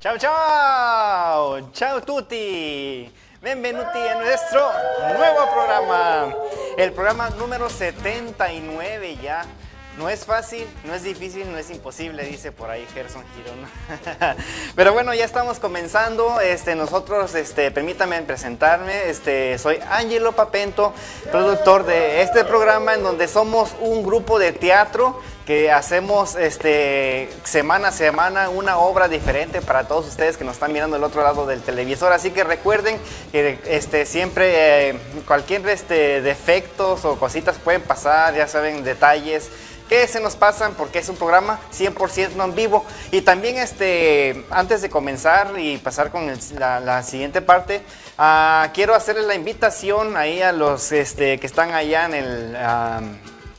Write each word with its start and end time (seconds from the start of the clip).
Ciao 0.00 0.16
ciao, 0.16 1.72
ciao 1.72 2.00
tutti, 2.04 3.12
benvenuti 3.40 3.98
a 3.98 4.14
nuestro 4.14 4.70
nuevo 5.16 5.48
programa, 5.52 6.36
el 6.76 6.92
programa 6.92 7.28
número 7.30 7.68
79 7.68 9.16
ya. 9.20 9.44
No 9.98 10.08
es 10.08 10.24
fácil, 10.24 10.64
no 10.84 10.94
es 10.94 11.02
difícil, 11.02 11.50
no 11.50 11.58
es 11.58 11.70
imposible, 11.70 12.22
dice 12.22 12.52
por 12.52 12.70
ahí 12.70 12.86
Gerson 12.94 13.24
Girón. 13.34 14.36
Pero 14.76 14.92
bueno, 14.92 15.12
ya 15.12 15.24
estamos 15.24 15.58
comenzando. 15.58 16.40
Este, 16.40 16.76
nosotros, 16.76 17.34
este, 17.34 17.72
permítanme 17.72 18.22
presentarme. 18.22 19.10
Este, 19.10 19.58
soy 19.58 19.80
Angelo 19.90 20.36
Papento, 20.36 20.94
productor 21.32 21.84
de 21.84 22.22
este 22.22 22.44
programa 22.44 22.94
en 22.94 23.02
donde 23.02 23.26
somos 23.26 23.74
un 23.80 24.04
grupo 24.04 24.38
de 24.38 24.52
teatro 24.52 25.20
que 25.48 25.72
hacemos 25.72 26.36
este, 26.36 27.28
semana 27.42 27.88
a 27.88 27.92
semana 27.92 28.50
una 28.50 28.76
obra 28.76 29.08
diferente 29.08 29.62
para 29.62 29.88
todos 29.88 30.06
ustedes 30.06 30.36
que 30.36 30.44
nos 30.44 30.56
están 30.56 30.72
mirando 30.74 30.94
del 30.94 31.04
otro 31.04 31.22
lado 31.22 31.44
del 31.44 31.62
televisor. 31.62 32.12
Así 32.12 32.30
que 32.30 32.44
recuerden 32.44 33.00
que 33.32 33.58
este, 33.66 34.06
siempre 34.06 34.90
eh, 34.90 34.98
cualquier 35.26 35.66
este, 35.68 36.20
defectos 36.20 37.04
o 37.04 37.18
cositas 37.18 37.56
pueden 37.56 37.82
pasar, 37.82 38.36
ya 38.36 38.46
saben, 38.46 38.84
detalles 38.84 39.50
que 39.88 40.06
se 40.06 40.20
nos 40.20 40.36
pasan 40.36 40.74
porque 40.74 40.98
es 40.98 41.08
un 41.08 41.16
programa 41.16 41.58
100% 41.72 42.44
en 42.44 42.54
vivo. 42.54 42.84
Y 43.10 43.22
también 43.22 43.56
este, 43.56 44.44
antes 44.50 44.82
de 44.82 44.90
comenzar 44.90 45.58
y 45.58 45.78
pasar 45.78 46.10
con 46.10 46.30
la, 46.58 47.02
siguiente 47.02 47.42
parte, 47.42 47.82
ah, 48.18 48.70
quiero 48.74 48.94
hacerles 48.94 49.24
la 49.26 49.34
invitación 49.34 50.16
ahí 50.16 50.42
a 50.42 50.52
los 50.52 50.92
este, 50.92 51.38
que 51.38 51.46
están 51.46 51.72
allá 51.72 52.06
en 52.06 52.14
el... 52.14 52.56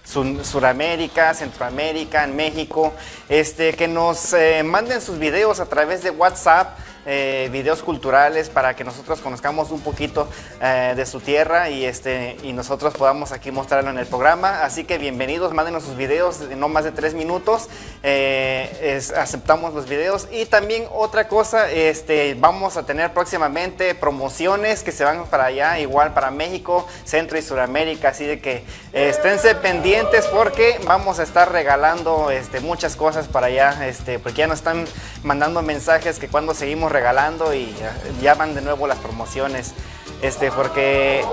Suramérica, 0.10 1.36
Centroamérica, 1.36 2.24
en 2.24 2.36
México, 2.36 2.94
este, 3.30 3.76
que 3.76 3.88
nos 3.88 4.34
eh, 4.34 4.64
manden 4.64 5.02
sus 5.02 5.20
videos 5.20 5.60
a 5.60 5.68
través 5.68 6.02
de 6.02 6.10
WhatsApp 6.10 6.80
eh, 7.06 7.50
videos 7.52 7.82
culturales 7.82 8.50
para 8.50 8.76
que 8.76 8.84
nosotros 8.84 9.22
conozcamos 9.22 9.72
un 9.72 9.82
poquito 9.82 10.28
eh, 10.62 10.94
de 10.96 11.06
su 11.06 11.20
tierra 11.20 11.70
y, 11.70 11.86
este, 11.86 12.38
y 12.44 12.54
nosotros 12.54 12.94
podamos 12.94 13.32
aquí 13.32 13.52
mostrarlo 13.52 13.90
en 13.90 13.98
el 13.98 14.06
programa. 14.06 14.64
Así 14.64 14.84
que 14.84 14.98
bienvenidos, 14.98 15.54
mándenos 15.54 15.84
sus 15.84 15.96
videos 15.96 16.50
de 16.50 16.56
no 16.56 16.68
más 16.68 16.84
de 16.84 16.92
tres 16.92 17.14
minutos. 17.14 17.70
Eh, 18.04 19.02
aceptamos 19.16 19.74
los 19.74 19.88
videos. 19.88 20.28
Y 20.32 20.46
también 20.46 20.86
otra 20.94 21.28
cosa, 21.28 21.72
este, 21.72 22.36
vamos 22.36 22.78
a 22.78 22.86
tener 22.86 23.14
próximamente 23.14 23.96
promociones 23.96 24.84
que 24.84 24.92
se 24.92 25.04
van 25.04 25.26
para 25.28 25.46
allá, 25.46 25.80
igual 25.80 26.14
para 26.14 26.32
México, 26.32 26.88
Centro 27.06 27.38
y 27.38 27.42
Suramérica. 27.42 28.10
Así 28.10 28.26
de 28.26 28.40
que 28.40 28.64
esténse 28.94 29.56
pendientes 29.56 30.26
porque 30.28 30.80
vamos 30.86 31.20
a 31.20 31.24
estar 31.24 31.52
regalando 31.52 32.32
este, 32.32 32.60
muchas 32.60 32.96
cosas 32.96 33.28
para 33.28 33.48
allá, 33.48 33.88
este, 33.88 34.20
porque 34.20 34.40
ya 34.40 34.48
nos 34.48 34.60
están 34.60 34.86
mandando 35.24 35.62
mensajes 35.62 36.20
que 36.20 36.28
cuando 36.28 36.54
seguimos 36.54 36.89
regalando 36.90 37.54
y 37.54 37.74
ya 38.22 38.34
van 38.36 38.56
de 38.56 38.62
nuevo 38.62 38.88
las 38.88 38.98
promociones. 38.98 39.74
Este, 40.22 40.52
porque 40.52 41.24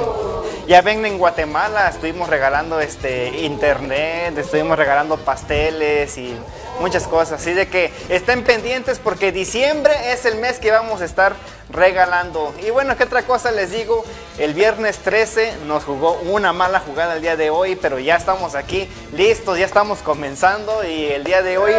ya 0.66 0.80
ven 0.80 1.04
en 1.04 1.18
Guatemala, 1.18 1.88
estuvimos 1.88 2.30
regalando 2.30 2.80
este 2.80 3.28
internet, 3.40 4.36
estuvimos 4.38 4.78
regalando 4.78 5.18
pasteles 5.18 6.16
y 6.16 6.34
muchas 6.80 7.06
cosas. 7.06 7.40
Así 7.40 7.52
de 7.52 7.68
que 7.68 7.92
estén 8.08 8.42
pendientes 8.42 8.98
porque 8.98 9.32
diciembre 9.32 9.92
es 10.12 10.24
el 10.24 10.36
mes 10.36 10.58
que 10.58 10.70
vamos 10.70 11.02
a 11.02 11.04
estar 11.04 11.34
regalando. 11.70 12.54
Y 12.66 12.70
bueno, 12.70 12.96
¿qué 12.96 13.04
otra 13.04 13.22
cosa 13.22 13.50
les 13.50 13.70
digo? 13.70 14.02
El 14.38 14.54
viernes 14.54 14.98
13 14.98 15.58
nos 15.66 15.84
jugó 15.84 16.14
una 16.22 16.54
mala 16.54 16.80
jugada 16.80 17.16
el 17.16 17.22
día 17.22 17.36
de 17.36 17.50
hoy, 17.50 17.76
pero 17.76 17.98
ya 17.98 18.16
estamos 18.16 18.54
aquí 18.54 18.88
listos, 19.12 19.58
ya 19.58 19.66
estamos 19.66 19.98
comenzando 19.98 20.84
y 20.84 21.06
el 21.06 21.24
día 21.24 21.42
de 21.42 21.58
hoy, 21.58 21.72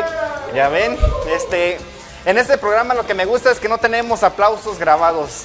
ya 0.54 0.70
ven, 0.70 0.98
este 1.36 1.80
en 2.26 2.38
este 2.38 2.58
programa 2.58 2.94
lo 2.94 3.06
que 3.06 3.14
me 3.14 3.26
gusta 3.26 3.52
es 3.52 3.60
que 3.60 3.68
no 3.68 3.78
tenemos 3.78 4.24
aplausos 4.24 4.80
grabados. 4.80 5.44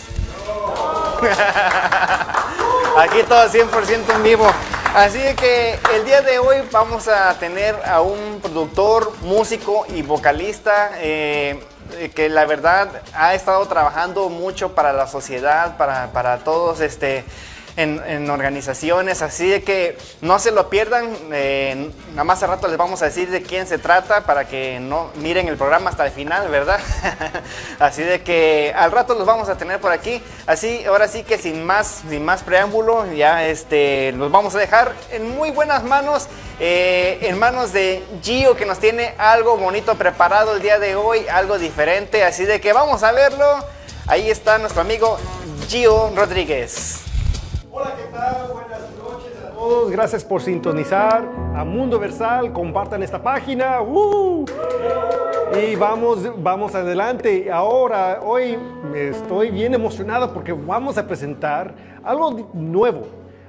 Aquí 2.96 3.22
todo 3.28 3.48
100% 3.48 4.14
en 4.14 4.22
vivo. 4.22 4.46
Así 4.94 5.20
que 5.36 5.78
el 5.94 6.04
día 6.04 6.22
de 6.22 6.38
hoy 6.38 6.56
vamos 6.72 7.08
a 7.08 7.34
tener 7.38 7.76
a 7.84 8.00
un 8.00 8.40
productor, 8.40 9.12
músico 9.22 9.84
y 9.88 10.02
vocalista 10.02 10.92
eh, 10.96 11.62
que 12.14 12.28
la 12.28 12.46
verdad 12.46 13.02
ha 13.14 13.34
estado 13.34 13.66
trabajando 13.66 14.28
mucho 14.28 14.74
para 14.74 14.92
la 14.92 15.06
sociedad, 15.06 15.76
para, 15.76 16.12
para 16.12 16.38
todos 16.38 16.80
este 16.80 17.24
en, 17.78 18.28
organizaciones, 18.28 19.22
así 19.22 19.48
de 19.48 19.62
que 19.62 19.96
no 20.20 20.38
se 20.38 20.50
lo 20.50 20.68
pierdan. 20.68 21.16
Eh, 21.32 21.90
nada 22.10 22.24
más 22.24 22.42
a 22.42 22.48
rato 22.48 22.66
les 22.66 22.76
vamos 22.76 23.00
a 23.02 23.06
decir 23.06 23.30
de 23.30 23.42
quién 23.42 23.66
se 23.66 23.78
trata 23.78 24.24
para 24.24 24.48
que 24.48 24.80
no 24.80 25.10
miren 25.16 25.46
el 25.46 25.56
programa 25.56 25.90
hasta 25.90 26.04
el 26.04 26.12
final, 26.12 26.48
¿verdad? 26.48 26.80
así 27.78 28.02
de 28.02 28.22
que 28.22 28.74
al 28.76 28.90
rato 28.90 29.14
los 29.14 29.26
vamos 29.26 29.48
a 29.48 29.56
tener 29.56 29.80
por 29.80 29.92
aquí. 29.92 30.20
Así, 30.46 30.84
ahora 30.86 31.06
sí 31.06 31.22
que 31.22 31.38
sin 31.38 31.64
más, 31.64 32.02
sin 32.08 32.24
más 32.24 32.42
preámbulo, 32.42 33.10
ya 33.12 33.46
este, 33.46 34.12
los 34.12 34.30
vamos 34.30 34.54
a 34.56 34.58
dejar 34.58 34.92
en 35.12 35.30
muy 35.36 35.50
buenas 35.52 35.84
manos. 35.84 36.26
Eh, 36.60 37.18
en 37.22 37.38
manos 37.38 37.72
de 37.72 38.02
Gio 38.20 38.56
que 38.56 38.66
nos 38.66 38.80
tiene 38.80 39.14
algo 39.16 39.56
bonito 39.56 39.94
preparado 39.94 40.56
el 40.56 40.62
día 40.62 40.80
de 40.80 40.96
hoy, 40.96 41.24
algo 41.28 41.56
diferente, 41.56 42.24
así 42.24 42.44
de 42.44 42.60
que 42.60 42.72
vamos 42.72 43.04
a 43.04 43.12
verlo. 43.12 43.64
Ahí 44.08 44.28
está 44.28 44.58
nuestro 44.58 44.80
amigo 44.80 45.18
Gio 45.68 46.10
Rodríguez. 46.16 47.07
Hola, 47.78 47.94
¿qué 47.94 48.12
tal? 48.12 48.52
Buenas 48.52 48.80
noches 48.98 49.38
a 49.40 49.50
todos. 49.50 49.90
Gracias 49.92 50.24
por 50.24 50.42
sintonizar 50.42 51.28
a 51.54 51.64
Mundo 51.64 52.00
Versal. 52.00 52.52
Compartan 52.52 53.04
esta 53.04 53.22
página. 53.22 53.80
¡Uh! 53.82 54.44
Y 55.62 55.76
vamos, 55.76 56.28
vamos 56.42 56.74
adelante. 56.74 57.52
Ahora, 57.52 58.18
hoy 58.24 58.58
estoy 58.96 59.52
bien 59.52 59.74
emocionado 59.74 60.34
porque 60.34 60.52
vamos 60.52 60.98
a 60.98 61.06
presentar 61.06 61.72
algo 62.02 62.50
nuevo. 62.52 63.06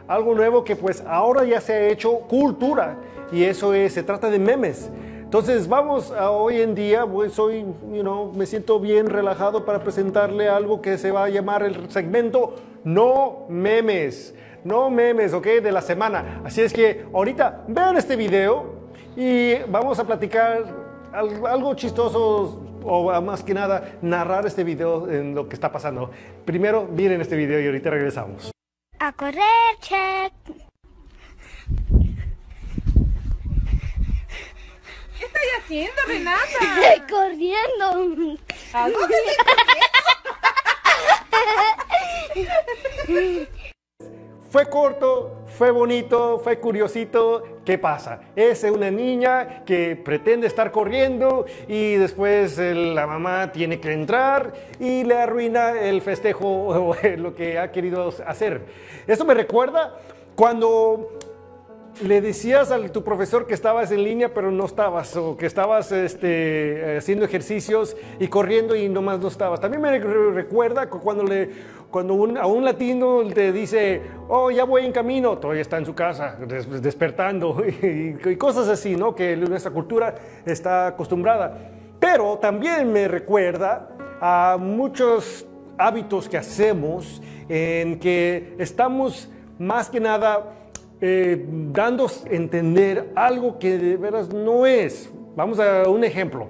Algo 0.08 0.36
nuevo 0.36 0.64
que 0.64 0.76
pues 0.76 1.04
ahora 1.08 1.44
ya 1.44 1.60
se 1.60 1.74
ha 1.74 1.88
hecho 1.88 2.20
cultura. 2.20 2.98
Y 3.32 3.46
eso 3.46 3.74
es, 3.74 3.94
se 3.94 4.04
trata 4.04 4.30
de 4.30 4.38
memes. 4.38 4.92
Entonces 5.24 5.68
vamos 5.68 6.12
a 6.12 6.30
hoy 6.30 6.62
en 6.62 6.76
día, 6.76 7.04
pues 7.04 7.40
hoy 7.40 7.66
you 7.92 8.02
know, 8.02 8.32
me 8.34 8.46
siento 8.46 8.80
bien 8.80 9.08
relajado 9.08 9.66
para 9.66 9.80
presentarle 9.80 10.50
algo 10.50 10.84
que 10.84 11.00
se 11.00 11.10
va 11.12 11.24
a 11.24 11.30
llamar 11.30 11.64
el 11.64 11.90
segmento 11.90 12.54
No 12.84 13.46
Memes. 13.50 14.34
No 14.64 14.90
memes, 14.90 15.34
¿ok? 15.34 15.46
De 15.64 15.72
la 15.72 15.82
semana. 15.82 16.42
Así 16.44 16.62
es 16.62 16.74
que 16.74 17.06
ahorita 17.14 17.64
vean 17.68 17.98
este 17.98 18.16
video 18.16 18.90
y 19.16 19.56
vamos 19.68 20.00
a 20.00 20.04
platicar 20.04 20.66
algo 21.14 21.74
chistoso 21.76 22.62
o 22.84 23.22
más 23.22 23.44
que 23.44 23.54
nada 23.54 23.98
narrar 24.02 24.46
este 24.46 24.64
video 24.64 25.10
en 25.10 25.34
lo 25.34 25.48
que 25.48 25.56
está 25.56 25.72
pasando. 25.72 26.12
Primero 26.46 26.86
miren 26.86 27.22
este 27.22 27.36
video 27.36 27.60
y 27.62 27.66
ahorita 27.68 27.90
regresamos. 27.90 28.52
A 29.00 29.14
correr, 29.14 29.42
check. 29.80 30.34
¿Qué 35.18 35.26
estoy 35.26 35.48
haciendo, 35.58 36.02
Renata? 36.08 37.08
Corriendo. 37.10 38.38
¿A 38.74 38.90
dónde 38.90 39.16
Fue 44.50 44.68
corto, 44.68 45.44
fue 45.46 45.70
bonito, 45.70 46.40
fue 46.40 46.60
curiosito. 46.60 47.44
¿Qué 47.64 47.78
pasa? 47.78 48.22
Es 48.36 48.64
una 48.64 48.90
niña 48.90 49.64
que 49.64 49.96
pretende 49.96 50.48
estar 50.48 50.72
corriendo 50.72 51.46
y 51.68 51.94
después 51.94 52.58
la 52.58 53.06
mamá 53.06 53.52
tiene 53.52 53.80
que 53.80 53.94
entrar 53.94 54.54
y 54.80 55.04
le 55.04 55.20
arruina 55.20 55.80
el 55.80 56.02
festejo 56.02 56.48
o 56.48 56.96
lo 57.18 57.36
que 57.36 57.60
ha 57.60 57.72
querido 57.72 58.12
hacer. 58.26 58.64
Eso 59.06 59.24
me 59.24 59.36
recuerda 59.36 60.00
cuando 60.34 61.12
le 62.02 62.22
decías 62.22 62.72
a 62.72 62.80
tu 62.90 63.04
profesor 63.04 63.46
que 63.46 63.54
estabas 63.54 63.92
en 63.92 64.04
línea, 64.04 64.34
pero 64.34 64.52
no 64.52 64.66
estabas, 64.66 65.16
o 65.16 65.36
que 65.36 65.46
estabas 65.46 65.92
este, 65.92 66.98
haciendo 66.98 67.26
ejercicios 67.26 67.96
y 68.20 68.28
corriendo 68.28 68.76
y 68.76 68.88
nomás 68.88 69.20
no 69.20 69.28
estabas. 69.28 69.60
También 69.60 69.82
me 69.82 70.00
recuerda 70.00 70.90
cuando, 70.90 71.24
le, 71.24 71.50
cuando 71.90 72.14
a 72.40 72.46
un 72.48 72.64
latino 72.64 73.22
te 73.34 73.52
dice, 73.52 74.02
oh, 74.28 74.50
ya 74.52 74.64
voy 74.64 74.86
en 74.86 74.92
camino, 74.92 75.38
todavía 75.38 75.62
está 75.62 75.78
en 75.78 75.86
su 75.86 75.94
casa, 75.94 76.38
despertando, 76.82 77.64
y, 77.82 78.18
y, 78.24 78.36
cosas 78.36 78.68
así, 78.70 78.96
¿no? 78.96 79.14
Que 79.14 79.36
nuestra 79.36 79.72
cultura 79.72 80.16
está 80.46 80.88
acostumbrada. 80.88 81.58
Pero 82.00 82.38
también 82.38 82.92
me 82.92 83.08
recuerda 83.08 83.90
a 84.22 84.58
muchos 84.60 85.46
hábitos 85.78 86.30
que 86.30 86.38
hacemos 86.38 87.22
en 87.50 88.00
que 88.00 88.56
estamos 88.58 89.30
más 89.58 89.90
que 89.90 90.00
nada 90.00 90.59
eh, 91.02 91.46
dando 91.72 92.06
a 92.08 92.10
entender 92.30 93.12
algo 93.16 93.58
que 93.60 93.78
de 93.78 93.98
veras 93.98 94.30
no 94.34 94.66
es. 94.66 95.10
Vamos 95.36 95.60
a 95.60 95.88
un 95.90 96.04
ejemplo. 96.04 96.48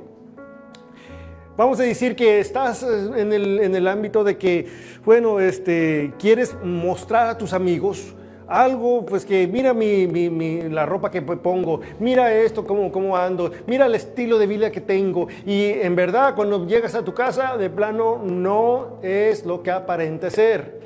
Vamos 1.58 1.80
a 1.80 1.84
decir 1.84 2.16
que 2.16 2.40
estás 2.40 2.84
en 2.84 3.34
el, 3.34 3.60
en 3.60 3.76
el 3.76 3.88
ámbito 3.88 4.24
de 4.24 4.38
que, 4.38 4.66
bueno, 5.04 5.40
este, 5.42 6.14
quieres 6.18 6.56
mostrar 6.64 7.28
a 7.28 7.38
tus 7.38 7.52
amigos 7.52 8.16
algo, 8.48 9.06
pues 9.06 9.26
que 9.26 9.46
mira 9.46 9.74
mi, 9.76 10.08
mi- 10.08 10.30
mi- 10.30 10.70
la 10.70 10.86
ropa 10.86 11.12
que 11.12 11.22
pongo, 11.22 11.82
mira 12.00 12.34
esto, 12.34 12.66
cómo, 12.66 12.92
cómo 12.92 13.16
ando, 13.16 13.52
mira 13.68 13.86
el 13.86 13.94
estilo 13.94 14.40
de 14.40 14.48
vida 14.48 14.72
que 14.72 14.82
tengo. 14.82 15.28
Y 15.46 15.66
en 15.66 15.96
verdad, 15.96 16.34
cuando 16.34 16.66
llegas 16.66 16.96
a 16.96 17.04
tu 17.04 17.14
casa, 17.14 17.58
de 17.58 17.70
plano, 17.70 18.20
no 18.24 18.98
es 19.04 19.46
lo 19.46 19.62
que 19.62 19.70
aparenta 19.70 20.32
ser. 20.32 20.79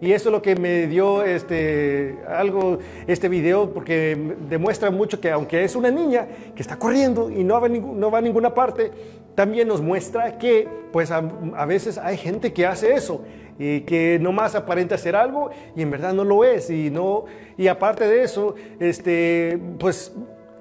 Y 0.00 0.12
eso 0.12 0.28
es 0.28 0.32
lo 0.32 0.42
que 0.42 0.54
me 0.54 0.86
dio 0.86 1.24
este, 1.24 2.18
algo, 2.28 2.78
este 3.06 3.28
video, 3.28 3.72
porque 3.72 4.16
demuestra 4.48 4.90
mucho 4.90 5.20
que 5.20 5.30
aunque 5.30 5.64
es 5.64 5.74
una 5.74 5.90
niña 5.90 6.28
que 6.54 6.62
está 6.62 6.78
corriendo 6.78 7.30
y 7.30 7.42
no 7.42 7.60
va, 7.60 7.68
no 7.68 8.10
va 8.10 8.18
a 8.18 8.20
ninguna 8.20 8.54
parte, 8.54 8.92
también 9.34 9.66
nos 9.66 9.80
muestra 9.80 10.38
que 10.38 10.68
pues 10.92 11.10
a, 11.10 11.22
a 11.56 11.66
veces 11.66 11.98
hay 11.98 12.16
gente 12.16 12.52
que 12.52 12.66
hace 12.66 12.94
eso 12.94 13.24
y 13.58 13.80
que 13.80 14.18
nomás 14.20 14.54
aparenta 14.54 14.96
ser 14.96 15.16
algo 15.16 15.50
y 15.74 15.82
en 15.82 15.90
verdad 15.90 16.12
no 16.12 16.24
lo 16.24 16.44
es. 16.44 16.70
Y, 16.70 16.90
no, 16.90 17.24
y 17.56 17.66
aparte 17.66 18.06
de 18.06 18.22
eso, 18.22 18.54
este, 18.78 19.58
pues 19.78 20.12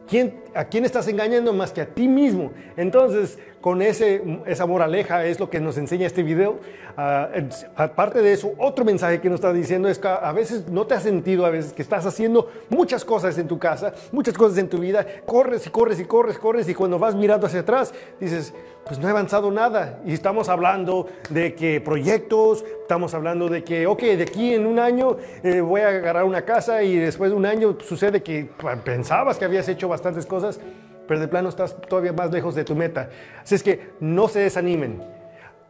¿Quién, 0.08 0.42
¿A 0.56 0.66
quién 0.66 0.86
estás 0.86 1.08
engañando 1.08 1.54
más 1.54 1.72
que 1.72 1.82
a 1.82 1.86
ti 1.86 2.08
mismo? 2.08 2.52
Entonces, 2.78 3.38
con 3.60 3.82
ese, 3.82 4.22
esa 4.46 4.66
moraleja 4.66 5.26
es 5.26 5.40
lo 5.40 5.50
que 5.50 5.60
nos 5.60 5.78
enseña 5.78 6.08
este 6.08 6.24
video. 6.24 6.60
Ah, 6.96 7.30
aparte 7.76 8.22
de 8.22 8.32
eso, 8.32 8.54
otro 8.58 8.86
mensaje 8.86 9.20
que 9.20 9.30
nos 9.30 9.36
está 9.36 9.52
diciendo 9.52 9.90
es 9.90 10.00
que 10.00 10.08
a 10.08 10.32
veces 10.32 10.70
no 10.70 10.88
te 10.88 10.96
has 10.96 11.04
sentido, 11.04 11.46
a 11.46 11.50
veces 11.50 11.74
que 11.74 11.82
estás 11.82 12.06
haciendo 12.06 12.50
muchas 12.70 13.04
cosas 13.04 13.38
en 13.38 13.48
tu 13.48 13.60
casa, 13.60 13.94
muchas 14.12 14.36
cosas 14.36 14.58
en 14.58 14.70
tu 14.70 14.80
vida, 14.80 15.06
corres 15.26 15.68
y 15.68 15.70
corres 15.70 16.00
y 16.00 16.06
corres, 16.06 16.40
corres 16.40 16.70
y 16.70 16.74
cuando 16.74 16.98
vas 16.98 17.14
mirando 17.14 17.46
hacia 17.46 17.60
atrás 17.60 17.94
dices, 18.20 18.54
pues 18.88 19.00
no 19.00 19.08
he 19.08 19.12
avanzado 19.12 19.52
nada. 19.52 20.00
Y 20.06 20.14
estamos 20.14 20.50
hablando 20.50 21.08
de 21.30 21.54
que 21.54 21.82
proyectos, 21.82 22.64
estamos 22.82 23.14
hablando 23.14 23.50
de 23.50 23.64
que, 23.64 23.88
ok, 23.88 24.02
de 24.02 24.24
aquí 24.24 24.54
en 24.54 24.66
un 24.66 24.80
año 24.80 25.18
eh, 25.44 25.62
voy 25.62 25.82
a 25.82 25.90
agarrar 25.90 26.24
una 26.24 26.44
casa 26.44 26.84
y 26.84 26.96
después 26.96 27.32
de 27.32 27.38
un 27.38 27.46
año 27.46 27.78
sucede 27.80 28.24
que 28.24 28.50
pensabas 28.84 29.38
que 29.38 29.46
habías 29.46 29.68
hecho 29.68 29.88
bastantes 29.88 30.26
cosas, 30.26 30.60
pero 31.08 31.20
de 31.20 31.28
plano 31.28 31.50
estás 31.50 31.80
todavía 31.82 32.14
más 32.14 32.32
lejos 32.32 32.56
de 32.56 32.64
tu 32.64 32.76
meta. 32.76 33.10
Así 33.42 33.56
es 33.56 33.64
que 33.64 33.92
no 34.00 34.28
se 34.28 34.40
desanimen, 34.40 35.04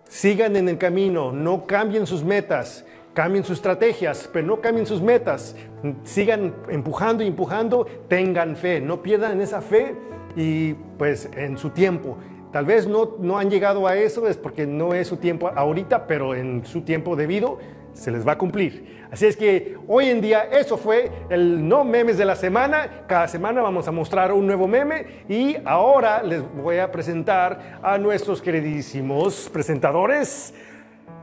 sigan 0.07 0.55
en 0.55 0.69
el 0.69 0.77
camino, 0.77 1.31
no 1.31 1.65
cambien 1.65 2.05
sus 2.07 2.23
metas. 2.23 2.85
Cambien 3.13 3.43
sus 3.43 3.57
estrategias, 3.57 4.29
pero 4.31 4.45
no 4.45 4.61
cambien 4.61 4.85
sus 4.85 5.01
metas. 5.01 5.55
Sigan 6.03 6.53
empujando 6.69 7.23
y 7.23 7.27
empujando. 7.27 7.87
Tengan 8.07 8.55
fe, 8.55 8.79
no 8.79 9.01
pierdan 9.01 9.41
esa 9.41 9.59
fe 9.59 9.95
y 10.35 10.75
pues 10.99 11.27
en 11.35 11.57
su 11.57 11.71
tiempo. 11.71 12.19
Tal 12.57 12.65
vez 12.65 12.87
no, 12.87 13.17
no 13.19 13.37
han 13.37 13.51
llegado 13.51 13.85
a 13.85 13.95
eso, 13.95 14.27
es 14.27 14.35
porque 14.35 14.65
no 14.65 14.95
es 14.95 15.07
su 15.07 15.17
tiempo 15.17 15.47
ahorita, 15.47 16.07
pero 16.07 16.33
en 16.33 16.65
su 16.65 16.81
tiempo 16.81 17.15
debido 17.15 17.59
se 17.93 18.09
les 18.09 18.27
va 18.27 18.31
a 18.31 18.37
cumplir. 18.39 19.05
Así 19.11 19.27
es 19.27 19.37
que 19.37 19.77
hoy 19.87 20.07
en 20.09 20.21
día 20.21 20.41
eso 20.45 20.75
fue 20.75 21.11
el 21.29 21.67
no 21.67 21.83
memes 21.83 22.17
de 22.17 22.25
la 22.25 22.35
semana. 22.35 23.03
Cada 23.05 23.27
semana 23.27 23.61
vamos 23.61 23.87
a 23.87 23.91
mostrar 23.91 24.33
un 24.33 24.47
nuevo 24.47 24.67
meme 24.67 25.05
y 25.29 25.55
ahora 25.65 26.23
les 26.23 26.41
voy 26.55 26.79
a 26.79 26.91
presentar 26.91 27.79
a 27.83 27.99
nuestros 27.99 28.41
queridísimos 28.41 29.51
presentadores. 29.53 30.51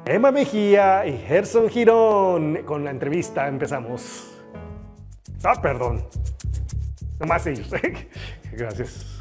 Emma 0.07 0.31
Mejía 0.31 1.05
y 1.05 1.19
Gerson 1.19 1.69
Girón. 1.69 2.63
Con 2.65 2.85
la 2.85 2.93
entrevista 2.93 3.49
empezamos. 3.49 4.41
Ah, 5.43 5.61
perdón. 5.61 6.07
Nomás 7.19 7.45
ellos. 7.49 7.69
Gracias. 8.53 9.14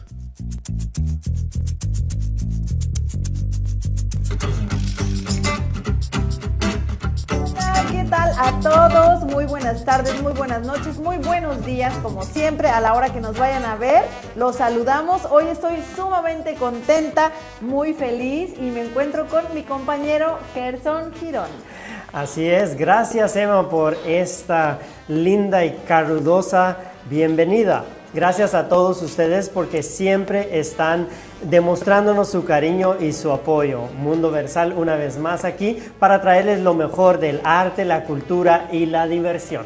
Tal 8.14 8.32
a 8.38 8.60
todos? 8.60 9.24
Muy 9.24 9.46
buenas 9.46 9.84
tardes, 9.86 10.22
muy 10.22 10.34
buenas 10.34 10.62
noches, 10.68 11.00
muy 11.00 11.18
buenos 11.18 11.66
días, 11.66 11.92
como 12.04 12.22
siempre, 12.22 12.70
a 12.70 12.80
la 12.80 12.94
hora 12.94 13.12
que 13.12 13.20
nos 13.20 13.36
vayan 13.40 13.66
a 13.66 13.76
ver. 13.76 14.04
Los 14.36 14.58
saludamos. 14.58 15.26
Hoy 15.32 15.48
estoy 15.48 15.84
sumamente 15.96 16.54
contenta, 16.54 17.32
muy 17.60 17.96
feliz 17.96 18.54
y 18.56 18.70
me 18.70 18.84
encuentro 18.84 19.26
con 19.26 19.42
mi 19.56 19.64
compañero 19.64 20.38
Gerson 20.54 21.12
Girón. 21.16 21.50
Así 22.12 22.48
es, 22.48 22.78
gracias 22.78 23.36
Emma 23.36 23.68
por 23.68 23.98
esta 24.06 24.78
linda 25.08 25.66
y 25.66 25.72
calurosa 25.88 26.78
bienvenida. 27.10 27.84
Gracias 28.14 28.54
a 28.54 28.70
todos 28.70 29.02
ustedes 29.02 29.50
porque 29.50 29.82
siempre 29.82 30.60
están 30.60 31.08
demostrándonos 31.50 32.30
su 32.30 32.46
cariño 32.46 32.98
y 33.00 33.12
su 33.12 33.32
apoyo. 33.32 33.88
Mundo 33.98 34.30
Versal 34.30 34.74
una 34.74 34.96
vez 34.96 35.18
más 35.18 35.46
aquí 35.46 35.80
para 35.98 36.22
traerles 36.22 36.60
lo 36.60 36.76
mejor 36.76 37.20
del 37.20 37.42
arte, 37.44 37.86
la 37.86 38.04
cultura 38.04 38.70
y 38.72 38.86
la 38.86 39.08
diversión. 39.08 39.66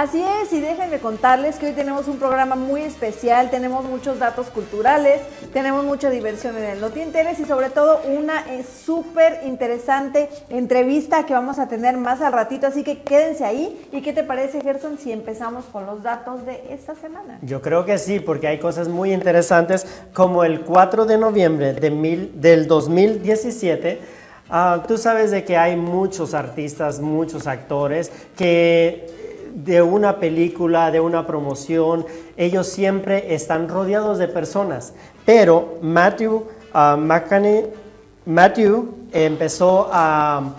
Así 0.00 0.22
es, 0.22 0.52
y 0.52 0.60
déjenme 0.60 1.00
contarles 1.00 1.56
que 1.56 1.66
hoy 1.66 1.72
tenemos 1.72 2.06
un 2.06 2.18
programa 2.20 2.54
muy 2.54 2.82
especial, 2.82 3.50
tenemos 3.50 3.84
muchos 3.84 4.20
datos 4.20 4.46
culturales, 4.46 5.20
tenemos 5.52 5.82
mucha 5.84 6.08
diversión 6.08 6.56
en 6.56 6.62
el 6.66 6.80
Noti 6.80 7.00
Interés 7.00 7.40
y 7.40 7.44
sobre 7.44 7.68
todo 7.70 8.00
una 8.06 8.44
eh, 8.48 8.62
súper 8.62 9.40
interesante 9.44 10.28
entrevista 10.50 11.26
que 11.26 11.32
vamos 11.34 11.58
a 11.58 11.66
tener 11.66 11.96
más 11.96 12.20
al 12.20 12.32
ratito, 12.32 12.68
así 12.68 12.84
que 12.84 13.00
quédense 13.02 13.44
ahí. 13.44 13.88
¿Y 13.90 14.00
qué 14.00 14.12
te 14.12 14.22
parece, 14.22 14.60
Gerson, 14.60 14.98
si 14.98 15.10
empezamos 15.10 15.64
con 15.64 15.84
los 15.84 16.00
datos 16.04 16.46
de 16.46 16.62
esta 16.70 16.94
semana? 16.94 17.40
Yo 17.42 17.60
creo 17.60 17.84
que 17.84 17.98
sí, 17.98 18.20
porque 18.20 18.46
hay 18.46 18.60
cosas 18.60 18.86
muy 18.86 19.12
interesantes 19.12 19.84
como 20.14 20.44
el 20.44 20.60
4 20.60 21.06
de 21.06 21.18
noviembre 21.18 21.72
de 21.72 21.90
mil- 21.90 22.40
del 22.40 22.68
2017. 22.68 24.00
ah, 24.48 24.84
tú 24.86 24.96
sabes 24.96 25.32
de 25.32 25.42
que 25.42 25.56
hay 25.56 25.74
muchos 25.74 26.34
artistas, 26.34 27.00
muchos 27.00 27.48
actores 27.48 28.12
que 28.36 29.26
de 29.64 29.82
una 29.82 30.18
película, 30.18 30.90
de 30.90 31.00
una 31.00 31.26
promoción, 31.26 32.06
ellos 32.36 32.68
siempre 32.68 33.34
están 33.34 33.68
rodeados 33.68 34.18
de 34.18 34.28
personas. 34.28 34.92
Pero 35.24 35.78
Matthew 35.82 36.44
McConaughey- 36.72 37.66
Matthew 38.26 38.94
empezó 39.12 39.88
a 39.92 40.54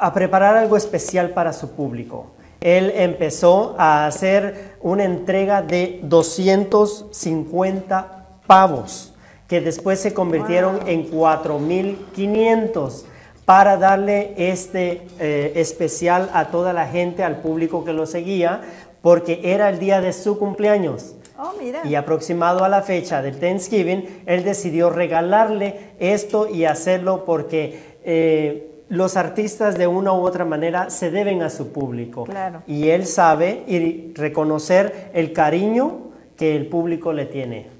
a 0.00 0.12
preparar 0.14 0.56
algo 0.56 0.78
especial 0.78 1.28
para 1.30 1.52
su 1.52 1.72
público. 1.72 2.28
Él 2.60 2.92
empezó 2.96 3.74
a 3.78 4.06
hacer 4.06 4.76
una 4.80 5.04
entrega 5.04 5.60
de 5.60 6.00
250 6.02 8.24
pavos, 8.46 9.12
que 9.46 9.60
después 9.60 10.00
se 10.00 10.14
convirtieron 10.14 10.80
en 10.86 11.10
4.500 11.10 13.04
para 13.50 13.76
darle 13.76 14.32
este 14.36 15.02
eh, 15.18 15.54
especial 15.56 16.30
a 16.34 16.52
toda 16.52 16.72
la 16.72 16.86
gente, 16.86 17.24
al 17.24 17.38
público 17.38 17.84
que 17.84 17.92
lo 17.92 18.06
seguía, 18.06 18.60
porque 19.02 19.40
era 19.42 19.68
el 19.68 19.80
día 19.80 20.00
de 20.00 20.12
su 20.12 20.38
cumpleaños. 20.38 21.16
Oh, 21.36 21.54
mira. 21.60 21.80
Y 21.82 21.96
aproximado 21.96 22.62
a 22.62 22.68
la 22.68 22.82
fecha 22.82 23.22
del 23.22 23.40
Thanksgiving, 23.40 24.22
él 24.26 24.44
decidió 24.44 24.88
regalarle 24.88 25.94
esto 25.98 26.48
y 26.48 26.64
hacerlo 26.64 27.24
porque 27.24 27.96
eh, 28.04 28.84
los 28.88 29.16
artistas 29.16 29.76
de 29.76 29.88
una 29.88 30.12
u 30.12 30.20
otra 30.20 30.44
manera 30.44 30.88
se 30.88 31.10
deben 31.10 31.42
a 31.42 31.50
su 31.50 31.72
público. 31.72 32.26
Claro. 32.26 32.62
Y 32.68 32.90
él 32.90 33.04
sabe 33.04 33.64
y 33.66 34.12
reconocer 34.14 35.10
el 35.12 35.32
cariño 35.32 36.12
que 36.36 36.54
el 36.54 36.68
público 36.68 37.12
le 37.12 37.26
tiene. 37.26 37.79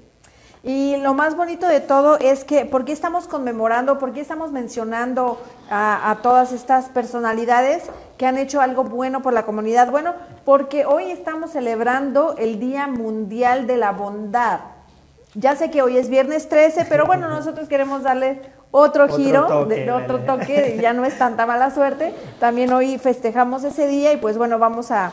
Y 0.63 0.97
lo 0.97 1.15
más 1.15 1.35
bonito 1.35 1.67
de 1.67 1.79
todo 1.79 2.19
es 2.19 2.43
que, 2.43 2.65
¿por 2.65 2.85
qué 2.85 2.91
estamos 2.91 3.27
conmemorando, 3.27 3.97
por 3.97 4.13
qué 4.13 4.21
estamos 4.21 4.51
mencionando 4.51 5.41
a, 5.71 6.11
a 6.11 6.17
todas 6.21 6.51
estas 6.51 6.85
personalidades 6.89 7.83
que 8.17 8.27
han 8.27 8.37
hecho 8.37 8.61
algo 8.61 8.83
bueno 8.83 9.23
por 9.23 9.33
la 9.33 9.43
comunidad? 9.43 9.89
Bueno, 9.89 10.13
porque 10.45 10.85
hoy 10.85 11.09
estamos 11.09 11.51
celebrando 11.51 12.35
el 12.37 12.59
Día 12.59 12.85
Mundial 12.85 13.65
de 13.65 13.77
la 13.77 13.91
Bondad. 13.91 14.59
Ya 15.33 15.55
sé 15.55 15.71
que 15.71 15.81
hoy 15.81 15.97
es 15.97 16.09
viernes 16.09 16.47
13, 16.47 16.85
pero 16.87 17.05
bueno, 17.07 17.27
nosotros 17.29 17.67
queremos 17.67 18.03
darle 18.03 18.41
otro, 18.69 19.05
Otro 19.05 19.17
giro, 19.17 19.47
toque, 19.47 19.75
de- 19.75 19.85
de 19.85 19.91
otro 19.91 20.19
toque, 20.19 20.77
ya 20.79 20.93
no 20.93 21.05
es 21.05 21.17
tanta 21.17 21.47
mala 21.47 21.71
suerte. 21.71 22.13
También 22.39 22.71
hoy 22.71 22.99
festejamos 22.99 23.63
ese 23.63 23.87
día 23.87 24.13
y 24.13 24.17
pues 24.17 24.37
bueno, 24.37 24.59
vamos 24.59 24.91
a, 24.91 25.11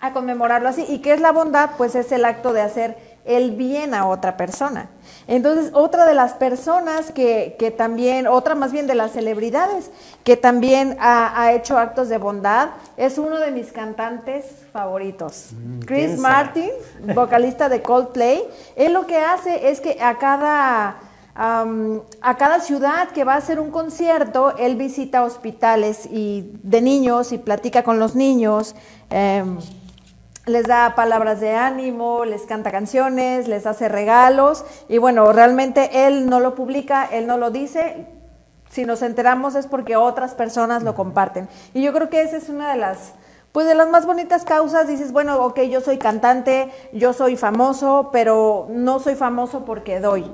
a 0.00 0.12
conmemorarlo 0.12 0.68
así. 0.68 0.86
¿Y 0.88 1.00
qué 1.00 1.14
es 1.14 1.20
la 1.20 1.32
bondad? 1.32 1.70
Pues 1.76 1.96
es 1.96 2.12
el 2.12 2.24
acto 2.24 2.52
de 2.52 2.60
hacer 2.60 3.07
el 3.28 3.52
bien 3.52 3.94
a 3.94 4.06
otra 4.06 4.36
persona. 4.36 4.88
Entonces, 5.26 5.70
otra 5.74 6.06
de 6.06 6.14
las 6.14 6.32
personas 6.32 7.12
que, 7.12 7.54
que 7.58 7.70
también, 7.70 8.26
otra 8.26 8.54
más 8.54 8.72
bien 8.72 8.86
de 8.86 8.94
las 8.94 9.12
celebridades 9.12 9.90
que 10.24 10.36
también 10.36 10.96
ha, 10.98 11.40
ha 11.40 11.52
hecho 11.52 11.76
actos 11.78 12.08
de 12.08 12.16
bondad, 12.18 12.70
es 12.96 13.18
uno 13.18 13.38
de 13.38 13.50
mis 13.50 13.70
cantantes 13.70 14.46
favoritos. 14.72 15.50
Chris 15.86 16.06
¿quién 16.06 16.16
será? 16.16 16.20
Martin, 16.22 16.70
vocalista 17.14 17.68
de 17.68 17.82
Coldplay. 17.82 18.42
Él 18.74 18.94
lo 18.94 19.06
que 19.06 19.18
hace 19.18 19.70
es 19.70 19.80
que 19.80 20.02
a 20.02 20.18
cada 20.18 20.96
a 21.40 22.36
cada 22.36 22.58
ciudad 22.58 23.10
que 23.10 23.22
va 23.22 23.34
a 23.34 23.36
hacer 23.36 23.60
un 23.60 23.70
concierto, 23.70 24.56
él 24.56 24.74
visita 24.74 25.22
hospitales 25.22 26.08
y 26.10 26.50
de 26.64 26.80
niños 26.80 27.30
y 27.30 27.38
platica 27.38 27.84
con 27.84 28.00
los 28.00 28.16
niños. 28.16 28.74
em, 29.10 29.58
les 30.48 30.66
da 30.66 30.94
palabras 30.94 31.40
de 31.40 31.54
ánimo, 31.54 32.24
les 32.24 32.42
canta 32.42 32.70
canciones, 32.70 33.48
les 33.48 33.66
hace 33.66 33.88
regalos 33.88 34.64
y 34.88 34.98
bueno, 34.98 35.32
realmente 35.32 36.06
él 36.06 36.28
no 36.28 36.40
lo 36.40 36.54
publica, 36.54 37.04
él 37.04 37.26
no 37.26 37.36
lo 37.36 37.50
dice. 37.50 38.06
Si 38.70 38.84
nos 38.84 39.02
enteramos 39.02 39.54
es 39.54 39.66
porque 39.66 39.96
otras 39.96 40.34
personas 40.34 40.82
lo 40.82 40.94
comparten. 40.94 41.48
Y 41.72 41.82
yo 41.82 41.92
creo 41.92 42.10
que 42.10 42.22
esa 42.22 42.36
es 42.36 42.48
una 42.48 42.70
de 42.70 42.78
las 42.78 43.14
pues 43.52 43.66
de 43.66 43.74
las 43.74 43.88
más 43.88 44.04
bonitas 44.04 44.44
causas 44.44 44.86
dices, 44.86 45.10
bueno, 45.10 45.42
ok, 45.42 45.60
yo 45.62 45.80
soy 45.80 45.96
cantante, 45.96 46.70
yo 46.92 47.12
soy 47.12 47.36
famoso, 47.36 48.10
pero 48.12 48.66
no 48.70 49.00
soy 49.00 49.14
famoso 49.14 49.64
porque 49.64 50.00
doy. 50.00 50.30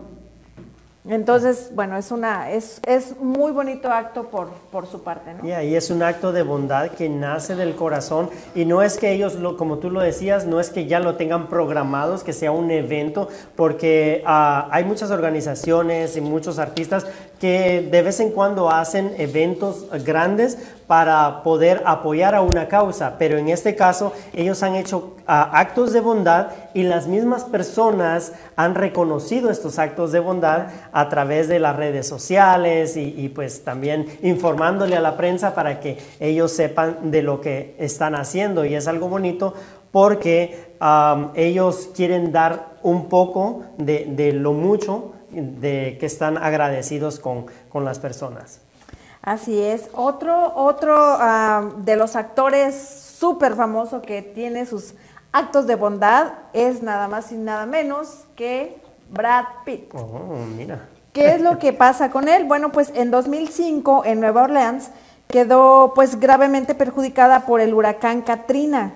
Entonces, 1.07 1.71
bueno, 1.75 1.99
es 1.99 2.11
una, 2.11 2.51
es, 2.51 2.81
es 2.87 3.19
muy 3.21 3.53
bonito 3.53 3.91
acto 3.91 4.31
por, 4.31 4.49
por 4.73 4.87
su 4.87 5.03
parte, 5.03 5.35
¿no? 5.35 5.47
Y 5.47 5.75
es 5.75 5.91
un 5.91 6.03
acto 6.03 6.33
de 6.33 6.43
bondad 6.43 6.93
que 6.93 7.11
nace 7.11 7.57
del 7.57 7.75
corazón 7.75 8.31
y 8.55 8.65
no 8.65 8.81
es 8.81 8.97
que 8.97 9.13
ellos, 9.13 9.35
lo, 9.35 9.59
como 9.59 9.77
tú 9.77 9.91
lo 9.91 10.01
decías, 10.01 10.47
no 10.47 10.61
es 10.61 10.71
que 10.71 10.87
ya 10.87 11.01
lo 11.01 11.17
tengan 11.17 11.49
programados, 11.49 12.25
que 12.25 12.33
sea 12.33 12.53
un 12.53 12.71
evento, 12.71 13.29
porque 13.55 14.23
ah, 14.25 14.67
hay 14.71 14.85
muchas 14.85 15.11
organizaciones 15.11 16.17
y 16.17 16.23
muchos 16.23 16.59
artistas 16.59 17.07
que 17.39 17.87
de 17.91 18.01
vez 18.01 18.21
en 18.21 18.31
cuando 18.31 18.71
hacen 18.71 19.13
eventos 19.19 19.87
grandes 20.07 20.57
para 20.87 21.43
poder 21.43 21.83
apoyar 21.87 22.35
a 22.35 22.43
una 22.43 22.69
causa, 22.69 23.17
pero 23.19 23.39
en 23.39 23.49
este 23.49 23.75
caso 23.75 24.13
ellos 24.35 24.63
han 24.63 24.75
hecho 24.75 25.17
ah, 25.27 25.51
actos 25.55 25.93
de 25.93 26.01
bondad 26.01 26.49
y 26.75 26.83
las 26.83 27.07
mismas 27.07 27.45
personas 27.45 28.33
han 28.57 28.75
reconocido 28.75 29.51
estos 29.51 29.79
actos 29.79 30.13
de 30.13 30.21
bondad 30.21 30.67
a 30.93 31.09
través 31.09 31.49
de 31.49 31.59
las 31.59 31.77
redes 31.77 32.07
sociales 32.07 32.97
y, 32.97 33.29
pues 33.35 33.65
también 33.65 34.07
informándole 34.23 34.97
a 34.97 35.01
la 35.01 35.17
prensa 35.17 35.55
para 35.55 35.81
que 35.81 35.99
ellos 36.21 36.53
sepan 36.53 37.11
de 37.11 37.23
lo 37.23 37.41
que 37.41 37.75
están 37.79 38.15
haciendo 38.15 38.65
y 38.65 38.75
es 38.75 38.87
algo 38.87 39.09
bonito 39.09 39.55
porque 39.91 40.75
ellos 41.35 41.91
quieren 41.95 42.33
dar 42.33 42.75
un 42.83 43.09
poco 43.09 43.63
de, 43.79 44.07
de 44.11 44.33
lo 44.33 44.53
mucho 44.53 45.13
de 45.31 45.97
que 45.99 46.07
están 46.07 46.37
agradecidos 46.37 47.19
con, 47.19 47.47
con 47.69 47.85
las 47.85 47.99
personas. 47.99 48.64
Así 49.25 49.59
es. 49.63 49.89
Otro, 49.95 50.55
otro 50.55 50.95
ah, 50.99 51.71
de 51.79 51.97
los 51.97 52.15
actores 52.15 52.75
súper 53.19 53.55
famoso 53.55 54.03
que 54.03 54.21
tiene 54.21 54.67
sus 54.67 54.95
actos 55.33 55.67
de 55.67 55.77
bondad 55.77 56.33
es 56.53 56.83
nada 56.83 57.09
más 57.09 57.33
y 57.33 57.37
nada 57.37 57.65
menos 57.65 58.27
que 58.37 58.77
Brad 59.11 59.45
Pitt. 59.65 59.95
Oh, 59.95 60.37
mira. 60.57 60.89
¿Qué 61.15 61.35
es 61.35 61.41
lo 61.41 61.59
que 61.59 61.73
pasa 61.73 62.11
con 62.11 62.29
él? 62.29 62.45
Bueno, 62.45 62.71
pues 62.71 62.93
en 62.95 63.11
2005 63.11 64.03
en 64.05 64.21
Nueva 64.21 64.43
Orleans 64.43 64.91
quedó 65.29 65.93
pues 65.95 66.21
gravemente 66.21 66.75
perjudicada 66.75 67.47
por 67.47 67.61
el 67.61 67.73
huracán 67.73 68.23
Katrina. 68.23 68.93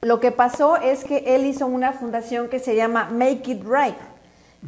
Lo 0.00 0.18
que 0.18 0.32
pasó 0.32 0.76
es 0.76 1.04
que 1.04 1.24
él 1.34 1.44
hizo 1.44 1.66
una 1.66 1.92
fundación 1.92 2.48
que 2.48 2.58
se 2.58 2.74
llama 2.74 3.08
Make 3.10 3.50
It 3.50 3.64
Right. 3.64 3.96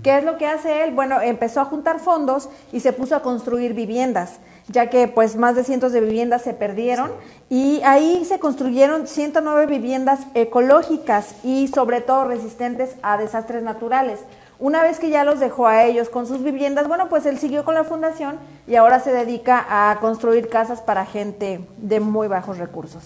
¿Qué 0.02 0.18
es 0.18 0.24
lo 0.24 0.36
que 0.36 0.46
hace 0.46 0.84
él? 0.84 0.94
Bueno, 0.94 1.20
empezó 1.20 1.60
a 1.60 1.64
juntar 1.64 1.98
fondos 1.98 2.48
y 2.72 2.80
se 2.80 2.92
puso 2.92 3.16
a 3.16 3.22
construir 3.22 3.74
viviendas, 3.74 4.38
ya 4.68 4.90
que 4.90 5.08
pues 5.08 5.36
más 5.36 5.56
de 5.56 5.64
cientos 5.64 5.92
de 5.92 6.00
viviendas 6.00 6.42
se 6.42 6.54
perdieron 6.54 7.10
y 7.48 7.80
ahí 7.84 8.24
se 8.24 8.38
construyeron 8.38 9.06
109 9.06 9.66
viviendas 9.66 10.20
ecológicas 10.34 11.34
y 11.42 11.68
sobre 11.68 12.00
todo 12.00 12.24
resistentes 12.24 12.96
a 13.02 13.16
desastres 13.16 13.62
naturales. 13.62 14.20
Una 14.60 14.82
vez 14.82 14.98
que 14.98 15.10
ya 15.10 15.24
los 15.24 15.38
dejó 15.40 15.68
a 15.68 15.84
ellos 15.84 16.08
con 16.08 16.26
sus 16.26 16.42
viviendas, 16.42 16.88
bueno, 16.88 17.08
pues 17.08 17.26
él 17.26 17.38
siguió 17.38 17.64
con 17.64 17.74
la 17.74 17.84
fundación 17.84 18.36
y 18.66 18.74
ahora 18.74 18.98
se 19.00 19.12
dedica 19.12 19.64
a 19.68 19.98
construir 20.00 20.48
casas 20.48 20.82
para 20.82 21.06
gente 21.06 21.60
de 21.76 22.00
muy 22.00 22.26
bajos 22.26 22.58
recursos. 22.58 23.02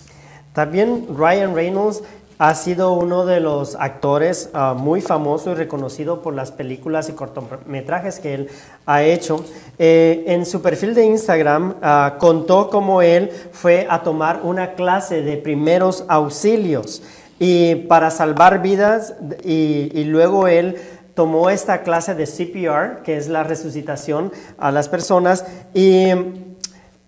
También 0.55 1.07
Ryan 1.17 1.55
Reynolds 1.55 2.03
ha 2.43 2.57
sido 2.57 2.95
uno 2.95 3.25
de 3.25 3.39
los 3.39 3.77
actores 3.77 4.51
uh, 4.53 4.75
muy 4.75 5.01
famoso 5.01 5.53
y 5.53 5.55
reconocido 5.55 6.23
por 6.23 6.35
las 6.35 6.51
películas 6.51 7.09
y 7.09 7.13
cortometrajes 7.13 8.19
que 8.19 8.35
él 8.35 8.49
ha 8.85 9.05
hecho. 9.05 9.45
Eh, 9.79 10.25
en 10.27 10.45
su 10.45 10.61
perfil 10.61 10.93
de 10.93 11.05
Instagram 11.05 11.77
uh, 11.81 12.19
contó 12.19 12.69
cómo 12.69 13.01
él 13.01 13.31
fue 13.53 13.87
a 13.89 14.03
tomar 14.03 14.41
una 14.43 14.75
clase 14.75 15.23
de 15.23 15.37
primeros 15.37 16.05
auxilios 16.09 17.05
y 17.39 17.77
para 17.77 18.11
salvar 18.11 18.61
vidas 18.61 19.15
y, 19.45 19.93
y 19.95 20.03
luego 20.03 20.49
él 20.49 20.79
tomó 21.15 21.49
esta 21.49 21.83
clase 21.83 22.17
de 22.17 22.27
CPR, 22.27 23.05
que 23.05 23.19
es 23.19 23.29
la 23.29 23.45
resucitación 23.45 24.33
a 24.59 24.73
las 24.73 24.89
personas, 24.89 25.45
y 25.75 26.09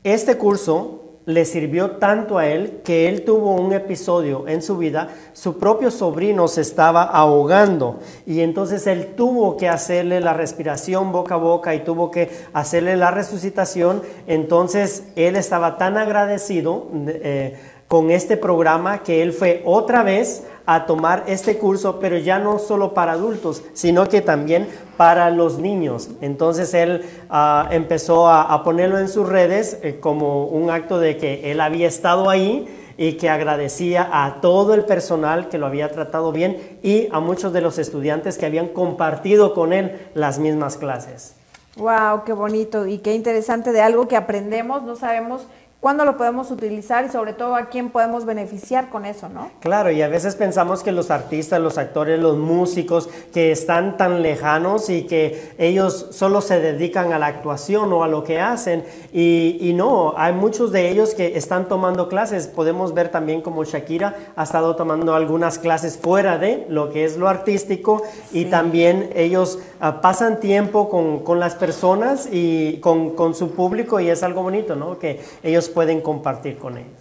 este 0.04 0.38
curso 0.38 1.03
le 1.26 1.44
sirvió 1.46 1.92
tanto 1.92 2.36
a 2.36 2.46
él 2.46 2.80
que 2.84 3.08
él 3.08 3.24
tuvo 3.24 3.54
un 3.54 3.72
episodio 3.72 4.46
en 4.46 4.60
su 4.60 4.76
vida, 4.76 5.08
su 5.32 5.58
propio 5.58 5.90
sobrino 5.90 6.48
se 6.48 6.60
estaba 6.60 7.02
ahogando 7.02 7.98
y 8.26 8.40
entonces 8.40 8.86
él 8.86 9.14
tuvo 9.16 9.56
que 9.56 9.68
hacerle 9.68 10.20
la 10.20 10.34
respiración 10.34 11.12
boca 11.12 11.36
a 11.36 11.38
boca 11.38 11.74
y 11.74 11.80
tuvo 11.80 12.10
que 12.10 12.30
hacerle 12.52 12.96
la 12.96 13.10
resucitación, 13.10 14.02
entonces 14.26 15.04
él 15.16 15.36
estaba 15.36 15.78
tan 15.78 15.96
agradecido 15.96 16.88
eh, 17.06 17.56
con 17.94 18.10
este 18.10 18.36
programa 18.36 19.04
que 19.04 19.22
él 19.22 19.32
fue 19.32 19.62
otra 19.64 20.02
vez 20.02 20.42
a 20.66 20.84
tomar 20.84 21.22
este 21.28 21.58
curso, 21.58 22.00
pero 22.00 22.18
ya 22.18 22.40
no 22.40 22.58
solo 22.58 22.92
para 22.92 23.12
adultos, 23.12 23.62
sino 23.72 24.08
que 24.08 24.20
también 24.20 24.66
para 24.96 25.30
los 25.30 25.60
niños. 25.60 26.08
Entonces 26.20 26.74
él 26.74 27.04
uh, 27.30 27.72
empezó 27.72 28.26
a, 28.26 28.52
a, 28.52 28.64
ponerlo 28.64 28.98
en 28.98 29.06
sus 29.06 29.28
redes 29.28 29.78
eh, 29.84 30.00
como 30.00 30.46
un 30.46 30.70
acto 30.70 30.98
de 30.98 31.18
que 31.18 31.52
él 31.52 31.60
había 31.60 31.86
estado 31.86 32.28
ahí 32.28 32.66
y 32.98 33.12
que 33.12 33.30
agradecía 33.30 34.08
a 34.10 34.40
todo 34.40 34.74
el 34.74 34.84
personal 34.86 35.48
que 35.48 35.58
lo 35.58 35.66
había 35.66 35.92
tratado 35.92 36.32
bien 36.32 36.80
y 36.82 37.06
a 37.12 37.20
muchos 37.20 37.52
de 37.52 37.60
los 37.60 37.78
estudiantes 37.78 38.38
que 38.38 38.46
habían 38.46 38.66
compartido 38.66 39.54
con 39.54 39.72
él 39.72 40.08
las 40.14 40.40
mismas 40.40 40.78
clases. 40.78 41.36
Wow, 41.76 42.24
qué 42.24 42.32
bonito 42.32 42.88
y 42.88 42.98
qué 42.98 43.14
interesante 43.14 43.70
de 43.70 43.82
algo 43.82 44.08
que 44.08 44.16
aprendemos, 44.16 44.82
no 44.82 44.96
sabemos 44.96 45.46
cuándo 45.84 46.06
lo 46.06 46.16
podemos 46.16 46.50
utilizar 46.50 47.04
y 47.04 47.10
sobre 47.10 47.34
todo 47.34 47.54
a 47.56 47.66
quién 47.66 47.90
podemos 47.90 48.24
beneficiar 48.24 48.88
con 48.88 49.04
eso, 49.04 49.28
¿no? 49.28 49.50
Claro, 49.60 49.90
y 49.90 50.00
a 50.00 50.08
veces 50.08 50.34
pensamos 50.34 50.82
que 50.82 50.92
los 50.92 51.10
artistas, 51.10 51.60
los 51.60 51.76
actores, 51.76 52.18
los 52.18 52.38
músicos 52.38 53.10
que 53.34 53.52
están 53.52 53.98
tan 53.98 54.22
lejanos 54.22 54.88
y 54.88 55.02
que 55.02 55.52
ellos 55.58 56.06
solo 56.12 56.40
se 56.40 56.58
dedican 56.58 57.12
a 57.12 57.18
la 57.18 57.26
actuación 57.26 57.92
o 57.92 58.02
a 58.02 58.08
lo 58.08 58.24
que 58.24 58.40
hacen 58.40 58.82
y, 59.12 59.58
y 59.60 59.74
no, 59.74 60.14
hay 60.16 60.32
muchos 60.32 60.72
de 60.72 60.88
ellos 60.88 61.14
que 61.14 61.36
están 61.36 61.68
tomando 61.68 62.08
clases. 62.08 62.46
Podemos 62.46 62.94
ver 62.94 63.10
también 63.10 63.42
como 63.42 63.62
Shakira 63.62 64.16
ha 64.36 64.44
estado 64.44 64.76
tomando 64.76 65.14
algunas 65.14 65.58
clases 65.58 65.98
fuera 65.98 66.38
de 66.38 66.64
lo 66.70 66.88
que 66.88 67.04
es 67.04 67.18
lo 67.18 67.28
artístico 67.28 68.02
sí. 68.30 68.38
y 68.38 68.44
también 68.46 69.10
ellos 69.14 69.58
pasan 70.00 70.40
tiempo 70.40 70.88
con, 70.88 71.20
con, 71.20 71.38
las 71.40 71.54
personas 71.54 72.28
y 72.30 72.78
con, 72.78 73.10
con 73.10 73.34
su 73.34 73.50
público 73.50 74.00
y 74.00 74.08
es 74.08 74.22
algo 74.22 74.42
bonito, 74.42 74.76
¿no? 74.76 74.98
Que 74.98 75.20
ellos 75.42 75.68
pueden 75.68 76.00
compartir 76.00 76.58
con 76.58 76.78
ellos. 76.78 76.92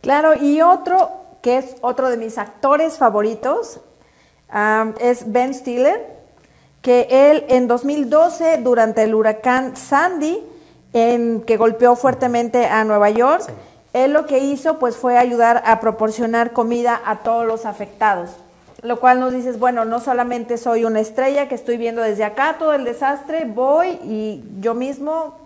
Claro, 0.00 0.34
y 0.34 0.60
otro 0.60 1.10
que 1.42 1.58
es 1.58 1.76
otro 1.80 2.10
de 2.10 2.16
mis 2.16 2.38
actores 2.38 2.98
favoritos 2.98 3.80
um, 4.52 4.94
es 5.00 5.30
Ben 5.30 5.54
Stiller, 5.54 6.18
que 6.82 7.08
él 7.10 7.44
en 7.48 7.66
2012, 7.66 8.58
durante 8.58 9.02
el 9.02 9.14
huracán 9.14 9.76
Sandy, 9.76 10.42
en, 10.92 11.42
que 11.42 11.56
golpeó 11.56 11.96
fuertemente 11.96 12.66
a 12.66 12.84
Nueva 12.84 13.10
York, 13.10 13.42
sí. 13.46 13.52
él 13.92 14.12
lo 14.12 14.26
que 14.26 14.38
hizo 14.38 14.78
pues 14.78 14.96
fue 14.96 15.18
ayudar 15.18 15.62
a 15.66 15.80
proporcionar 15.80 16.52
comida 16.52 17.00
a 17.04 17.20
todos 17.20 17.46
los 17.46 17.66
afectados. 17.66 18.30
Lo 18.82 19.00
cual 19.00 19.18
nos 19.18 19.32
dices, 19.32 19.58
bueno, 19.58 19.84
no 19.84 19.98
solamente 20.00 20.56
soy 20.56 20.84
una 20.84 21.00
estrella 21.00 21.48
que 21.48 21.54
estoy 21.54 21.76
viendo 21.76 22.02
desde 22.02 22.24
acá 22.24 22.56
todo 22.58 22.74
el 22.74 22.84
desastre, 22.84 23.44
voy 23.44 23.98
y 24.04 24.44
yo 24.60 24.74
mismo 24.74 25.36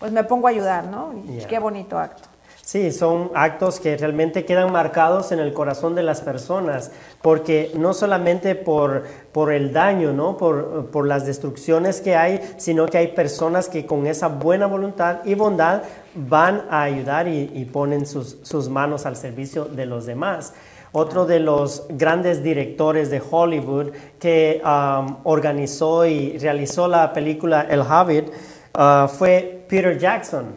pues 0.00 0.10
me 0.12 0.24
pongo 0.24 0.48
a 0.48 0.50
ayudar, 0.50 0.86
¿no? 0.86 1.12
Yeah. 1.24 1.46
Qué 1.46 1.58
bonito 1.58 1.98
acto. 1.98 2.30
Sí, 2.70 2.92
son 2.92 3.32
actos 3.34 3.80
que 3.80 3.96
realmente 3.96 4.44
quedan 4.44 4.70
marcados 4.70 5.32
en 5.32 5.40
el 5.40 5.52
corazón 5.52 5.96
de 5.96 6.04
las 6.04 6.20
personas, 6.20 6.92
porque 7.20 7.72
no 7.74 7.94
solamente 7.94 8.54
por, 8.54 9.04
por 9.32 9.52
el 9.52 9.72
daño, 9.72 10.12
¿no? 10.12 10.36
por, 10.36 10.86
por 10.92 11.04
las 11.04 11.26
destrucciones 11.26 12.00
que 12.00 12.14
hay, 12.14 12.40
sino 12.58 12.86
que 12.86 12.98
hay 12.98 13.08
personas 13.08 13.68
que 13.68 13.86
con 13.86 14.06
esa 14.06 14.28
buena 14.28 14.66
voluntad 14.66 15.18
y 15.24 15.34
bondad 15.34 15.82
van 16.14 16.64
a 16.70 16.82
ayudar 16.82 17.26
y, 17.26 17.50
y 17.52 17.64
ponen 17.64 18.06
sus, 18.06 18.38
sus 18.42 18.68
manos 18.68 19.04
al 19.04 19.16
servicio 19.16 19.64
de 19.64 19.86
los 19.86 20.06
demás. 20.06 20.54
Otro 20.92 21.24
de 21.24 21.38
los 21.38 21.84
grandes 21.88 22.42
directores 22.42 23.10
de 23.10 23.22
Hollywood 23.30 23.90
que 24.18 24.60
um, 24.64 25.18
organizó 25.22 26.04
y 26.04 26.36
realizó 26.38 26.88
la 26.88 27.12
película 27.12 27.64
El 27.70 27.82
Hobbit 27.82 28.28
uh, 28.76 29.06
fue 29.06 29.64
Peter 29.68 29.96
Jackson. 29.96 30.56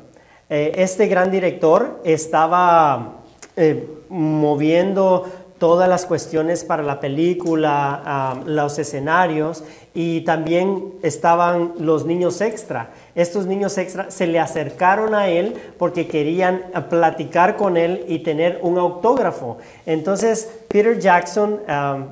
Eh, 0.50 0.72
este 0.76 1.08
gran 1.08 1.30
director 1.30 2.02
estaba 2.04 3.22
eh, 3.56 3.88
moviendo 4.10 5.26
todas 5.60 5.88
las 5.88 6.06
cuestiones 6.08 6.64
para 6.64 6.82
la 6.82 7.00
película, 7.00 8.36
uh, 8.44 8.50
los 8.50 8.80
escenarios, 8.80 9.64
y 9.96 10.22
también 10.22 10.94
estaban 11.04 11.74
los 11.78 12.06
niños 12.06 12.42
extra. 12.42 12.90
Estos 13.14 13.46
niños 13.46 13.78
extra 13.78 14.10
se 14.10 14.26
le 14.26 14.40
acercaron 14.40 15.14
a 15.14 15.28
él 15.28 15.54
porque 15.78 16.08
querían 16.08 16.64
platicar 16.90 17.56
con 17.58 17.78
él 17.78 18.04
y 18.08 18.20
tener 18.20 18.60
un 18.64 18.80
autógrafo. 18.80 19.58
Entonces 19.86 20.50
Peter 20.68 20.98
Jackson, 21.00 21.60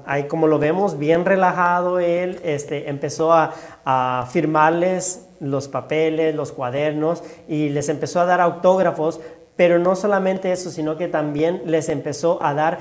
ahí 0.05 0.25
como 0.25 0.47
lo 0.47 0.59
vemos, 0.59 0.99
bien 0.99 1.25
relajado 1.25 1.99
él, 1.99 2.39
este, 2.43 2.87
empezó 2.89 3.33
a, 3.33 3.53
a 3.83 4.27
firmarles 4.31 5.27
los 5.39 5.67
papeles, 5.67 6.35
los 6.35 6.51
cuadernos 6.51 7.23
y 7.47 7.69
les 7.69 7.89
empezó 7.89 8.19
a 8.19 8.25
dar 8.25 8.41
autógrafos, 8.41 9.19
pero 9.55 9.79
no 9.79 9.95
solamente 9.95 10.51
eso, 10.51 10.69
sino 10.69 10.97
que 10.97 11.07
también 11.07 11.63
les 11.65 11.89
empezó 11.89 12.41
a 12.43 12.53
dar 12.53 12.79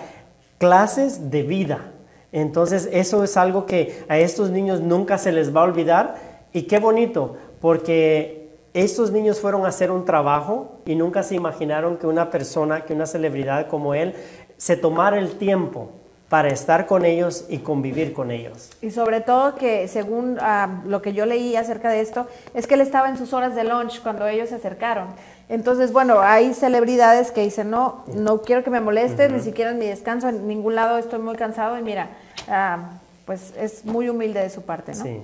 clases 0.59 1.31
de 1.31 1.43
vida. 1.43 1.90
Entonces 2.33 2.89
eso 2.93 3.25
es 3.25 3.37
algo 3.37 3.67
que 3.67 4.05
a 4.09 4.19
estos 4.19 4.51
niños 4.51 4.81
nunca 4.81 5.19
se 5.19 5.33
les 5.33 5.55
va 5.55 5.63
a 5.63 5.65
olvidar 5.65 6.15
y 6.53 6.63
qué 6.63 6.79
bonito, 6.79 7.37
porque 7.61 8.51
estos 8.73 9.11
niños 9.11 9.41
fueron 9.41 9.65
a 9.65 9.69
hacer 9.69 9.91
un 9.91 10.05
trabajo 10.05 10.81
y 10.87 10.95
nunca 10.95 11.23
se 11.23 11.35
imaginaron 11.35 11.97
que 11.97 12.07
una 12.07 12.31
persona, 12.31 12.85
que 12.85 12.93
una 12.93 13.07
celebridad 13.07 13.67
como 13.67 13.95
él, 13.95 14.15
se 14.57 14.77
tomara 14.77 15.19
el 15.19 15.39
tiempo 15.39 15.91
para 16.29 16.49
estar 16.49 16.87
con 16.87 17.05
ellos 17.05 17.47
y 17.49 17.59
convivir 17.59 18.13
con 18.13 18.31
ellos. 18.31 18.71
Y 18.81 18.93
sobre 18.93 19.21
todo 19.21 19.57
que 19.57 19.89
según 19.89 20.39
ah, 20.41 20.83
lo 20.87 21.03
que 21.03 21.13
yo 21.13 21.27
leí 21.27 21.57
acerca 21.57 21.91
de 21.91 22.01
esto, 22.01 22.29
es 22.55 22.69
que 22.69 22.75
él 22.75 22.83
estaba 22.83 23.09
en 23.09 23.17
sus 23.17 23.33
horas 23.33 23.57
de 23.57 23.65
lunch 23.65 24.01
cuando 24.01 24.29
ellos 24.29 24.51
se 24.51 24.55
acercaron. 24.55 25.09
Entonces, 25.51 25.93
bueno, 25.93 26.21
hay 26.21 26.55
celebridades 26.55 27.33
que 27.33 27.43
dicen, 27.43 27.71
no, 27.71 28.05
no 28.15 28.41
quiero 28.43 28.63
que 28.63 28.71
me 28.71 28.81
molestes, 28.81 29.33
ni 29.33 29.41
siquiera 29.41 29.73
en 29.73 29.81
mi 29.81 29.87
descanso, 29.87 30.29
en 30.29 30.47
ningún 30.47 30.77
lado 30.77 30.97
estoy 30.97 31.19
muy 31.19 31.35
cansado 31.35 31.77
y 31.77 31.83
mira, 31.83 32.11
ah, 32.49 32.93
pues 33.27 33.53
es 33.59 33.85
muy 33.85 34.09
humilde 34.09 34.41
de 34.41 34.49
su 34.49 34.63
parte, 34.63 34.93
¿no? 34.95 35.03
Sí. 35.03 35.21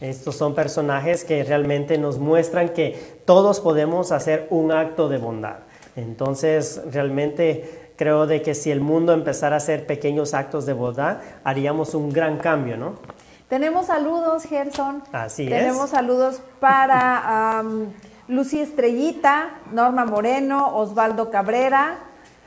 Estos 0.00 0.36
son 0.36 0.54
personajes 0.54 1.24
que 1.24 1.42
realmente 1.42 1.98
nos 1.98 2.18
muestran 2.18 2.68
que 2.68 3.18
todos 3.24 3.58
podemos 3.58 4.12
hacer 4.12 4.46
un 4.50 4.70
acto 4.70 5.08
de 5.08 5.18
bondad. 5.18 5.56
Entonces, 5.96 6.80
realmente 6.92 7.90
creo 7.96 8.28
de 8.28 8.42
que 8.42 8.54
si 8.54 8.70
el 8.70 8.80
mundo 8.80 9.12
empezara 9.14 9.56
a 9.56 9.58
hacer 9.58 9.84
pequeños 9.84 10.32
actos 10.32 10.64
de 10.66 10.74
bondad, 10.74 11.18
haríamos 11.42 11.92
un 11.94 12.12
gran 12.12 12.36
cambio, 12.36 12.76
¿no? 12.76 12.94
Tenemos 13.48 13.86
saludos, 13.86 14.44
Gerson. 14.44 15.02
Así 15.10 15.44
es. 15.44 15.50
Tenemos 15.50 15.90
saludos 15.90 16.40
para 16.60 17.64
Lucy 18.28 18.60
Estrellita, 18.60 19.60
Norma 19.72 20.04
Moreno, 20.04 20.76
Osvaldo 20.76 21.30
Cabrera, 21.30 21.98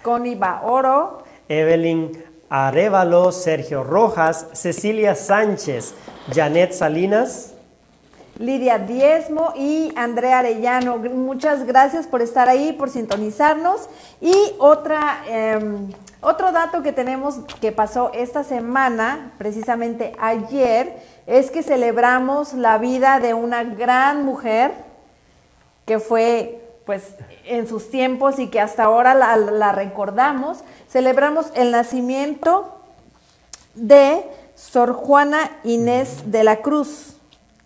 Connie 0.04 0.36
Baoro, 0.36 1.24
Evelyn 1.48 2.12
Arevalo, 2.50 3.32
Sergio 3.32 3.84
Rojas, 3.84 4.48
Cecilia 4.54 5.16
Sánchez, 5.16 5.94
Janet 6.34 6.74
Salinas, 6.74 7.54
Lidia 8.38 8.78
Diezmo 8.78 9.54
y 9.56 9.92
Andrea 9.96 10.40
Arellano. 10.40 10.98
Muchas 10.98 11.66
gracias 11.66 12.08
por 12.08 12.22
estar 12.22 12.50
ahí, 12.50 12.74
por 12.74 12.90
sintonizarnos. 12.90 13.90
Y 14.22 14.34
otra, 14.60 15.24
em, 15.28 15.92
otro 16.22 16.52
dato 16.52 16.82
que 16.82 16.94
tenemos 16.94 17.36
que 17.60 17.72
pasó 17.72 18.12
esta 18.14 18.44
semana, 18.44 19.34
precisamente 19.38 20.14
ayer, 20.20 20.98
es 21.28 21.52
que 21.52 21.64
celebramos 21.64 22.54
la 22.54 22.78
vida 22.78 23.20
de 23.20 23.34
una 23.34 23.64
gran 23.64 24.26
mujer 24.26 24.89
que 25.90 25.98
fue 25.98 26.62
pues 26.86 27.16
en 27.46 27.68
sus 27.68 27.90
tiempos 27.90 28.38
y 28.38 28.50
que 28.50 28.60
hasta 28.60 28.84
ahora 28.84 29.16
la, 29.16 29.36
la 29.38 29.72
recordamos. 29.72 30.60
Celebramos 30.88 31.48
el 31.56 31.72
nacimiento 31.72 32.80
de 33.74 34.24
Sor 34.54 34.94
Juana 34.94 35.50
Inés 35.64 36.32
de 36.32 36.44
la 36.44 36.58
Cruz, 36.58 37.16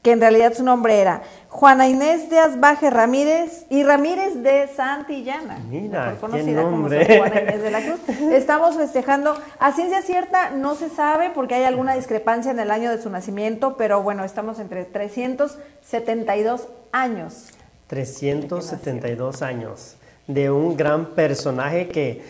que 0.01 0.11
en 0.11 0.21
realidad 0.21 0.53
su 0.53 0.63
nombre 0.63 1.01
era 1.01 1.23
Juana 1.49 1.89
Inés 1.89 2.29
de 2.29 2.39
Asbaje 2.39 2.89
Ramírez 2.89 3.65
y 3.69 3.83
Ramírez 3.83 4.41
de 4.41 4.69
Santillana, 4.73 5.59
Mira, 5.69 6.11
mejor 6.11 6.31
qué 6.31 6.37
conocida 6.37 6.63
como 6.63 6.77
nombre. 6.77 7.05
Sor 7.05 7.17
Juana 7.17 7.41
Inés 7.41 7.61
de 7.61 7.71
la 7.71 7.81
Cruz. 7.81 7.99
Estamos 8.31 8.77
festejando, 8.77 9.37
a 9.59 9.73
ciencia 9.73 10.01
cierta 10.01 10.51
no 10.51 10.75
se 10.75 10.87
sabe 10.87 11.29
porque 11.29 11.55
hay 11.55 11.65
alguna 11.65 11.93
discrepancia 11.93 12.51
en 12.51 12.59
el 12.61 12.71
año 12.71 12.89
de 12.89 13.01
su 13.01 13.09
nacimiento, 13.09 13.75
pero 13.75 14.01
bueno, 14.01 14.23
estamos 14.23 14.59
entre 14.59 14.85
372 14.85 16.69
años. 16.93 17.49
372 17.93 19.43
años 19.43 19.97
de 20.25 20.49
un 20.49 20.75
gran 20.75 21.11
personaje 21.11 21.89
que 21.89 22.23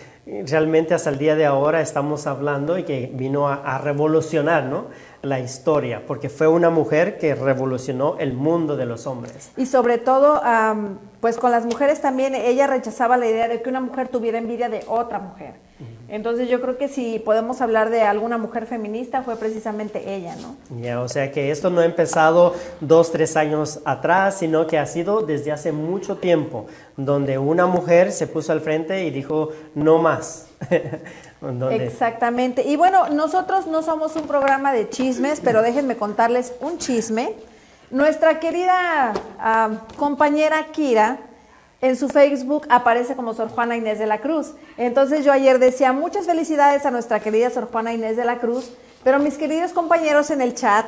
realmente 0.46 0.94
hasta 0.94 1.10
el 1.10 1.18
día 1.18 1.36
de 1.38 1.46
ahora 1.46 1.80
estamos 1.80 2.28
hablando 2.28 2.78
y 2.78 2.84
que 2.84 3.10
vino 3.14 3.48
a, 3.48 3.54
a 3.76 3.78
revolucionar 3.78 4.66
¿no? 4.66 4.88
La 5.24 5.40
historia, 5.40 6.04
porque 6.06 6.28
fue 6.28 6.50
una 6.50 6.70
mujer 6.70 7.18
que 7.18 7.34
revolucionó 7.34 8.18
el 8.20 8.34
mundo 8.34 8.76
de 8.76 8.86
los 8.86 9.08
hombres. 9.08 9.52
Y 9.56 9.66
sobre 9.66 9.98
todo, 9.98 10.42
pues 11.22 11.38
con 11.38 11.50
las 11.50 11.66
mujeres 11.66 12.02
también, 12.02 12.36
ella 12.36 12.68
rechazaba 12.68 13.16
la 13.16 13.26
idea 13.26 13.48
de 13.48 13.62
que 13.62 13.70
una 13.70 13.80
mujer 13.80 14.10
tuviera 14.10 14.38
envidia 14.38 14.68
de 14.68 14.84
otra 14.86 15.20
mujer. 15.20 15.54
Entonces 16.10 16.50
yo 16.50 16.62
creo 16.62 16.78
que 16.78 16.90
si 16.90 17.20
podemos 17.20 17.62
hablar 17.62 17.90
de 17.90 18.02
alguna 18.02 18.38
mujer 18.38 18.68
feminista 18.68 19.24
fue 19.24 19.36
precisamente 19.36 20.14
ella, 20.14 20.36
¿no? 20.36 20.56
Ya, 20.80 21.02
o 21.02 21.08
sea 21.08 21.32
que 21.32 21.50
esto 21.50 21.70
no 21.70 21.82
ha 21.82 21.86
empezado 21.86 22.54
dos, 22.82 23.12
tres 23.12 23.36
años 23.36 23.80
atrás, 23.86 24.38
sino 24.38 24.68
que 24.68 24.78
ha 24.78 24.86
sido 24.86 25.22
desde 25.22 25.52
hace 25.52 25.72
mucho 25.72 26.18
tiempo, 26.18 26.68
donde 26.98 27.38
una 27.40 27.66
mujer 27.66 28.12
se 28.12 28.28
puso 28.28 28.52
al 28.52 28.62
frente 28.62 29.06
y 29.06 29.10
dijo, 29.10 29.50
no 29.74 29.98
más. 30.00 30.50
Exactamente. 31.72 32.64
Y 32.64 32.76
bueno, 32.76 33.10
nosotros 33.10 33.68
no 33.68 33.84
somos 33.84 34.16
un 34.16 34.28
programa 34.28 34.72
de 34.72 34.90
chismes, 34.90 35.42
pero 35.42 35.62
déjenme 35.62 35.98
contarles 35.98 36.54
un 36.62 36.78
chisme. 36.78 37.34
Nuestra 37.92 38.40
querida 38.40 39.14
ah, 39.40 39.70
compañera 39.98 40.68
Kira 40.72 41.20
en 41.82 41.98
su 41.98 42.08
Facebook 42.08 42.66
aparece 42.70 43.16
como 43.16 43.34
Sor 43.34 43.50
Juana 43.50 43.76
Inés 43.76 44.00
de 44.00 44.08
la 44.08 44.20
Cruz. 44.20 44.54
Entonces 44.78 45.26
yo 45.26 45.34
ayer 45.34 45.60
decía 45.60 45.92
muchas 45.92 46.26
felicidades 46.26 46.86
a 46.86 46.92
nuestra 46.92 47.20
querida 47.20 47.50
Sor 47.50 47.70
Juana 47.70 47.94
Inés 47.94 48.16
de 48.16 48.24
la 48.24 48.38
Cruz, 48.38 48.72
pero 49.04 49.20
mis 49.20 49.38
queridos 49.38 49.74
compañeros 49.74 50.32
en 50.32 50.42
el 50.42 50.56
chat 50.56 50.86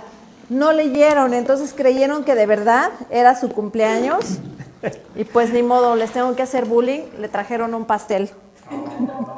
no 0.48 0.72
leyeron, 0.72 1.34
entonces 1.34 1.74
creyeron 1.74 2.24
que 2.24 2.34
de 2.34 2.46
verdad 2.46 2.92
era 3.10 3.36
su 3.36 3.50
cumpleaños. 3.50 4.40
Y 5.16 5.24
pues 5.24 5.52
ni 5.52 5.64
modo, 5.64 5.96
les 5.96 6.12
tengo 6.12 6.36
que 6.36 6.44
hacer 6.44 6.66
bullying, 6.66 7.02
le 7.20 7.28
trajeron 7.28 7.74
un 7.74 7.86
pastel. 7.86 8.30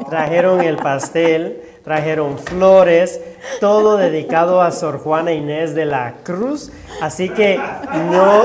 Trajeron 0.09 0.61
el 0.61 0.77
pastel, 0.77 1.61
trajeron 1.83 2.37
flores, 2.37 3.19
todo 3.59 3.97
dedicado 3.97 4.61
a 4.61 4.71
Sor 4.71 4.99
Juana 4.99 5.33
Inés 5.33 5.75
de 5.75 5.85
la 5.85 6.13
Cruz. 6.23 6.71
Así 7.01 7.29
que 7.29 7.59
no, 8.09 8.43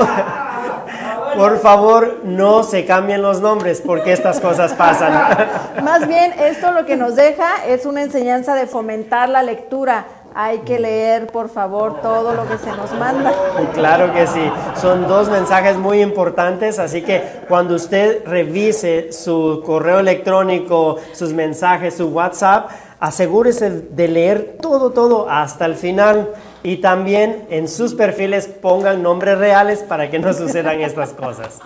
por 1.35 1.59
favor, 1.59 2.21
no 2.23 2.63
se 2.63 2.85
cambien 2.85 3.21
los 3.21 3.41
nombres 3.41 3.81
porque 3.85 4.11
estas 4.11 4.39
cosas 4.39 4.73
pasan. 4.73 5.47
Más 5.83 6.07
bien, 6.07 6.33
esto 6.39 6.71
lo 6.71 6.85
que 6.85 6.95
nos 6.95 7.15
deja 7.15 7.65
es 7.65 7.85
una 7.85 8.01
enseñanza 8.01 8.55
de 8.55 8.67
fomentar 8.67 9.29
la 9.29 9.43
lectura. 9.43 10.05
Hay 10.35 10.59
que 10.59 10.79
leer, 10.79 11.27
por 11.27 11.49
favor, 11.49 12.01
todo 12.01 12.33
lo 12.33 12.47
que 12.47 12.57
se 12.57 12.71
nos 12.71 12.91
manda. 12.93 13.31
Claro 13.73 14.13
que 14.13 14.25
sí, 14.25 14.51
son 14.75 15.07
dos 15.07 15.29
mensajes 15.29 15.77
muy 15.77 16.01
importantes, 16.01 16.79
así 16.79 17.03
que 17.03 17.21
cuando 17.47 17.75
usted 17.75 18.25
revise 18.25 19.11
su 19.11 19.61
correo 19.65 19.99
electrónico, 19.99 20.97
sus 21.13 21.33
mensajes, 21.33 21.97
su 21.97 22.07
WhatsApp, 22.07 22.69
asegúrese 22.99 23.69
de 23.69 24.07
leer 24.07 24.57
todo, 24.61 24.91
todo 24.91 25.29
hasta 25.29 25.65
el 25.65 25.75
final. 25.75 26.29
Y 26.65 26.77
también 26.77 27.45
en 27.49 27.67
sus 27.67 27.93
perfiles 27.93 28.47
pongan 28.47 29.03
nombres 29.03 29.37
reales 29.37 29.79
para 29.79 30.09
que 30.09 30.17
no 30.17 30.33
sucedan 30.33 30.79
estas 30.79 31.09
cosas. 31.09 31.59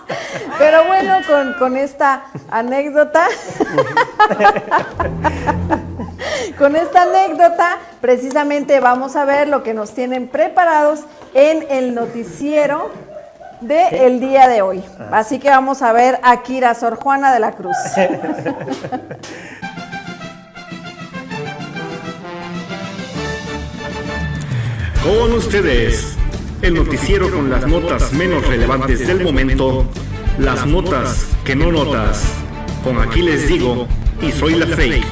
Pero 0.58 0.86
bueno, 0.86 1.14
con, 1.28 1.52
con 1.54 1.76
esta 1.76 2.24
anécdota, 2.50 3.28
con 6.58 6.76
esta 6.76 7.02
anécdota, 7.02 7.78
precisamente 8.00 8.80
vamos 8.80 9.16
a 9.16 9.24
ver 9.24 9.48
lo 9.48 9.62
que 9.62 9.74
nos 9.74 9.94
tienen 9.94 10.28
preparados 10.28 11.00
en 11.34 11.66
el 11.70 11.94
noticiero 11.94 12.90
del 13.60 13.94
el 13.94 14.20
día 14.20 14.48
de 14.48 14.62
hoy. 14.62 14.84
Así 15.10 15.38
que 15.38 15.50
vamos 15.50 15.82
a 15.82 15.92
ver 15.92 16.18
a 16.22 16.42
Kira 16.42 16.74
Sor 16.74 16.96
Juana 16.96 17.32
de 17.32 17.40
la 17.40 17.52
Cruz. 17.52 17.76
Con 25.02 25.32
ustedes, 25.32 26.16
el 26.60 26.74
noticiero 26.74 27.30
con 27.30 27.48
las 27.48 27.66
notas 27.66 28.12
menos 28.12 28.46
relevantes 28.46 29.06
del 29.06 29.22
momento, 29.22 29.86
las 30.38 30.66
notas 30.66 31.28
que 31.44 31.56
no 31.56 31.72
notas. 31.72 32.24
Con 32.84 33.00
aquí 33.00 33.22
les 33.22 33.48
digo, 33.48 33.86
y 34.20 34.32
soy 34.32 34.56
la 34.56 34.66
fake, 34.66 35.06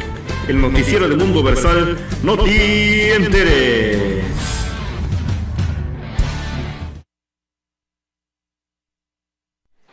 el 0.49 0.61
noticiero 0.61 1.09
del 1.09 1.19
mundo 1.19 1.43
versal, 1.43 1.99
no 2.23 2.37
te 2.39 3.15
enteres. 3.15 4.25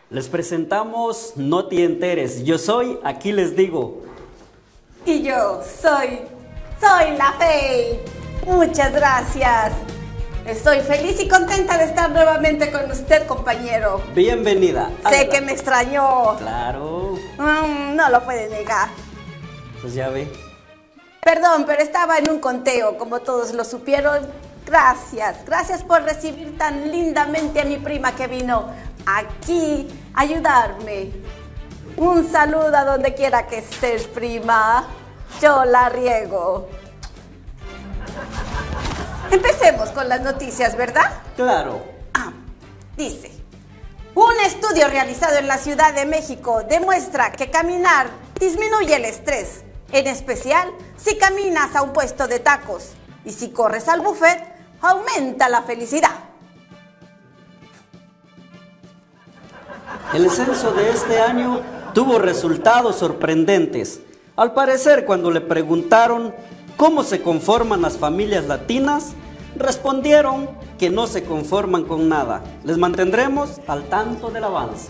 Les 0.09 0.27
presentamos 0.27 1.33
No 1.37 1.65
te 1.67 1.83
enteres. 1.83 2.43
Yo 2.43 2.57
soy, 2.57 2.99
aquí 3.03 3.31
les 3.31 3.55
digo. 3.55 4.03
Y 5.05 5.23
yo 5.23 5.61
soy, 5.81 6.19
soy 6.79 7.17
la 7.17 7.33
Fey. 7.33 7.99
Muchas 8.45 8.93
gracias. 8.93 9.73
Estoy 10.45 10.81
feliz 10.81 11.19
y 11.21 11.27
contenta 11.27 11.77
de 11.77 11.85
estar 11.85 12.09
nuevamente 12.11 12.71
con 12.71 12.89
usted, 12.91 13.25
compañero. 13.25 14.01
Bienvenida. 14.13 14.89
Sé 15.09 15.29
que 15.29 15.41
me 15.41 15.51
extrañó. 15.53 16.35
Claro, 16.37 17.17
Mm, 17.37 17.95
no 17.95 18.09
lo 18.09 18.23
puede 18.23 18.49
negar. 18.49 18.89
pues 19.81 19.93
ya 19.95 20.09
ve. 20.09 20.27
Perdón, 21.23 21.65
pero 21.65 21.81
estaba 21.81 22.17
en 22.17 22.29
un 22.29 22.39
conteo, 22.39 22.97
como 22.97 23.19
todos 23.19 23.53
lo 23.53 23.63
supieron. 23.63 24.27
Gracias, 24.65 25.45
gracias 25.45 25.83
por 25.83 26.03
recibir 26.03 26.57
tan 26.57 26.91
lindamente 26.91 27.61
a 27.61 27.65
mi 27.65 27.77
prima 27.77 28.15
que 28.15 28.27
vino 28.27 28.67
aquí 29.05 29.87
a 30.13 30.21
ayudarme. 30.21 31.11
Un 31.97 32.29
saludo 32.31 32.75
a 32.75 32.83
donde 32.83 33.13
quiera 33.13 33.47
que 33.47 33.59
estés, 33.59 34.07
prima. 34.07 34.87
Yo 35.41 35.65
la 35.65 35.89
riego. 35.89 36.69
Empecemos 39.31 39.89
con 39.89 40.07
las 40.09 40.21
noticias, 40.21 40.75
¿verdad? 40.75 41.11
Claro. 41.35 41.93
Dice, 42.95 43.31
un 44.13 44.33
estudio 44.45 44.87
realizado 44.87 45.37
en 45.37 45.47
la 45.47 45.57
Ciudad 45.57 45.93
de 45.95 46.05
México 46.05 46.61
demuestra 46.69 47.31
que 47.31 47.49
caminar 47.49 48.07
disminuye 48.39 48.95
el 48.95 49.05
estrés, 49.05 49.62
en 49.93 50.07
especial 50.07 50.71
si 50.97 51.17
caminas 51.17 51.75
a 51.75 51.83
un 51.83 51.93
puesto 51.93 52.27
de 52.27 52.39
tacos 52.39 52.89
y 53.23 53.31
si 53.31 53.51
corres 53.51 53.87
al 53.87 54.01
buffet, 54.01 54.43
aumenta 54.81 55.47
la 55.47 55.61
felicidad. 55.61 56.11
El 60.13 60.29
censo 60.29 60.73
de 60.73 60.89
este 60.89 61.21
año 61.21 61.61
tuvo 61.93 62.19
resultados 62.19 62.97
sorprendentes. 62.97 64.01
Al 64.35 64.53
parecer, 64.53 65.05
cuando 65.05 65.31
le 65.31 65.41
preguntaron 65.41 66.33
cómo 66.75 67.03
se 67.03 67.21
conforman 67.21 67.81
las 67.81 67.97
familias 67.97 68.45
latinas, 68.45 69.13
respondieron 69.55 70.49
que 70.79 70.89
no 70.89 71.05
se 71.05 71.23
conforman 71.23 71.85
con 71.85 72.09
nada. 72.09 72.43
Les 72.63 72.77
mantendremos 72.77 73.61
al 73.67 73.83
tanto 73.85 74.31
del 74.31 74.43
avance. 74.43 74.89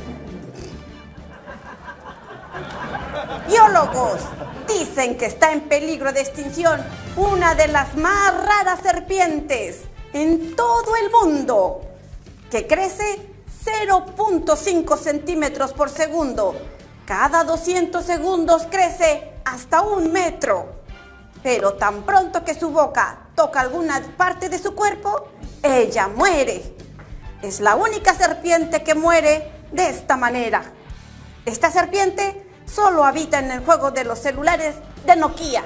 Biólogos 3.48 4.22
dicen 4.68 5.18
que 5.18 5.26
está 5.26 5.52
en 5.52 5.62
peligro 5.62 6.12
de 6.12 6.22
extinción 6.22 6.82
una 7.16 7.56
de 7.56 7.68
las 7.68 7.96
más 7.96 8.34
raras 8.46 8.80
serpientes 8.82 9.82
en 10.14 10.56
todo 10.56 10.96
el 10.96 11.12
mundo, 11.12 11.82
que 12.50 12.68
crece 12.68 13.30
0.5 13.66 14.98
centímetros 14.98 15.74
por 15.74 15.90
segundo. 15.90 16.56
Cada 17.06 17.44
200 17.44 18.04
segundos 18.04 18.68
crece 18.70 19.34
hasta 19.46 19.82
un 19.82 20.12
metro. 20.12 20.84
Pero 21.42 21.74
tan 21.74 22.04
pronto 22.04 22.46
que 22.46 22.54
su 22.58 22.70
boca 22.70 23.28
toca 23.36 23.60
alguna 23.62 24.02
parte 24.16 24.50
de 24.50 24.60
su 24.60 24.76
cuerpo, 24.76 25.28
ella 25.62 26.08
muere. 26.08 26.76
Es 27.42 27.60
la 27.60 27.76
única 27.76 28.14
serpiente 28.14 28.84
que 28.84 28.96
muere 28.96 29.52
de 29.72 29.90
esta 29.90 30.16
manera. 30.16 30.64
Esta 31.46 31.70
serpiente 31.72 32.43
solo 32.74 33.04
habita 33.04 33.40
en 33.40 33.52
el 33.52 33.60
juego 33.64 33.92
de 33.92 34.04
los 34.04 34.20
celulares 34.20 34.76
de 35.06 35.16
Nokia. 35.16 35.64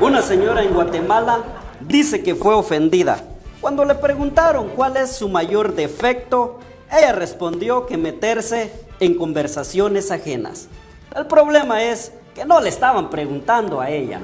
Una 0.00 0.22
señora 0.22 0.62
en 0.62 0.72
Guatemala 0.72 1.40
dice 1.80 2.22
que 2.22 2.34
fue 2.34 2.54
ofendida. 2.54 3.18
Cuando 3.60 3.84
le 3.84 3.94
preguntaron 3.94 4.70
cuál 4.70 4.96
es 4.96 5.16
su 5.16 5.28
mayor 5.28 5.74
defecto, 5.74 6.60
ella 6.90 7.12
respondió 7.12 7.86
que 7.86 7.96
meterse 7.96 8.72
en 9.00 9.16
conversaciones 9.16 10.10
ajenas. 10.10 10.68
El 11.14 11.26
problema 11.26 11.82
es 11.82 12.12
que 12.34 12.44
no 12.44 12.60
le 12.60 12.68
estaban 12.68 13.10
preguntando 13.10 13.80
a 13.80 13.90
ella. 13.90 14.20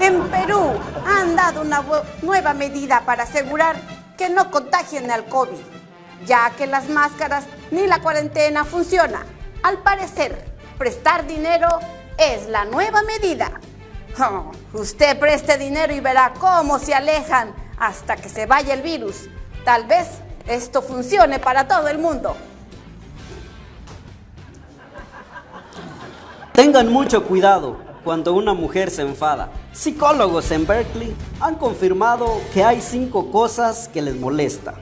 En 0.00 0.22
Perú 0.28 0.72
han 1.06 1.36
dado 1.36 1.60
una 1.60 1.82
nueva 2.22 2.54
medida 2.54 3.02
para 3.04 3.24
asegurar 3.24 3.99
que 4.20 4.28
no 4.28 4.50
contagien 4.50 5.10
al 5.10 5.24
COVID, 5.24 5.56
ya 6.26 6.50
que 6.50 6.66
las 6.66 6.90
máscaras 6.90 7.46
ni 7.70 7.86
la 7.86 8.02
cuarentena 8.02 8.66
funciona. 8.66 9.24
Al 9.62 9.78
parecer, 9.78 10.44
prestar 10.76 11.26
dinero 11.26 11.66
es 12.18 12.46
la 12.46 12.66
nueva 12.66 13.00
medida. 13.02 13.50
Oh, 14.18 14.50
usted 14.74 15.18
preste 15.18 15.56
dinero 15.56 15.94
y 15.94 16.00
verá 16.00 16.34
cómo 16.38 16.80
se 16.80 16.92
alejan 16.92 17.54
hasta 17.78 18.16
que 18.16 18.28
se 18.28 18.44
vaya 18.44 18.74
el 18.74 18.82
virus. 18.82 19.28
Tal 19.64 19.86
vez 19.86 20.08
esto 20.48 20.82
funcione 20.82 21.38
para 21.38 21.66
todo 21.68 21.86
el 21.88 21.96
mundo. 21.96 22.36
Tengan 26.52 26.92
mucho 26.92 27.24
cuidado 27.24 27.78
cuando 28.04 28.34
una 28.34 28.54
mujer 28.54 28.90
se 28.90 29.02
enfada. 29.02 29.50
Psicólogos 29.72 30.50
en 30.50 30.66
Berkeley 30.66 31.14
han 31.40 31.56
confirmado 31.56 32.26
que 32.52 32.64
hay 32.64 32.80
cinco 32.80 33.30
cosas 33.30 33.88
que 33.88 34.02
les 34.02 34.16
molesta. 34.16 34.74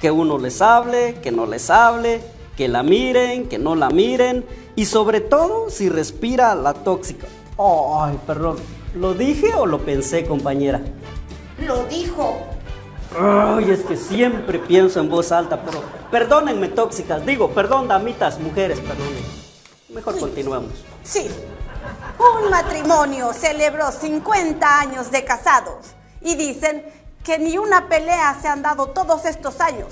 Que 0.00 0.10
uno 0.10 0.38
les 0.38 0.60
hable, 0.60 1.14
que 1.22 1.30
no 1.30 1.46
les 1.46 1.70
hable, 1.70 2.20
que 2.56 2.68
la 2.68 2.82
miren, 2.82 3.48
que 3.48 3.58
no 3.58 3.74
la 3.74 3.90
miren 3.90 4.44
y 4.76 4.86
sobre 4.86 5.20
todo 5.20 5.70
si 5.70 5.88
respira 5.88 6.54
la 6.54 6.74
tóxica. 6.74 7.26
Ay, 7.58 8.18
perdón, 8.26 8.56
¿lo 8.94 9.14
dije 9.14 9.54
o 9.54 9.66
lo 9.66 9.78
pensé, 9.78 10.26
compañera? 10.26 10.82
Lo 11.58 11.84
dijo. 11.84 12.38
Ay, 13.16 13.70
es 13.70 13.80
que 13.80 13.96
siempre 13.96 14.58
pienso 14.58 14.98
en 15.00 15.08
voz 15.08 15.30
alta, 15.30 15.62
pero 15.64 15.80
perdónenme 16.10 16.68
tóxicas, 16.68 17.24
digo, 17.24 17.50
perdón 17.50 17.86
damitas, 17.86 18.40
mujeres, 18.40 18.80
perdonen. 18.80 19.22
Mejor 19.88 20.18
continuemos. 20.18 20.72
Sí. 21.04 21.30
Un 22.18 22.50
matrimonio 22.50 23.32
celebró 23.32 23.90
50 23.90 24.80
años 24.80 25.10
de 25.10 25.24
casados 25.24 25.94
y 26.20 26.36
dicen 26.36 26.84
que 27.24 27.38
ni 27.38 27.58
una 27.58 27.88
pelea 27.88 28.38
se 28.40 28.48
han 28.48 28.62
dado 28.62 28.88
todos 28.88 29.24
estos 29.24 29.60
años. 29.60 29.88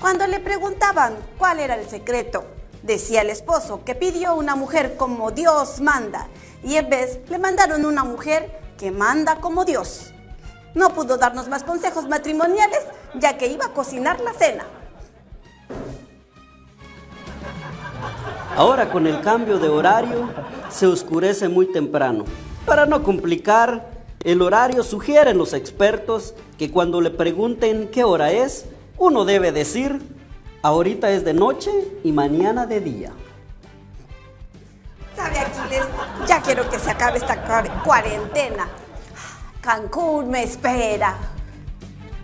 Cuando 0.00 0.26
le 0.26 0.40
preguntaban 0.40 1.16
cuál 1.38 1.60
era 1.60 1.74
el 1.74 1.88
secreto, 1.88 2.44
decía 2.82 3.22
el 3.22 3.30
esposo 3.30 3.84
que 3.84 3.94
pidió 3.94 4.34
una 4.34 4.56
mujer 4.56 4.96
como 4.96 5.30
Dios 5.32 5.80
manda 5.80 6.28
y 6.62 6.76
en 6.76 6.88
vez 6.88 7.18
le 7.28 7.38
mandaron 7.38 7.84
una 7.84 8.04
mujer 8.04 8.60
que 8.78 8.90
manda 8.90 9.36
como 9.40 9.64
Dios. 9.64 10.12
No 10.74 10.90
pudo 10.90 11.16
darnos 11.18 11.48
más 11.48 11.64
consejos 11.64 12.08
matrimoniales 12.08 12.80
ya 13.14 13.36
que 13.36 13.48
iba 13.48 13.66
a 13.66 13.72
cocinar 13.72 14.20
la 14.20 14.32
cena. 14.32 14.64
Ahora 18.56 18.90
con 18.90 19.06
el 19.06 19.20
cambio 19.20 19.58
de 19.58 19.68
horario 19.68 20.30
se 20.70 20.86
oscurece 20.86 21.48
muy 21.48 21.66
temprano. 21.72 22.24
Para 22.64 22.86
no 22.86 23.02
complicar, 23.02 23.90
el 24.24 24.40
horario 24.42 24.82
sugieren 24.82 25.36
los 25.38 25.52
expertos 25.52 26.34
que 26.58 26.70
cuando 26.70 27.00
le 27.00 27.10
pregunten 27.10 27.88
qué 27.88 28.02
hora 28.04 28.30
es, 28.32 28.64
uno 28.98 29.24
debe 29.24 29.52
decir, 29.52 30.00
ahorita 30.62 31.10
es 31.10 31.24
de 31.24 31.34
noche 31.34 31.70
y 32.02 32.12
mañana 32.12 32.66
de 32.66 32.80
día. 32.80 33.12
¿Sabe, 35.14 35.38
Aquiles? 35.38 35.84
Ya 36.26 36.40
quiero 36.42 36.68
que 36.70 36.78
se 36.78 36.90
acabe 36.90 37.18
esta 37.18 37.46
cuar- 37.46 37.82
cuarentena. 37.82 38.68
Cancún 39.60 40.30
me 40.30 40.42
espera. 40.44 41.16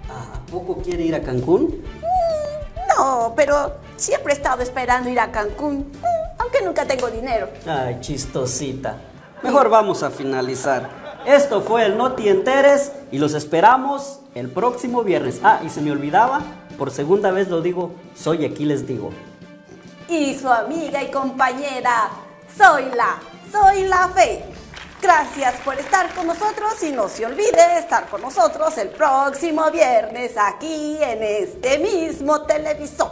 ¿A 0.09 0.51
poco 0.51 0.77
quiere 0.83 1.03
ir 1.05 1.15
a 1.15 1.23
Cancún? 1.23 1.83
No, 2.97 3.33
pero 3.37 3.75
siempre 3.97 4.33
he 4.33 4.37
estado 4.37 4.63
esperando 4.63 5.09
ir 5.09 5.19
a 5.19 5.31
Cancún, 5.33 5.91
mm, 5.91 6.22
aunque 6.43 6.63
nunca 6.63 6.85
tengo 6.85 7.09
dinero. 7.11 7.49
Ay, 7.67 7.99
chistosita. 8.01 8.97
Mejor 9.43 9.71
vamos 9.71 10.03
a 10.03 10.11
finalizar. 10.11 10.89
Esto 11.25 11.63
fue 11.63 11.87
el 11.87 11.97
No 11.97 12.13
Te 12.13 12.29
Enteres 12.29 12.93
y 13.11 13.19
los 13.19 13.35
esperamos 13.35 14.21
el 14.35 14.49
próximo 14.49 15.03
viernes. 15.03 15.41
Ah, 15.43 15.61
y 15.65 15.69
se 15.69 15.81
me 15.81 15.93
olvidaba, 15.93 16.41
por 16.79 16.91
segunda 16.91 17.31
vez 17.31 17.49
lo 17.49 17.61
digo, 17.61 17.93
soy 18.15 18.45
aquí 18.45 18.65
les 18.65 18.87
digo. 18.87 19.11
Y 20.09 20.35
su 20.39 20.49
amiga 20.49 21.03
y 21.03 21.11
compañera, 21.11 22.11
soy 22.57 22.85
la, 22.95 23.19
soy 23.51 23.85
la 23.85 24.09
fe. 24.09 24.45
Gracias 25.01 25.55
por 25.65 25.79
estar 25.79 26.13
con 26.15 26.27
nosotros 26.29 26.81
y 26.83 26.93
no 26.93 27.09
se 27.09 27.27
olvide 27.27 27.79
estar 27.79 28.07
con 28.09 28.23
nosotros 28.23 28.77
el 28.79 28.89
próximo 28.89 29.71
viernes 29.71 30.33
aquí 30.37 30.99
en 31.01 31.23
este 31.23 31.79
mismo 31.79 32.43
televisor. 32.43 33.11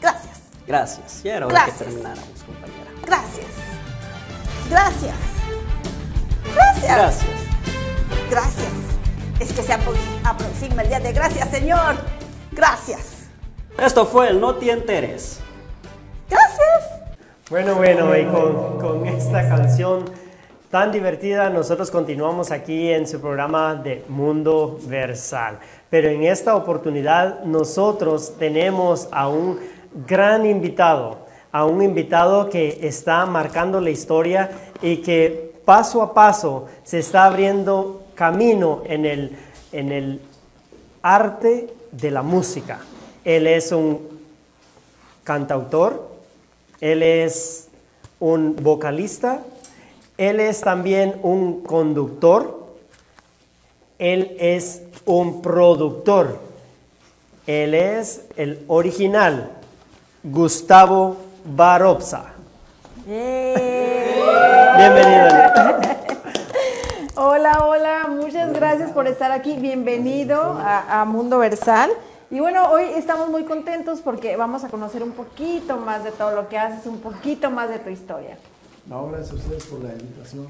Gracias, 0.00 0.40
Gracias. 0.66 1.22
Ya 1.22 1.36
era 1.36 1.46
hora 1.46 1.66
que 1.66 1.72
termináramos. 1.72 2.39
Gracias, 3.10 3.46
gracias, 4.70 5.14
gracias. 6.54 6.94
Gracias. 6.96 7.26
Gracias. 8.30 8.68
Es 9.40 9.52
que 9.52 9.62
se 9.62 9.72
apro- 9.72 9.96
aproxima 10.24 10.82
el 10.82 10.88
día 10.88 11.00
de 11.00 11.12
gracias, 11.12 11.48
Señor. 11.50 11.96
Gracias. 12.52 13.24
Esto 13.78 14.06
fue 14.06 14.28
el 14.28 14.40
No 14.40 14.54
Te 14.54 14.70
Enteres. 14.70 15.40
Gracias. 16.28 17.00
Bueno, 17.50 17.74
bueno, 17.74 18.16
y 18.16 18.24
con, 18.26 18.78
con 18.78 19.06
esta 19.06 19.48
canción 19.48 20.04
tan 20.70 20.92
divertida, 20.92 21.50
nosotros 21.50 21.90
continuamos 21.90 22.52
aquí 22.52 22.92
en 22.92 23.08
su 23.08 23.20
programa 23.20 23.74
de 23.74 24.04
Mundo 24.08 24.78
Versal. 24.84 25.58
Pero 25.88 26.08
en 26.10 26.22
esta 26.22 26.54
oportunidad 26.54 27.42
nosotros 27.42 28.34
tenemos 28.38 29.08
a 29.10 29.28
un 29.28 29.58
gran 30.06 30.46
invitado. 30.46 31.26
A 31.52 31.64
un 31.64 31.82
invitado 31.82 32.48
que 32.48 32.78
está 32.82 33.26
marcando 33.26 33.80
la 33.80 33.90
historia 33.90 34.50
y 34.82 34.98
que 34.98 35.52
paso 35.64 36.02
a 36.02 36.14
paso 36.14 36.66
se 36.84 37.00
está 37.00 37.24
abriendo 37.24 38.02
camino 38.14 38.82
en 38.86 39.06
el, 39.06 39.36
en 39.72 39.92
el 39.92 40.20
arte 41.02 41.72
de 41.90 42.10
la 42.10 42.22
música. 42.22 42.80
Él 43.24 43.46
es 43.46 43.72
un 43.72 44.00
cantautor, 45.24 46.08
él 46.80 47.02
es 47.02 47.68
un 48.18 48.56
vocalista, 48.56 49.42
él 50.18 50.40
es 50.40 50.60
también 50.60 51.18
un 51.22 51.62
conductor, 51.62 52.66
él 53.98 54.36
es 54.38 54.82
un 55.04 55.42
productor, 55.42 56.38
él 57.46 57.74
es 57.74 58.26
el 58.36 58.64
original, 58.68 59.50
Gustavo 60.22 61.29
Baropsa. 61.44 62.32
Bienvenido. 64.76 65.28
Hola, 67.16 67.66
hola, 67.66 68.06
muchas 68.08 68.52
gracias 68.52 68.92
por 68.92 69.06
estar 69.06 69.30
aquí. 69.30 69.56
Bienvenido 69.56 70.40
a, 70.40 71.00
a 71.00 71.04
Mundo 71.04 71.38
Versal. 71.38 71.90
Y 72.30 72.40
bueno, 72.40 72.70
hoy 72.70 72.84
estamos 72.96 73.28
muy 73.28 73.44
contentos 73.44 74.00
porque 74.00 74.36
vamos 74.36 74.64
a 74.64 74.68
conocer 74.68 75.02
un 75.02 75.12
poquito 75.12 75.76
más 75.76 76.04
de 76.04 76.12
todo 76.12 76.30
lo 76.30 76.48
que 76.48 76.56
haces, 76.58 76.86
un 76.86 77.00
poquito 77.00 77.50
más 77.50 77.68
de 77.68 77.78
tu 77.78 77.90
historia. 77.90 78.38
No, 78.86 79.08
gracias 79.08 79.32
a 79.32 79.34
ustedes 79.34 79.66
por 79.66 79.80
la 79.82 79.92
invitación. 79.92 80.48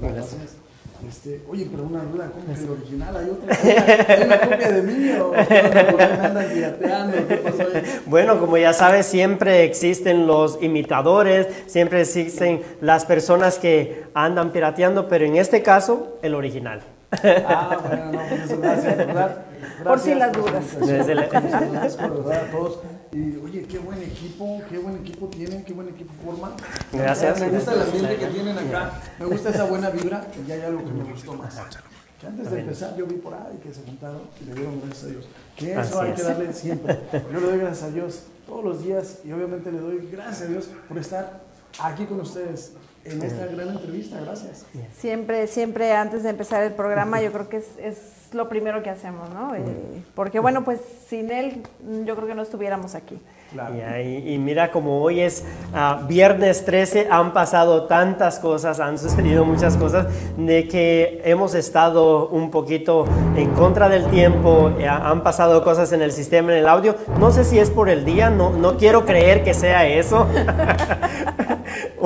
Gracias. 0.00 0.56
Este, 1.08 1.40
oye, 1.48 1.68
pero 1.70 1.84
una 1.84 2.02
duda, 2.04 2.30
¿cómo 2.32 2.54
que 2.54 2.60
el 2.60 2.70
original? 2.70 3.16
¿Hay 3.16 3.30
otra 3.30 3.56
copia? 3.56 4.06
¿Hay 4.08 4.22
una 4.24 4.40
copia 4.40 4.72
de 4.72 4.82
mí 4.82 5.10
o? 5.20 5.32
¿Qué 7.28 7.36
pasó 7.36 7.62
ahí? 7.74 7.82
Bueno, 8.06 8.38
como 8.40 8.56
ya 8.56 8.72
sabes, 8.72 9.06
siempre 9.06 9.64
existen 9.64 10.26
los 10.26 10.62
imitadores, 10.62 11.48
siempre 11.66 12.00
existen 12.00 12.62
las 12.80 13.04
personas 13.04 13.58
que 13.58 14.04
andan 14.14 14.50
pirateando, 14.52 15.08
pero 15.08 15.24
en 15.24 15.36
este 15.36 15.62
caso, 15.62 16.18
el 16.22 16.34
original. 16.34 16.80
Ah, 17.46 17.78
bueno, 17.86 18.12
no, 18.12 18.18
pues 18.28 18.58
gracias, 18.60 18.96
¿verdad? 18.96 19.44
Por 19.84 19.98
si 19.98 20.14
las 20.14 20.32
Gracias. 20.32 20.78
dudas. 20.78 20.86
Desde 20.88 21.14
la- 21.14 21.26
Gracias. 21.26 21.98
A 22.00 22.50
todos. 22.50 22.78
Y 23.12 23.36
oye, 23.36 23.62
qué 23.64 23.78
buen 23.78 24.02
equipo, 24.02 24.60
qué 24.68 24.78
buen 24.78 24.96
equipo 24.96 25.26
tienen, 25.28 25.64
qué 25.64 25.72
buen 25.72 25.88
equipo 25.88 26.12
forman. 26.24 26.52
Gracias. 26.92 27.40
Me 27.40 27.48
gusta 27.50 27.72
el 27.74 27.82
ambiente 27.82 28.16
que 28.16 28.26
tienen 28.26 28.58
acá, 28.58 28.92
me 29.18 29.26
gusta 29.26 29.50
esa 29.50 29.64
buena 29.64 29.90
vibra, 29.90 30.26
y 30.42 30.46
ya 30.48 30.54
hay 30.54 30.60
algo 30.62 30.84
que 30.84 30.90
me 30.92 31.04
gustó 31.04 31.34
más. 31.34 31.54
Que 32.20 32.26
antes 32.26 32.50
de 32.50 32.60
empezar 32.60 32.96
yo 32.96 33.06
vi 33.06 33.14
por 33.16 33.34
ahí 33.34 33.58
que 33.62 33.72
se 33.74 33.82
juntaron 33.82 34.22
y 34.40 34.44
le 34.46 34.54
dieron 34.54 34.80
gracias 34.80 35.04
a 35.04 35.06
Dios. 35.08 35.28
Que 35.56 35.72
eso 35.72 35.80
Así 35.80 35.98
hay 36.00 36.10
es. 36.10 36.16
que 36.16 36.22
darle 36.22 36.52
siempre. 36.52 37.00
Yo 37.12 37.40
le 37.40 37.46
doy 37.46 37.58
gracias 37.58 37.82
a 37.82 37.90
Dios 37.90 38.20
todos 38.46 38.64
los 38.64 38.82
días 38.84 39.18
y 39.24 39.32
obviamente 39.32 39.70
le 39.72 39.78
doy 39.78 40.08
gracias 40.10 40.42
a 40.42 40.46
Dios 40.46 40.68
por 40.88 40.98
estar 40.98 41.40
aquí 41.82 42.04
con 42.06 42.20
ustedes 42.20 42.72
en 43.04 43.22
esta 43.22 43.46
gran 43.46 43.68
entrevista. 43.68 44.20
Gracias. 44.20 44.66
Siempre, 44.98 45.46
siempre 45.46 45.92
antes 45.92 46.22
de 46.22 46.30
empezar 46.30 46.62
el 46.64 46.72
programa, 46.72 47.20
yo 47.20 47.32
creo 47.32 47.48
que 47.48 47.58
es, 47.58 47.66
es 47.78 47.98
lo 48.34 48.48
primero 48.48 48.82
que 48.82 48.90
hacemos, 48.90 49.30
¿no? 49.30 49.54
Eh, 49.54 49.62
porque 50.14 50.40
bueno, 50.40 50.64
pues 50.64 50.80
sin 51.08 51.30
él, 51.30 51.62
yo 52.04 52.16
creo 52.16 52.26
que 52.26 52.34
no 52.34 52.42
estuviéramos 52.42 52.94
aquí. 52.94 53.18
Claro. 53.52 53.74
Y, 54.00 54.34
y 54.34 54.38
mira, 54.38 54.72
como 54.72 55.00
hoy 55.00 55.20
es 55.20 55.44
ah, 55.72 56.04
viernes 56.08 56.64
13, 56.64 57.06
han 57.08 57.32
pasado 57.32 57.84
tantas 57.84 58.40
cosas, 58.40 58.80
han 58.80 58.98
sucedido 58.98 59.44
muchas 59.44 59.76
cosas, 59.76 60.08
de 60.36 60.66
que 60.66 61.22
hemos 61.24 61.54
estado 61.54 62.28
un 62.28 62.50
poquito 62.50 63.04
en 63.36 63.50
contra 63.50 63.88
del 63.88 64.10
tiempo, 64.10 64.72
eh, 64.78 64.88
han 64.88 65.22
pasado 65.22 65.62
cosas 65.62 65.92
en 65.92 66.02
el 66.02 66.10
sistema, 66.10 66.52
en 66.52 66.58
el 66.58 66.68
audio. 66.68 66.96
No 67.20 67.30
sé 67.30 67.44
si 67.44 67.58
es 67.60 67.70
por 67.70 67.88
el 67.88 68.04
día, 68.04 68.30
no, 68.30 68.50
no 68.50 68.76
quiero 68.76 69.04
creer 69.04 69.44
que 69.44 69.54
sea 69.54 69.86
eso. 69.86 70.26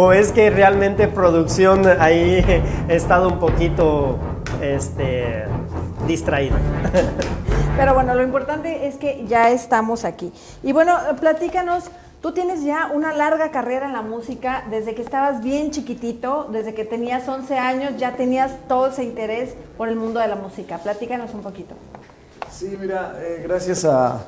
o 0.01 0.13
es 0.13 0.31
que 0.31 0.49
realmente 0.49 1.09
producción 1.09 1.85
ahí 1.99 2.45
he 2.89 2.95
estado 2.95 3.27
un 3.27 3.41
poquito 3.41 4.17
este, 4.63 5.45
distraída. 6.07 6.55
Pero 7.77 7.95
bueno, 7.95 8.15
lo 8.15 8.23
importante 8.23 8.87
es 8.87 8.95
que 8.95 9.25
ya 9.27 9.51
estamos 9.51 10.05
aquí. 10.05 10.33
Y 10.63 10.71
bueno, 10.71 10.97
platícanos, 11.19 11.91
tú 12.23 12.31
tienes 12.31 12.63
ya 12.63 12.93
una 12.95 13.13
larga 13.13 13.51
carrera 13.51 13.87
en 13.87 13.93
la 13.93 14.03
música, 14.03 14.63
desde 14.71 14.95
que 14.95 15.03
estabas 15.03 15.43
bien 15.43 15.73
chiquitito, 15.73 16.47
desde 16.53 16.75
que 16.75 16.85
tenías 16.85 17.27
11 17.27 17.59
años, 17.59 17.97
ya 17.97 18.15
tenías 18.15 18.53
todo 18.69 18.87
ese 18.87 19.03
interés 19.03 19.57
por 19.77 19.89
el 19.89 19.97
mundo 19.97 20.21
de 20.21 20.29
la 20.29 20.37
música. 20.37 20.79
Platícanos 20.79 21.35
un 21.35 21.43
poquito. 21.43 21.75
Sí, 22.49 22.79
mira, 22.81 23.15
eh, 23.19 23.43
gracias 23.43 23.85
a, 23.85 24.21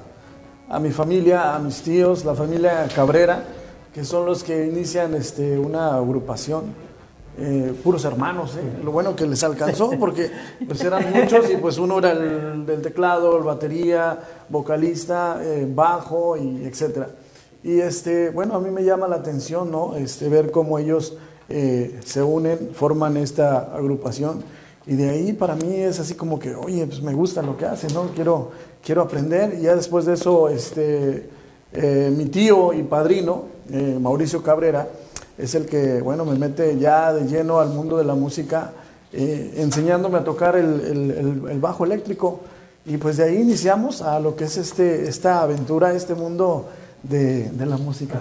a 0.69 0.81
mi 0.81 0.91
familia, 0.91 1.55
a 1.55 1.61
mis 1.61 1.81
tíos, 1.81 2.25
la 2.25 2.35
familia 2.35 2.89
Cabrera, 2.93 3.45
que 3.93 4.05
son 4.05 4.27
los 4.27 4.45
que 4.45 4.67
inician 4.67 5.15
este, 5.15 5.59
una 5.59 5.97
agrupación. 5.97 6.91
eh, 7.39 7.73
puros 7.83 8.05
hermanos, 8.05 8.57
eh. 8.57 8.83
lo 8.85 8.93
bueno 8.93 9.17
que 9.17 9.25
les 9.27 9.43
alcanzó 9.45 9.91
porque 9.99 10.31
pues 10.67 10.83
eran 10.83 11.11
muchos 11.13 11.51
y 11.51 11.57
pues 11.57 11.79
uno 11.79 11.99
era 11.99 12.13
el 12.13 12.67
del 12.67 12.83
teclado, 12.83 13.39
el 13.39 13.45
batería, 13.45 14.19
vocalista, 14.49 15.39
eh, 15.43 15.67
bajo 15.73 16.37
y 16.37 16.65
etcétera. 16.65 17.09
Y 17.63 17.81
este, 17.81 18.31
bueno, 18.31 18.55
a 18.57 18.61
mí 18.61 18.71
me 18.71 18.85
llama 18.85 19.07
la 19.09 19.17
atención, 19.17 19.71
¿no? 19.71 19.97
Este, 19.97 20.29
ver 20.29 20.51
cómo 20.51 20.79
ellos 20.79 21.17
eh, 21.49 21.99
se 22.05 22.23
unen, 22.23 22.71
forman 22.73 23.17
esta 23.17 23.75
agrupación. 23.75 24.43
Y 24.87 24.95
de 24.97 25.11
ahí 25.11 25.33
para 25.33 25.55
mí 25.55 25.75
es 25.75 26.01
así 26.01 26.15
como 26.15 26.39
que, 26.39 26.55
oye, 26.55 26.87
pues 26.87 27.03
me 27.03 27.13
gusta 27.13 27.43
lo 27.43 27.57
que 27.57 27.67
hacen, 27.67 27.93
¿no? 27.93 28.09
Quiero, 28.15 28.51
quiero 28.83 29.03
aprender. 29.03 29.59
Y 29.59 29.63
ya 29.63 29.77
después 29.77 30.07
de 30.07 30.15
eso, 30.15 30.49
este, 30.49 31.29
eh, 31.73 32.13
mi 32.17 32.27
tío 32.27 32.73
y 32.73 32.83
padrino, 32.83 33.45
eh, 33.73 33.99
Mauricio 34.01 34.43
Cabrera, 34.43 34.89
es 35.39 35.55
el 35.55 35.67
que, 35.67 36.01
bueno, 36.01 36.25
me 36.25 36.37
mete 36.39 36.79
ya 36.79 37.13
de 37.13 37.27
lleno 37.27 37.61
al 37.61 37.71
mundo 37.71 37.97
de 37.97 38.05
la 38.05 38.15
música, 38.15 38.73
eh, 39.13 39.55
enseñándome 39.57 40.19
a 40.19 40.25
tocar 40.25 40.57
el, 40.57 41.43
el- 41.51 41.59
bajo 41.61 41.85
eléctrico. 41.85 42.41
Y 42.87 42.97
pues 42.97 43.17
de 43.19 43.25
ahí 43.25 43.37
iniciamos 43.37 44.03
a 44.03 44.21
lo 44.21 44.37
que 44.37 44.45
es 44.45 44.57
este, 44.57 45.09
esta 45.09 45.43
aventura, 45.43 45.93
este 45.95 46.15
mundo 46.15 46.69
de, 47.03 47.51
de 47.51 47.67
la 47.67 47.77
música. 47.77 48.21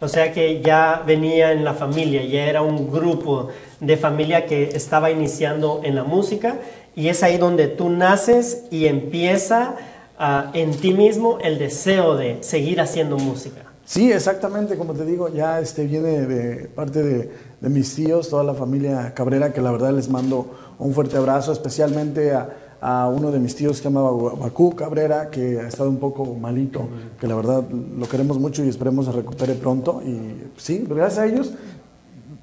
O 0.00 0.06
sea 0.08 0.32
que 0.32 0.60
ya 0.62 1.02
venía 1.06 1.52
en 1.52 1.64
la 1.64 1.74
familia, 1.74 2.24
ya 2.24 2.44
era 2.46 2.62
un 2.62 2.90
grupo 2.90 3.48
de 3.80 3.96
familia 3.96 4.46
que 4.46 4.70
estaba 4.76 5.10
iniciando 5.10 5.80
en 5.84 5.94
la 5.96 6.04
música 6.04 6.56
y 6.94 7.08
es 7.08 7.22
ahí 7.24 7.36
donde 7.36 7.66
tú 7.68 7.88
naces 7.88 8.64
y 8.70 8.86
empieza 8.86 9.74
ah, 10.18 10.50
en 10.54 10.72
ti 10.72 10.92
mismo 10.92 11.38
el 11.40 11.58
deseo 11.58 12.16
de 12.16 12.42
seguir 12.42 12.80
haciendo 12.80 13.16
música. 13.16 13.62
Sí, 13.84 14.12
exactamente, 14.12 14.76
como 14.76 14.92
te 14.92 15.06
digo, 15.06 15.28
ya 15.30 15.60
este 15.60 15.86
viene 15.86 16.26
de 16.26 16.68
parte 16.68 17.02
de, 17.02 17.30
de 17.60 17.68
mis 17.70 17.94
tíos, 17.94 18.28
toda 18.28 18.44
la 18.44 18.52
familia 18.52 19.14
Cabrera, 19.14 19.52
que 19.52 19.62
la 19.62 19.70
verdad 19.70 19.92
les 19.92 20.10
mando 20.10 20.50
un 20.78 20.92
fuerte 20.92 21.16
abrazo, 21.16 21.52
especialmente 21.52 22.32
a, 22.32 22.50
a 22.80 23.08
uno 23.08 23.30
de 23.30 23.38
mis 23.38 23.56
tíos 23.56 23.78
que 23.78 23.78
se 23.78 23.84
llama 23.84 24.10
Bakú 24.10 24.76
Cabrera, 24.76 25.30
que 25.30 25.60
ha 25.60 25.68
estado 25.68 25.88
un 25.88 25.98
poco 25.98 26.24
malito, 26.34 26.86
que 27.18 27.26
la 27.26 27.34
verdad 27.34 27.64
lo 27.70 28.06
queremos 28.06 28.38
mucho 28.38 28.62
y 28.62 28.68
esperemos 28.68 29.06
se 29.06 29.12
recupere 29.12 29.54
pronto. 29.54 30.02
Y 30.04 30.50
sí, 30.58 30.84
gracias 30.86 31.18
a 31.18 31.26
ellos 31.26 31.52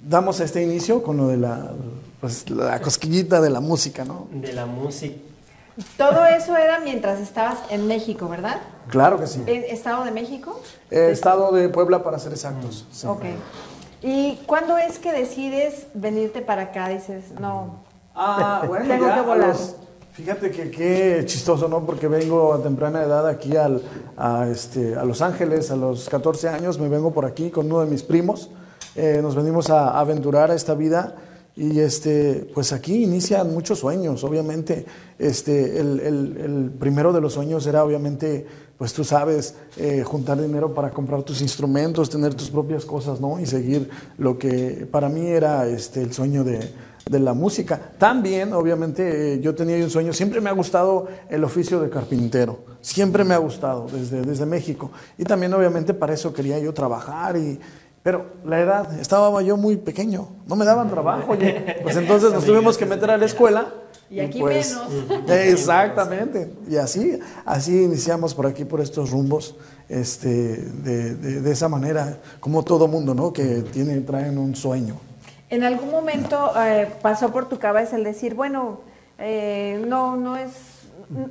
damos 0.08 0.40
este 0.40 0.64
inicio 0.64 1.02
con 1.02 1.18
lo 1.18 1.28
de 1.28 1.38
la, 1.38 1.72
pues, 2.22 2.50
la 2.50 2.80
cosquillita 2.82 3.42
de 3.42 3.50
la 3.50 3.60
música, 3.60 4.06
¿no? 4.06 4.28
De 4.34 4.54
la 4.54 4.66
música. 4.66 5.16
Todo 5.98 6.26
eso 6.26 6.56
era 6.56 6.80
mientras 6.80 7.20
estabas 7.20 7.58
en 7.70 7.88
México, 7.88 8.30
¿verdad? 8.30 8.62
Claro 8.88 9.20
que 9.20 9.28
sí. 9.28 9.44
¿En 9.46 9.64
Estado 9.66 10.06
de 10.06 10.12
México? 10.12 10.62
Eh, 10.90 11.10
estado 11.12 11.52
de 11.52 11.68
Puebla 11.70 12.02
para 12.04 12.18
ser 12.20 12.32
exactos. 12.32 12.86
sí. 12.92 13.08
Ok. 13.08 13.24
¿Y 14.02 14.36
cuándo 14.46 14.78
es 14.78 15.00
que 15.00 15.12
decides 15.12 15.88
venirte 15.96 16.42
para 16.42 16.64
acá? 16.64 16.90
Dices, 16.90 17.32
no, 17.40 17.84
Ah, 18.16 18.64
bueno, 18.68 18.86
Tengo 18.88 19.08
ya 19.08 19.16
que 19.16 19.22
volar. 19.22 19.48
los- 19.50 19.76
fíjate 20.14 20.52
que 20.52 20.70
qué 20.72 21.24
chistoso, 21.26 21.68
¿no? 21.68 21.86
Porque 21.86 22.08
vengo 22.08 22.54
a 22.54 22.62
temprana 22.62 23.02
edad 23.04 23.28
aquí 23.28 23.58
al, 23.58 23.82
a, 24.16 24.48
este, 24.48 24.96
a 24.96 25.04
Los 25.04 25.22
Ángeles, 25.22 25.72
a 25.72 25.76
los 25.76 26.08
14 26.08 26.48
años, 26.48 26.80
me 26.80 26.88
vengo 26.88 27.12
por 27.12 27.26
aquí 27.26 27.50
con 27.50 27.66
uno 27.66 27.82
de 27.82 27.88
mis 27.88 28.04
primos. 28.04 28.50
Eh, 28.96 29.20
nos 29.22 29.36
venimos 29.36 29.70
a, 29.70 30.00
aventurar 30.00 30.52
a 30.52 30.54
esta 30.56 30.74
vida 30.76 31.16
y 31.58 31.80
este, 31.80 32.50
pues 32.54 32.74
aquí 32.74 33.04
inician 33.04 33.54
muchos 33.54 33.80
sueños, 33.80 34.24
obviamente. 34.24 34.86
Este, 35.18 35.80
el, 35.80 36.00
el- 36.02 36.38
el 36.38 36.72
primero 36.78 37.14
de 37.14 37.22
los 37.22 37.34
sueños 37.34 37.66
era 37.66 37.84
obviamente, 37.86 38.46
pues 38.78 38.92
tú 38.92 39.06
sabes, 39.06 39.56
eh, 39.78 40.04
juntar 40.06 40.42
dinero 40.42 40.74
para 40.74 40.90
comprar 40.92 41.24
tus 41.24 41.42
instrumentos, 41.42 42.10
tener 42.10 42.34
tus 42.36 42.50
propias 42.50 42.84
cosas, 42.84 43.22
¿no? 43.22 43.40
Y 43.40 43.46
seguir 43.46 43.90
lo 44.18 44.38
que 44.38 44.86
para 44.92 45.08
mí 45.08 45.28
era 45.28 45.66
este, 45.68 46.02
el 46.02 46.12
sueño 46.12 46.44
de, 46.44 46.60
de 47.10 47.20
la 47.20 47.34
música. 47.34 47.80
También, 47.98 48.52
obviamente, 48.52 49.36
eh, 49.36 49.40
yo 49.40 49.56
tenía 49.56 49.78
un 49.82 49.90
sueño, 49.90 50.12
siempre 50.12 50.42
me 50.42 50.50
ha 50.50 50.54
gustado 50.54 51.08
el 51.30 51.42
oficio 51.46 51.80
de 51.80 51.90
carpintero, 51.90 52.60
siempre 52.82 53.24
me 53.24 53.34
ha 53.34 53.38
gustado 53.38 53.88
desde, 53.90 54.24
desde 54.24 54.46
México. 54.46 54.92
Y 55.18 55.24
también, 55.24 55.54
obviamente, 55.54 55.94
para 55.94 56.14
eso 56.14 56.34
quería 56.34 56.60
yo 56.60 56.74
trabajar 56.74 57.38
y, 57.38 57.58
Pero 58.06 58.28
la 58.46 58.60
edad, 58.60 59.00
estaba 59.00 59.42
yo 59.42 59.58
muy 59.58 59.78
pequeño, 59.78 60.28
no 60.46 60.56
me 60.56 60.64
daban 60.64 60.92
trabajo. 60.92 61.32
oye. 61.32 61.78
Pues 61.82 61.96
entonces 61.96 62.32
nos 62.32 62.46
tuvimos 62.46 62.78
que 62.78 62.86
meter 62.86 63.10
a 63.10 63.18
la 63.18 63.26
escuela. 63.26 63.66
Y 64.12 64.20
aquí 64.20 64.40
pues, 64.40 64.78
menos. 65.10 65.32
Exactamente. 65.32 66.52
Y 66.70 66.76
así, 66.78 67.20
así 67.46 67.84
iniciamos 67.86 68.36
por 68.36 68.46
aquí, 68.46 68.64
por 68.64 68.80
estos 68.80 69.10
rumbos, 69.10 69.56
este, 69.90 70.28
de, 70.30 71.16
de- 71.16 71.42
de 71.42 71.52
esa 71.52 71.68
manera, 71.68 72.20
como 72.40 72.62
todo 72.62 72.88
mundo, 72.88 73.16
¿no? 73.16 73.34
Que 73.34 73.64
tiene, 73.74 74.00
traen 74.02 74.38
un 74.38 74.56
sueño. 74.56 74.98
¿En 75.50 75.64
algún 75.64 75.90
momento 75.90 76.52
eh, 76.64 76.88
pasó 77.02 77.32
por 77.32 77.50
tu 77.50 77.58
cabeza 77.58 77.96
el 77.96 78.04
decir, 78.04 78.36
bueno, 78.36 78.82
eh, 79.18 79.84
no, 79.88 80.16
no 80.16 80.38
es, 80.38 80.52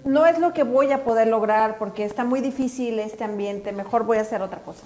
no 0.04 0.26
es 0.26 0.40
lo 0.40 0.52
que 0.52 0.64
voy 0.64 0.90
a 0.90 1.04
poder 1.04 1.28
lograr 1.28 1.78
porque 1.78 2.04
está 2.04 2.24
muy 2.24 2.40
difícil 2.40 2.98
este 2.98 3.22
ambiente, 3.22 3.70
mejor 3.70 4.02
voy 4.04 4.18
a 4.18 4.22
hacer 4.22 4.42
otra 4.42 4.58
cosa? 4.62 4.82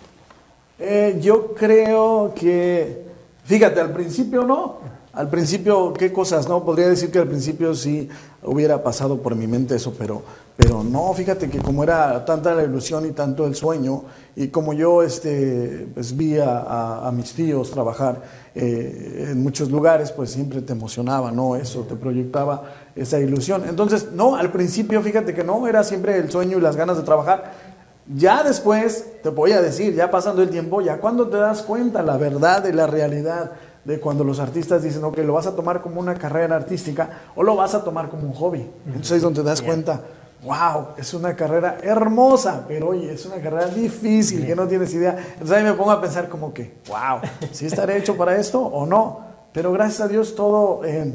Eh, 0.79 1.19
yo 1.21 1.55
creo 1.55 2.33
que, 2.35 3.05
fíjate, 3.45 3.81
al 3.81 3.93
principio 3.93 4.45
no. 4.45 4.99
Al 5.13 5.29
principio, 5.29 5.93
¿qué 5.95 6.13
cosas? 6.13 6.49
No, 6.49 6.65
podría 6.65 6.89
decir 6.89 7.11
que 7.11 7.19
al 7.19 7.27
principio 7.27 7.75
sí 7.75 8.09
hubiera 8.43 8.85
pasado 8.85 9.21
por 9.21 9.35
mi 9.35 9.49
mente 9.49 9.75
eso, 9.75 9.93
pero, 9.99 10.23
pero 10.57 10.85
no, 10.85 11.13
fíjate 11.13 11.51
que 11.51 11.59
como 11.59 11.83
era 11.83 12.25
tanta 12.25 12.55
la 12.55 12.63
ilusión 12.63 13.05
y 13.05 13.11
tanto 13.11 13.45
el 13.45 13.57
sueño, 13.57 14.05
y 14.37 14.47
como 14.49 14.75
yo 14.75 15.03
este, 15.03 15.89
pues 15.93 16.17
vi 16.17 16.39
a, 16.39 17.11
mis 17.13 17.33
tíos 17.33 17.73
trabajar 17.73 18.23
eh, 18.55 19.31
en 19.31 19.43
muchos 19.43 19.73
lugares, 19.73 20.13
pues 20.13 20.31
siempre 20.31 20.63
te 20.63 20.73
emocionaba, 20.73 21.33
¿no? 21.33 21.57
Eso, 21.57 21.81
te 21.81 21.97
proyectaba 21.97 22.63
esa 22.95 23.19
ilusión. 23.19 23.65
Entonces, 23.69 24.13
no, 24.13 24.37
al 24.37 24.53
principio, 24.53 25.03
fíjate 25.03 25.35
que 25.35 25.43
no, 25.43 25.67
era 25.67 25.83
siempre 25.83 26.17
el 26.19 26.31
sueño 26.31 26.59
y 26.59 26.61
las 26.61 26.77
ganas 26.77 26.97
de 26.97 27.03
trabajar. 27.03 27.68
Ya 28.15 28.43
después, 28.43 29.05
te 29.23 29.29
voy 29.29 29.53
a 29.53 29.61
decir, 29.61 29.95
ya 29.95 30.11
pasando 30.11 30.43
el 30.43 30.49
tiempo, 30.49 30.81
ya 30.81 30.99
cuando 30.99 31.29
te 31.29 31.37
das 31.37 31.63
cuenta 31.63 32.03
la 32.03 32.17
verdad 32.17 32.63
de 32.63 32.73
la 32.73 32.87
realidad 32.87 33.53
de 33.85 34.01
cuando 34.01 34.25
los 34.25 34.41
artistas 34.41 34.83
dicen, 34.83 35.05
ok, 35.05 35.19
lo 35.19 35.35
vas 35.35 35.47
a 35.47 35.55
tomar 35.55 35.83
como 35.83 36.01
una 36.01 36.15
carrera 36.15 36.57
artística 36.57 37.11
o 37.37 37.43
lo 37.43 37.55
vas 37.55 37.75
a 37.75 37.85
tomar 37.85 38.09
como 38.09 38.27
un 38.27 38.33
hobby. 38.33 38.69
Entonces 38.87 39.19
es 39.19 39.23
donde 39.23 39.43
te 39.43 39.47
das 39.49 39.61
cuenta, 39.61 40.01
wow, 40.43 40.89
es 40.97 41.13
una 41.13 41.37
carrera 41.37 41.79
hermosa, 41.83 42.65
pero 42.67 42.89
oye, 42.89 43.13
es 43.13 43.27
una 43.27 43.37
carrera 43.37 43.67
difícil, 43.67 44.47
que 44.47 44.57
no 44.57 44.67
tienes 44.67 44.93
idea. 44.95 45.17
Entonces 45.35 45.57
ahí 45.57 45.65
me 45.65 45.75
pongo 45.75 45.91
a 45.91 46.01
pensar 46.01 46.29
como 46.29 46.55
que, 46.55 46.77
wow, 46.89 47.21
¿sí 47.53 47.67
estaré 47.67 47.99
hecho 47.99 48.17
para 48.17 48.37
esto 48.37 48.61
o 48.61 48.87
no? 48.87 49.21
Pero 49.53 49.73
gracias 49.73 50.01
a 50.01 50.09
Dios 50.09 50.35
todo... 50.35 50.85
eh, 50.85 51.13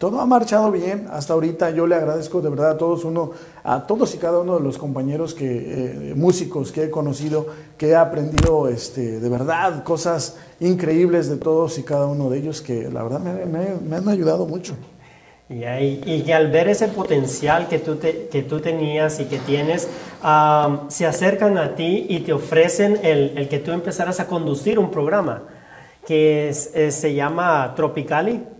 todo 0.00 0.18
ha 0.18 0.24
marchado 0.24 0.72
bien 0.72 1.08
hasta 1.12 1.34
ahorita. 1.34 1.72
Yo 1.72 1.86
le 1.86 1.94
agradezco 1.94 2.40
de 2.40 2.48
verdad 2.48 2.70
a 2.70 2.78
todos 2.78 4.14
y 4.14 4.18
cada 4.18 4.38
uno 4.38 4.56
de 4.56 4.64
los 4.64 4.78
compañeros 4.78 5.34
que 5.34 5.44
eh, 6.10 6.14
músicos 6.16 6.72
que 6.72 6.84
he 6.84 6.90
conocido, 6.90 7.48
que 7.76 7.88
he 7.88 7.94
aprendido 7.94 8.66
este, 8.68 9.20
de 9.20 9.28
verdad 9.28 9.84
cosas 9.84 10.38
increíbles 10.58 11.28
de 11.28 11.36
todos 11.36 11.78
y 11.78 11.82
cada 11.82 12.06
uno 12.06 12.30
de 12.30 12.38
ellos 12.38 12.62
que 12.62 12.90
la 12.90 13.02
verdad 13.02 13.20
me, 13.20 13.94
han 13.94 14.08
ayudado 14.08 14.46
mucho. 14.46 14.74
Y, 15.50 15.64
ahí- 15.64 16.00
y 16.06 16.22
que 16.22 16.32
al 16.32 16.50
ver 16.50 16.68
ese 16.68 16.88
potencial 16.88 17.68
que 17.68 17.78
tú, 17.78 17.98
que 17.98 18.42
tú 18.48 18.58
tenías 18.60 19.20
y 19.20 19.26
que 19.26 19.36
tienes, 19.36 19.86
se 20.88 21.06
acercan 21.06 21.58
a 21.58 21.74
ti 21.74 22.06
y 22.08 22.20
te 22.20 22.32
ofrecen 22.32 23.00
el, 23.02 23.48
que 23.50 23.58
tú 23.58 23.70
empezaras 23.70 24.18
a 24.18 24.26
conducir 24.26 24.78
un 24.78 24.90
programa 24.90 25.42
que 26.06 26.54
se 26.54 27.14
llama 27.14 27.74
Tropicali. 27.76 28.59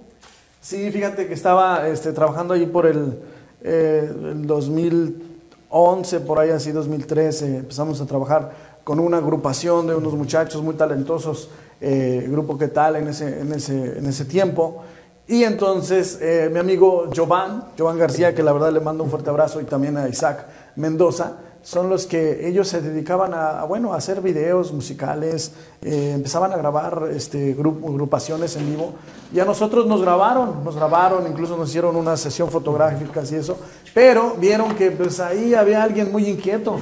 Sí, 0.63 0.91
fíjate 0.91 1.27
que 1.27 1.33
estaba 1.33 1.89
este, 1.89 2.13
trabajando 2.13 2.53
ahí 2.53 2.67
por 2.67 2.85
el, 2.85 3.19
eh, 3.63 4.07
el 4.07 4.47
2011, 4.47 6.21
por 6.21 6.39
ahí 6.39 6.51
así 6.51 6.71
2013, 6.71 7.57
empezamos 7.57 7.99
a 8.03 8.07
trabajar 8.07 8.53
con 8.85 9.01
una 9.01 9.17
agrupación 9.17 9.87
de 9.87 9.95
unos 9.95 10.13
muchachos 10.13 10.63
muy 10.63 10.75
talentosos, 10.75 11.49
eh, 11.81 12.27
grupo 12.31 12.59
que 12.59 12.69
tal 12.69 12.97
en 12.97 13.09
ese, 13.09 13.41
en 13.41 13.51
ese, 13.55 13.99
en 14.01 14.05
ese 14.05 14.27
tiempo. 14.27 14.83
Y 15.27 15.45
entonces 15.45 16.19
eh, 16.21 16.51
mi 16.53 16.59
amigo 16.59 17.09
Jovan, 17.17 17.69
Jovan 17.79 17.97
García, 17.97 18.35
que 18.35 18.43
la 18.43 18.53
verdad 18.53 18.71
le 18.71 18.81
mando 18.81 19.03
un 19.03 19.09
fuerte 19.09 19.31
abrazo, 19.31 19.63
y 19.63 19.65
también 19.65 19.97
a 19.97 20.11
Isaac 20.11 20.45
Mendoza, 20.77 21.39
son 21.63 21.91
los 21.91 22.07
que 22.07 22.49
ellos 22.49 22.69
se 22.69 22.81
dedicaban 22.81 23.35
a, 23.35 23.61
a, 23.61 23.65
bueno, 23.65 23.93
a 23.93 23.97
hacer 23.97 24.21
videos 24.23 24.73
musicales, 24.73 25.53
eh, 25.83 26.13
empezaban 26.15 26.53
a 26.53 26.57
grabar 26.57 27.09
este, 27.15 27.57
grup- 27.57 27.87
agrupaciones 27.87 28.57
en 28.57 28.67
vivo 28.71 28.95
y 29.33 29.41
a 29.41 29.45
nosotros 29.45 29.87
nos 29.87 30.01
grabaron, 30.01 30.65
nos 30.65 30.75
grabaron, 30.75 31.27
incluso 31.31 31.57
nos 31.57 31.69
hicieron 31.69 31.97
una 31.97 32.17
sesión 32.17 32.51
fotográfica 32.51 33.23
y 33.31 33.35
eso, 33.35 33.59
pero 33.95 34.35
vieron 34.39 34.75
que 34.75 34.91
pues 34.91 35.21
ahí 35.21 35.55
había 35.55 35.83
alguien 35.83 36.11
muy 36.11 36.27
inquieto, 36.29 36.81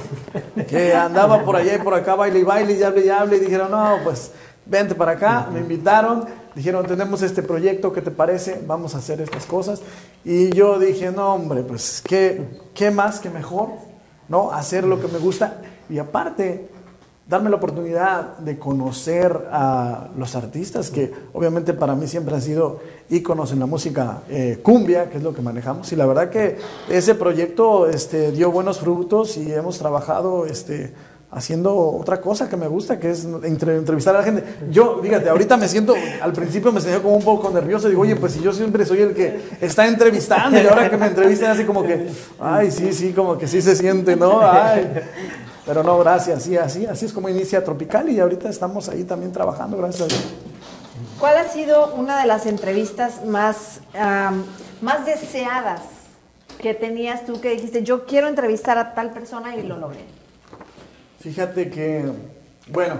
que 0.67 0.93
andaba 0.93 1.43
por 1.43 1.55
allá 1.55 1.75
y 1.75 1.79
por 1.79 1.93
acá, 1.93 2.15
baile 2.15 2.39
y 2.39 2.43
baile 2.43 2.73
y 2.73 2.83
hable 2.83 3.05
y 3.05 3.09
hable 3.09 3.37
y 3.37 3.39
dijeron, 3.41 3.71
no, 3.71 3.97
pues 4.03 4.31
vente 4.65 4.95
para 4.95 5.13
acá, 5.13 5.47
me 5.51 5.59
invitaron, 5.59 6.25
dijeron, 6.55 6.85
tenemos 6.85 7.21
este 7.21 7.43
proyecto, 7.43 7.91
¿qué 7.91 8.01
te 8.01 8.11
parece? 8.11 8.61
Vamos 8.65 8.95
a 8.95 8.99
hacer 8.99 9.19
estas 9.19 9.45
cosas. 9.45 9.81
Y 10.23 10.51
yo 10.51 10.77
dije, 10.77 11.11
no, 11.11 11.33
hombre, 11.33 11.63
pues, 11.63 12.03
¿qué, 12.05 12.43
qué 12.75 12.91
más 12.91 13.19
que 13.19 13.29
mejor? 13.29 13.69
¿No? 14.29 14.51
Hacer 14.51 14.85
lo 14.85 15.01
que 15.01 15.07
me 15.07 15.17
gusta 15.17 15.61
y 15.89 15.97
aparte, 15.97 16.69
darme 17.27 17.49
la 17.49 17.57
oportunidad 17.57 18.37
de 18.39 18.57
conocer 18.57 19.47
a 19.51 20.07
los 20.17 20.35
artistas 20.35 20.89
que 20.89 21.13
obviamente 21.33 21.73
para 21.73 21.95
mí 21.95 22.07
siempre 22.07 22.33
han 22.33 22.41
sido 22.41 22.79
íconos 23.09 23.51
en 23.51 23.59
la 23.59 23.67
música 23.67 24.21
eh, 24.29 24.59
cumbia, 24.63 25.09
que 25.09 25.17
es 25.17 25.23
lo 25.23 25.33
que 25.33 25.41
manejamos. 25.41 25.91
Y 25.91 25.95
la 25.95 26.07
verdad 26.07 26.29
que 26.29 26.57
ese 26.89 27.15
proyecto 27.15 27.87
este, 27.87 28.31
dio 28.31 28.51
buenos 28.51 28.79
frutos 28.79 29.37
y 29.37 29.51
hemos 29.51 29.77
trabajado 29.77 30.45
este, 30.45 30.93
haciendo 31.31 31.75
otra 31.75 32.19
cosa 32.21 32.49
que 32.49 32.57
me 32.57 32.67
gusta, 32.67 32.99
que 32.99 33.11
es 33.11 33.23
entre- 33.43 33.75
entrevistar 33.75 34.15
a 34.15 34.19
la 34.19 34.23
gente. 34.23 34.43
Yo, 34.71 34.99
fíjate, 35.01 35.29
ahorita 35.29 35.57
me 35.57 35.67
siento, 35.67 35.93
al 36.21 36.33
principio 36.33 36.71
me 36.71 36.81
sentía 36.81 37.01
como 37.03 37.15
un 37.15 37.23
poco 37.23 37.49
nervioso, 37.51 37.87
digo, 37.87 38.01
oye, 38.01 38.15
pues 38.15 38.33
si 38.33 38.41
yo 38.41 38.51
siempre 38.51 38.85
soy 38.85 39.01
el 39.01 39.13
que 39.13 39.39
está 39.61 39.87
entrevistando 39.87 40.59
y 40.59 40.65
ahora 40.65 40.89
que 40.89 40.97
me 40.97 41.05
entrevistan 41.07 41.51
así 41.51 41.65
como 41.65 41.83
que, 41.83 42.07
ay, 42.39 42.71
sí, 42.71 42.91
sí, 42.93 43.13
como 43.13 43.37
que 43.37 43.47
sí 43.47 43.61
se 43.61 43.75
siente, 43.75 44.15
¿no? 44.15 44.39
Ay. 44.41 44.91
Pero 45.65 45.83
no, 45.83 45.99
gracias, 45.99 46.41
sí, 46.43 46.57
así, 46.57 46.87
así 46.87 47.05
es 47.05 47.13
como 47.13 47.29
inicia 47.29 47.63
Tropical 47.63 48.09
y 48.09 48.19
ahorita 48.19 48.49
estamos 48.49 48.89
ahí 48.89 49.03
también 49.03 49.31
trabajando, 49.31 49.77
gracias 49.77 50.01
a 50.01 50.07
Dios. 50.07 50.23
¿Cuál 51.19 51.37
ha 51.37 51.43
sido 51.47 51.93
una 51.93 52.19
de 52.21 52.25
las 52.25 52.47
entrevistas 52.47 53.23
más, 53.25 53.81
am, 53.93 54.43
más 54.81 55.05
deseadas 55.05 55.81
que 56.59 56.73
tenías 56.73 57.25
tú 57.25 57.39
que 57.39 57.49
dijiste, 57.51 57.83
yo 57.83 58.05
quiero 58.07 58.27
entrevistar 58.27 58.79
a 58.79 58.95
tal 58.95 59.11
persona 59.11 59.55
y 59.55 59.61
lo 59.61 59.77
logré? 59.77 59.99
Fíjate 61.19 61.69
que, 61.69 62.05
bueno, 62.71 62.95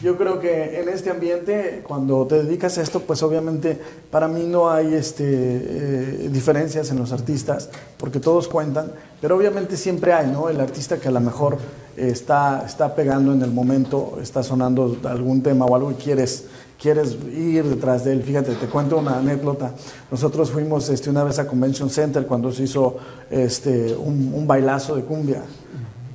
yo 0.00 0.16
creo 0.16 0.38
que 0.38 0.80
en 0.80 0.88
este 0.88 1.10
ambiente, 1.10 1.82
cuando 1.84 2.24
te 2.24 2.42
dedicas 2.44 2.78
a 2.78 2.82
esto, 2.82 3.00
pues 3.00 3.20
obviamente 3.22 3.80
para 4.12 4.28
mí 4.28 4.44
no 4.44 4.70
hay 4.70 4.94
este, 4.94 5.24
eh, 5.24 6.28
diferencias 6.30 6.90
en 6.90 6.98
los 6.98 7.10
artistas, 7.10 7.70
porque 7.98 8.20
todos 8.20 8.46
cuentan, 8.46 8.92
pero 9.20 9.36
obviamente 9.36 9.76
siempre 9.76 10.12
hay, 10.12 10.28
¿no? 10.28 10.48
El 10.48 10.60
artista 10.60 10.98
que 10.98 11.08
a 11.08 11.10
lo 11.10 11.20
mejor 11.20 11.58
eh, 11.96 12.10
está, 12.12 12.64
está 12.64 12.94
pegando 12.94 13.32
en 13.32 13.42
el 13.42 13.50
momento, 13.50 14.18
está 14.22 14.44
sonando 14.44 14.96
algún 15.04 15.42
tema 15.42 15.64
o 15.64 15.74
algo 15.74 15.90
y 15.90 15.94
quieres, 15.94 16.44
quieres 16.80 17.16
ir 17.36 17.64
detrás 17.64 18.04
de 18.04 18.12
él. 18.12 18.22
Fíjate, 18.22 18.54
te 18.54 18.66
cuento 18.66 18.98
una 18.98 19.18
anécdota. 19.18 19.72
Nosotros 20.12 20.50
fuimos 20.50 20.88
este, 20.90 21.10
una 21.10 21.24
vez 21.24 21.40
a 21.40 21.46
Convention 21.48 21.90
Center 21.90 22.24
cuando 22.24 22.52
se 22.52 22.62
hizo 22.62 22.98
este, 23.30 23.96
un, 23.96 24.32
un 24.32 24.46
bailazo 24.46 24.94
de 24.94 25.02
cumbia. 25.02 25.42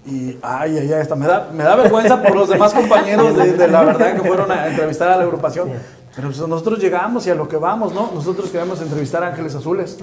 Y, 0.09 0.37
ay, 0.41 0.77
ay, 0.77 0.93
ay, 0.93 1.01
hasta 1.01 1.15
me 1.15 1.27
da, 1.27 1.49
me 1.53 1.63
da 1.63 1.75
vergüenza 1.75 2.21
por 2.21 2.35
los 2.35 2.49
demás 2.49 2.73
compañeros 2.73 3.35
de, 3.35 3.53
de 3.53 3.67
la 3.67 3.83
verdad 3.83 4.15
que 4.15 4.27
fueron 4.27 4.51
a 4.51 4.67
entrevistar 4.67 5.09
a 5.09 5.17
la 5.17 5.23
agrupación. 5.23 5.69
Pero 6.15 6.29
pues 6.29 6.47
nosotros 6.47 6.79
llegamos 6.79 7.25
y 7.27 7.29
a 7.29 7.35
lo 7.35 7.47
que 7.47 7.57
vamos, 7.57 7.93
¿no? 7.93 8.11
Nosotros 8.13 8.49
queremos 8.49 8.81
entrevistar 8.81 9.23
a 9.23 9.27
Ángeles 9.27 9.55
Azules. 9.55 9.97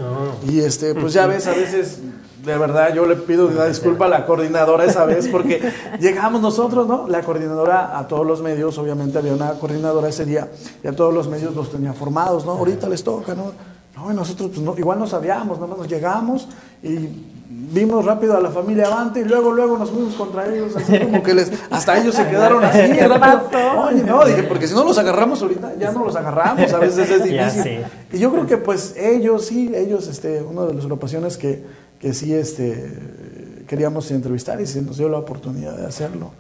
Y 0.49 0.61
este, 0.61 0.95
pues 0.95 1.13
ya 1.13 1.27
ves, 1.27 1.47
a 1.47 1.51
veces, 1.51 2.01
de 2.45 2.57
verdad, 2.57 2.95
yo 2.95 3.07
le 3.07 3.17
pido 3.17 3.49
una 3.49 3.67
disculpa 3.67 4.07
a 4.07 4.09
la 4.09 4.25
coordinadora 4.25 4.85
esa 4.85 5.05
vez 5.05 5.29
porque 5.29 5.61
llegamos 6.01 6.41
nosotros, 6.41 6.87
¿no? 6.87 7.07
La 7.09 7.23
coordinadora 7.23 7.99
a 7.99 8.07
todos 8.07 8.25
los 8.25 8.41
medios, 8.41 8.79
obviamente 8.79 9.19
había 9.19 9.35
una 9.35 9.51
coordinadora 9.55 10.09
ese 10.09 10.25
día 10.25 10.49
y 10.83 10.89
a 10.89 10.93
todos 10.95 11.13
los 11.13 11.29
medios 11.29 11.55
los 11.55 11.71
tenía 11.71 11.93
formados, 11.93 12.47
¿no? 12.47 12.53
Ahorita 12.53 12.89
les 12.89 13.03
toca, 13.03 13.35
¿no? 13.35 13.53
No, 13.97 14.13
y 14.13 14.15
nosotros 14.15 14.51
pues, 14.55 14.61
no, 14.61 14.75
igual 14.79 14.99
no 14.99 15.07
sabíamos, 15.07 15.59
nada 15.59 15.69
más 15.69 15.79
nos 15.79 15.89
llegamos 15.89 16.49
y 16.83 17.09
vimos 17.49 18.05
rápido 18.05 18.37
a 18.37 18.41
la 18.41 18.51
familia 18.51 18.87
Avante 18.87 19.21
y 19.21 19.25
luego, 19.25 19.53
luego 19.53 19.79
nos 19.79 19.91
fuimos 19.91 20.15
contra 20.15 20.47
ellos, 20.53 20.75
así 20.77 20.99
como 20.99 21.23
que 21.23 21.35
les, 21.35 21.53
hasta 21.71 21.99
ellos 21.99 22.15
se 22.15 22.27
quedaron 22.27 22.65
así, 22.65 22.93
¿Qué 22.93 23.07
rápido. 23.07 23.81
Oye, 23.81 24.03
no, 24.03 24.25
dije, 24.25 24.43
porque 24.45 24.67
si 24.67 24.75
no 24.75 24.85
los 24.85 24.99
agarramos 24.99 25.43
ahorita, 25.43 25.75
ya 25.79 25.93
no 25.93 26.05
los 26.05 26.17
agarramos, 26.17 26.73
a 26.73 26.79
veces 26.79 27.11
es 27.11 27.25
difícil. 27.25 27.85
Y 28.13 28.19
yo 28.19 28.33
creo 28.33 28.47
que 28.47 28.57
pues 28.57 28.95
ellos, 28.97 29.47
sí, 29.47 29.73
ellos, 29.75 30.09
este, 30.09 30.43
una 30.43 30.63
de 30.63 30.75
las 30.75 30.85
agrupaciones 30.85 31.37
que, 31.37 31.65
que 32.01 32.15
sí, 32.15 32.35
este, 32.35 33.65
queríamos 33.67 34.11
entrevistar 34.11 34.61
y 34.61 34.67
se 34.67 34.83
nos 34.83 34.97
dio 34.99 35.09
la 35.09 35.19
oportunidad 35.19 35.77
de 35.77 35.87
hacerlo. 35.87 36.31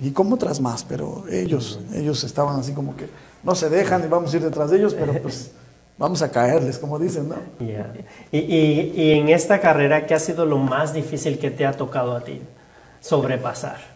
Y 0.00 0.10
como 0.10 0.34
otras 0.34 0.60
más, 0.60 0.84
pero 0.84 1.24
ellos, 1.30 1.80
ellos 1.94 2.24
estaban 2.24 2.58
así 2.58 2.72
como 2.72 2.96
que 2.96 3.08
no 3.42 3.54
se 3.54 3.70
dejan 3.70 4.04
y 4.04 4.08
vamos 4.08 4.32
a 4.32 4.36
ir 4.36 4.42
detrás 4.42 4.70
de 4.70 4.78
ellos, 4.78 4.94
pero 4.94 5.12
pues 5.22 5.52
vamos 5.98 6.22
a 6.22 6.30
caerles, 6.30 6.78
como 6.78 6.98
dicen, 6.98 7.28
¿no? 7.28 7.36
Y, 8.32 8.36
y- 8.38 8.92
y 8.96 9.12
en 9.12 9.28
esta 9.28 9.60
carrera, 9.60 10.06
¿qué 10.06 10.14
ha 10.14 10.18
sido 10.18 10.44
lo 10.46 10.58
más 10.58 10.92
difícil 10.92 11.38
que 11.38 11.50
te 11.50 11.64
ha 11.66 11.72
tocado 11.72 12.16
a 12.16 12.20
ti 12.22 12.40
sobrepasar? 13.00 13.94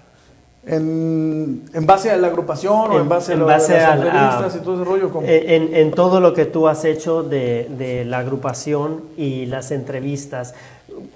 en, 0.66 1.62
en 1.72 1.86
base 1.86 2.10
a 2.10 2.16
la 2.18 2.26
agrupación 2.26 2.90
o 2.90 3.00
en 3.00 3.08
base 3.08 3.32
a, 3.32 3.34
en 3.34 3.40
lo- 3.40 3.46
base 3.46 3.72
las 3.72 3.94
entrevistas 3.96 4.54
a- 4.54 4.58
y 4.58 4.60
todo 4.60 4.74
ese 4.74 4.84
rollo. 4.84 5.10
como- 5.10 5.26
En, 5.26 5.74
en 5.74 5.90
todo 5.92 6.20
lo 6.20 6.34
que 6.34 6.44
tú 6.44 6.68
has 6.68 6.84
hecho 6.84 7.22
de, 7.22 7.68
de 7.78 8.04
la 8.04 8.18
agrupación 8.18 9.02
y 9.16 9.46
las 9.46 9.70
entrevistas, 9.70 10.54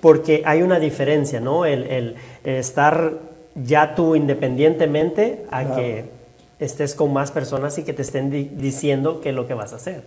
porque 0.01 0.43
hay 0.47 0.63
una 0.63 0.79
diferencia, 0.79 1.41
¿no? 1.41 1.67
El, 1.67 1.83
el 1.85 2.17
estar 2.45 3.13
ya 3.55 3.95
tú 3.95 4.15
independientemente 4.17 5.45
a 5.51 5.65
Claro. 5.65 5.77
que 5.77 6.05
estés 6.59 6.95
con 6.95 7.13
más 7.13 7.31
personas 7.31 7.77
y 7.79 7.83
que 7.83 7.93
te 7.93 8.03
estén 8.03 8.31
di- 8.31 8.51
diciendo 8.55 9.21
qué 9.21 9.31
es 9.31 9.35
lo 9.35 9.47
que 9.47 9.53
vas 9.55 9.73
a 9.75 9.77
hacer. 9.77 10.03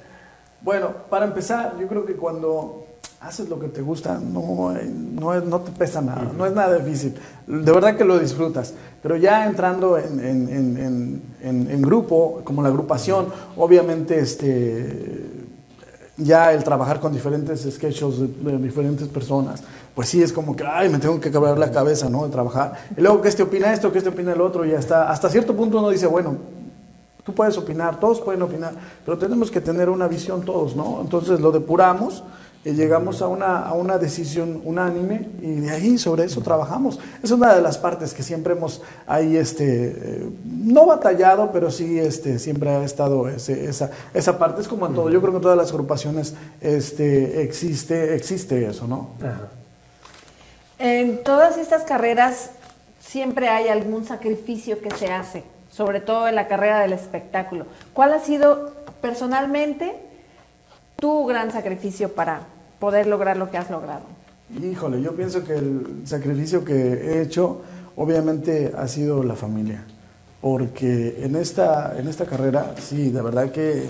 Bueno, 0.61 0.89
para 1.09 1.25
empezar, 1.25 1.75
yo 1.79 1.87
creo 1.87 2.05
que 2.05 2.15
cuando 2.15 2.85
haces 3.21 3.49
lo 3.49 3.59
que 3.59 3.67
te 3.67 3.81
gusta, 3.81 4.19
no, 4.19 4.75
eh, 4.75 4.87
no, 4.87 5.39
no 5.41 5.61
te 5.61 5.71
pesa 5.71 6.01
nada, 6.01 6.31
no 6.37 6.45
es 6.45 6.53
nada 6.53 6.75
difícil. 6.77 7.15
De 7.47 7.71
verdad 7.71 7.95
que 7.95 8.03
lo 8.05 8.19
disfrutas. 8.19 8.73
Pero 9.01 9.15
ya 9.17 9.45
entrando 9.45 9.97
en, 9.97 10.19
en- 10.19 10.49
en- 10.49 11.21
en- 11.69 11.81
grupo, 11.81 12.41
como 12.43 12.61
la 12.63 12.69
agrupación, 12.69 13.27
obviamente 13.57 14.19
este, 14.19 15.27
ya 16.17 16.51
el 16.53 16.63
trabajar 16.63 16.99
con 16.99 17.13
diferentes 17.13 17.67
sketches 17.71 18.19
de, 18.43 18.57
diferentes 18.57 19.07
personas, 19.07 19.61
pues 19.93 20.09
sí 20.09 20.21
es 20.23 20.33
como 20.33 20.55
que, 20.55 20.63
ay, 20.65 20.89
me 20.89 20.97
tengo 20.99 21.19
que 21.19 21.29
quebrar 21.31 21.57
la 21.59 21.71
cabeza, 21.71 22.09
¿no? 22.09 22.25
De 22.25 22.31
trabajar. 22.31 22.73
Y 22.97 23.01
luego 23.01 23.21
que 23.21 23.29
este 23.29 23.43
opina 23.43 23.71
esto, 23.71 23.91
que 23.91 23.99
este 23.99 24.09
opina 24.09 24.33
el 24.33 24.41
otro, 24.41 24.65
y 24.65 24.73
hasta, 24.73 25.09
hasta 25.09 25.29
cierto 25.29 25.55
punto 25.55 25.77
uno 25.79 25.89
dice, 25.89 26.07
bueno, 26.07 26.35
Tú 27.25 27.33
puedes 27.33 27.57
opinar, 27.57 27.99
todos 27.99 28.21
pueden 28.21 28.41
opinar, 28.43 28.73
pero 29.03 29.17
tenemos 29.17 29.49
que 29.49 29.59
tener 29.59 29.89
una 29.89 30.07
visión 30.07 30.43
todos, 30.45 30.75
¿no? 30.75 30.99
Entonces 31.01 31.39
lo 31.39 31.51
depuramos 31.51 32.23
y 32.63 32.71
llegamos 32.71 33.21
a 33.21 33.27
una, 33.27 33.59
a 33.61 33.73
una 33.73 33.97
decisión 33.97 34.61
unánime 34.63 35.27
y 35.41 35.51
de 35.61 35.69
ahí 35.71 35.97
sobre 35.97 36.23
eso 36.25 36.41
trabajamos. 36.41 36.99
Es 37.23 37.31
una 37.31 37.53
de 37.55 37.61
las 37.61 37.77
partes 37.79 38.13
que 38.13 38.21
siempre 38.23 38.53
hemos 38.53 38.81
ahí, 39.07 39.37
este, 39.37 39.87
eh, 39.95 40.29
no 40.45 40.85
batallado, 40.85 41.51
pero 41.51 41.69
sí 41.71 41.99
este, 41.99 42.37
siempre 42.39 42.69
ha 42.71 42.83
estado 42.83 43.27
ese- 43.27 43.65
esa, 43.69 43.89
esa 44.13 44.37
parte. 44.39 44.61
Es 44.61 44.67
como 44.67 44.85
en 44.87 44.93
todo, 44.93 45.09
yo 45.09 45.19
creo 45.19 45.31
que 45.31 45.37
en 45.37 45.43
todas 45.43 45.57
las 45.57 45.71
agrupaciones 45.71 46.35
este, 46.61 47.41
existe, 47.43 48.15
existe 48.15 48.65
eso, 48.67 48.87
¿no? 48.87 49.09
En 50.77 51.23
todas 51.23 51.57
estas 51.57 51.83
carreras 51.83 52.49
siempre 52.99 53.47
hay 53.49 53.67
algún 53.69 54.05
sacrificio 54.05 54.79
que 54.81 54.91
se 54.91 55.07
hace, 55.11 55.43
sobre 55.75 55.99
todo 55.99 56.29
en 56.29 56.35
la 56.35 56.47
carrera 56.47 56.79
del 56.79 56.93
espectáculo. 56.93 57.65
¿Cuál 57.93 58.13
ha 58.13 58.19
sido 58.19 58.71
personalmente 59.01 59.93
tu 60.95 61.25
gran 61.25 61.51
sacrificio 61.51 62.13
para 62.13 62.43
poder 62.79 63.07
lograr 63.07 63.35
lo 63.35 63.51
que 63.51 63.57
has 63.57 63.69
logrado? 63.69 64.03
Híjole, 64.63 65.01
yo 65.01 65.13
pienso 65.13 65.43
que 65.43 65.55
el 65.55 66.03
sacrificio 66.05 66.63
que 66.63 66.73
he 66.73 67.21
hecho 67.21 67.61
obviamente 67.97 68.73
ha 68.77 68.87
sido 68.87 69.21
la 69.23 69.35
familia, 69.35 69.83
porque 70.39 71.17
en 71.25 71.35
esta, 71.35 71.99
en 71.99 72.07
esta 72.07 72.25
carrera, 72.25 72.73
sí, 72.79 73.09
de 73.09 73.21
verdad 73.21 73.51
que 73.51 73.83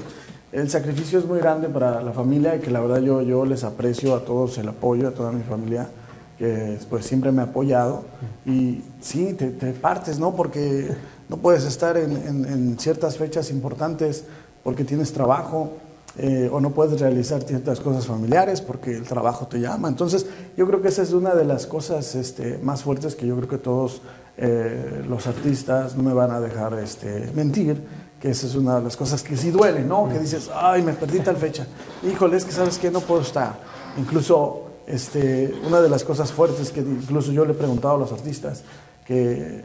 el 0.53 0.69
sacrificio 0.71 1.19
es 1.19 1.25
muy 1.25 1.37
grande 1.37 1.69
para 1.69 2.01
la 2.01 2.13
familia 2.13 2.55
y 2.55 2.61
que 2.61 2.71
la 2.71 2.79
verdad 2.79 3.01
yo, 3.01 3.21
yo 3.21 3.45
les 3.45 3.63
aprecio 3.63 4.15
a 4.15 4.25
todos 4.25 4.57
el 4.57 4.69
apoyo, 4.69 5.09
a 5.09 5.11
toda 5.11 5.31
mi 5.31 5.43
familia, 5.43 5.87
que 6.39 6.79
pues 6.89 7.05
siempre 7.05 7.31
me 7.31 7.41
ha 7.41 7.45
apoyado 7.45 8.05
y 8.45 8.81
sí, 9.01 9.33
te, 9.33 9.51
te 9.51 9.71
partes, 9.71 10.19
¿no? 10.19 10.35
Porque 10.35 10.89
no 11.29 11.37
puedes 11.37 11.63
estar 11.65 11.97
en, 11.97 12.11
en- 12.15 12.79
ciertas 12.79 13.17
fechas 13.17 13.49
importantes 13.51 14.23
porque 14.63 14.83
tienes 14.83 15.11
trabajo, 15.13 15.71
eh, 16.17 16.49
o 16.51 16.59
no 16.61 16.71
puedes 16.71 16.99
realizar 16.99 17.43
ciertas 17.43 17.79
cosas 17.81 18.05
familiares 18.07 18.61
porque 18.61 18.95
el 18.95 19.03
trabajo 19.03 19.47
te 19.47 19.59
llama. 19.59 19.89
Entonces, 19.89 20.25
yo 20.55 20.65
creo 20.65 20.81
que 20.81 20.87
esa 20.87 21.01
es 21.01 21.11
una 21.11 21.33
de 21.35 21.43
las 21.45 21.67
cosas 21.67 22.15
este, 22.15 22.57
más 22.59 22.83
fuertes 22.83 23.15
que 23.15 23.27
yo 23.27 23.35
creo 23.35 23.49
que 23.49 23.57
todos 23.57 24.01
eh, 24.37 25.03
los 25.07 25.27
artistas 25.27 25.95
no 25.95 26.03
me 26.03 26.13
van 26.13 26.31
a 26.31 26.39
dejar 26.39 26.73
este, 26.79 27.29
mentir, 27.35 27.83
que 28.21 28.29
esa 28.31 28.47
es 28.47 28.55
una 28.55 28.77
de 28.77 28.83
las 28.83 28.95
cosas 28.95 29.21
que 29.23 29.35
sí 29.35 29.51
duele, 29.51 29.81
¿no? 29.83 30.07
Que 30.09 30.19
dices, 30.19 30.49
ay, 30.53 30.81
me 30.83 30.93
perdí 30.93 31.19
tal 31.19 31.35
fecha. 31.37 31.67
Híjole, 32.09 32.37
es 32.37 32.45
que 32.45 32.51
sabes 32.53 32.77
que 32.77 32.89
no 32.89 33.01
puedo 33.01 33.21
estar. 33.21 33.59
Incluso, 33.97 34.63
este, 34.87 35.53
una 35.67 35.81
de 35.81 35.89
las 35.89 36.03
cosas 36.03 36.31
fuertes 36.31 36.71
que 36.71 36.79
incluso 36.79 37.31
yo 37.33 37.43
le 37.45 37.51
he 37.51 37.55
preguntado 37.55 37.95
a 37.95 37.97
los 37.97 38.11
artistas, 38.13 38.63
que 39.05 39.63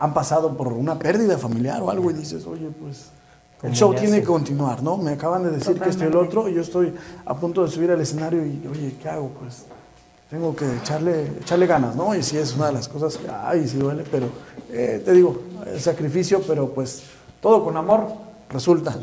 han 0.00 0.14
pasado 0.14 0.56
por 0.56 0.72
una 0.72 0.98
pérdida 0.98 1.36
familiar 1.36 1.82
o 1.82 1.90
algo 1.90 2.10
y 2.10 2.14
dices, 2.14 2.46
oye, 2.46 2.70
pues 2.80 3.10
el 3.56 3.60
¿Cómo 3.60 3.74
show 3.74 3.90
tiene 3.90 4.08
haces? 4.08 4.20
que 4.20 4.26
continuar, 4.26 4.82
¿no? 4.82 4.96
Me 4.96 5.12
acaban 5.12 5.42
de 5.42 5.50
decir 5.50 5.78
que 5.78 5.90
esto 5.90 6.04
y 6.04 6.06
el 6.06 6.16
otro 6.16 6.48
y 6.48 6.54
yo 6.54 6.62
estoy 6.62 6.94
a 7.26 7.34
punto 7.36 7.62
de 7.62 7.70
subir 7.70 7.90
al 7.90 8.00
escenario 8.00 8.44
y, 8.44 8.66
oye, 8.66 8.96
¿qué 9.00 9.08
hago? 9.10 9.28
Pues 9.38 9.66
tengo 10.30 10.56
que 10.56 10.64
echarle, 10.76 11.26
echarle 11.42 11.66
ganas, 11.66 11.94
¿no? 11.94 12.14
Y 12.14 12.22
sí 12.22 12.38
es 12.38 12.56
una 12.56 12.68
de 12.68 12.72
las 12.72 12.88
cosas 12.88 13.18
que, 13.18 13.28
ay, 13.28 13.68
sí 13.68 13.76
duele, 13.76 14.04
pero 14.10 14.28
eh, 14.70 15.02
te 15.04 15.12
digo, 15.12 15.42
el 15.66 15.78
sacrificio, 15.78 16.40
pero 16.46 16.70
pues 16.70 17.02
todo 17.42 17.62
con 17.62 17.76
amor 17.76 18.06
resulta. 18.48 18.96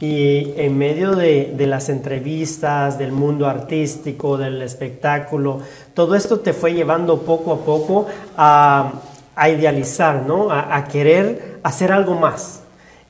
Y 0.00 0.52
en 0.56 0.76
medio 0.76 1.16
de, 1.16 1.54
de 1.56 1.66
las 1.66 1.88
entrevistas, 1.88 2.98
del 2.98 3.12
mundo 3.12 3.46
artístico, 3.46 4.36
del 4.36 4.60
espectáculo, 4.60 5.60
todo 5.94 6.14
esto 6.14 6.40
te 6.40 6.52
fue 6.52 6.74
llevando 6.74 7.22
poco 7.22 7.54
a 7.54 7.58
poco 7.64 8.06
a, 8.36 8.92
a 9.36 9.48
idealizar, 9.48 10.24
¿no? 10.26 10.50
A, 10.50 10.76
a 10.76 10.84
querer 10.84 11.58
hacer 11.62 11.92
algo 11.92 12.14
más. 12.14 12.60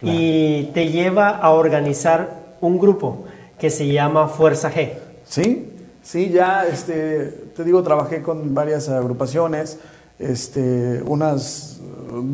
Y 0.02 0.64
te 0.74 0.88
lleva 0.90 1.30
a 1.30 1.50
organizar 1.50 2.56
un 2.60 2.78
grupo 2.78 3.24
que 3.58 3.70
se 3.70 3.86
llama 3.88 4.28
Fuerza 4.28 4.70
G. 4.70 4.92
Sí, 5.24 5.70
sí, 6.02 6.28
ya, 6.28 6.66
este, 6.66 7.26
te 7.56 7.64
digo, 7.64 7.82
trabajé 7.82 8.20
con 8.20 8.54
varias 8.54 8.88
agrupaciones, 8.90 9.78
este, 10.18 11.02
unas 11.06 11.80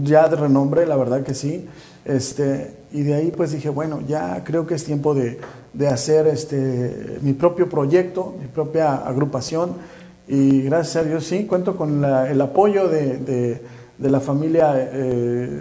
ya 0.03 0.28
de 0.28 0.36
renombre, 0.36 0.84
la 0.86 0.97
verdad 0.97 1.22
que 1.22 1.34
sí, 1.34 1.68
este, 2.05 2.74
y 2.93 3.03
de 3.03 3.14
ahí 3.14 3.30
pues 3.30 3.53
dije, 3.53 3.68
bueno, 3.68 4.01
ya 4.07 4.43
creo 4.45 4.66
que 4.66 4.74
es 4.74 4.84
tiempo 4.84 5.14
de, 5.14 5.38
de 5.72 5.86
hacer 5.88 6.26
este, 6.26 7.18
mi 7.22 7.32
propio 7.34 7.68
proyecto, 7.68 8.34
mi 8.41 8.47
propia 8.49 8.95
agrupación, 8.97 9.74
y 10.26 10.62
gracias 10.62 10.97
a 11.05 11.09
Dios 11.09 11.24
sí, 11.24 11.47
cuento 11.47 11.76
con 11.76 12.01
la- 12.01 12.28
el 12.30 12.41
apoyo 12.41 12.88
de, 12.88 13.16
de- 13.18 13.62
de 14.01 14.11
la 14.11 14.21
familia 14.21 14.73
eh, 14.77 15.61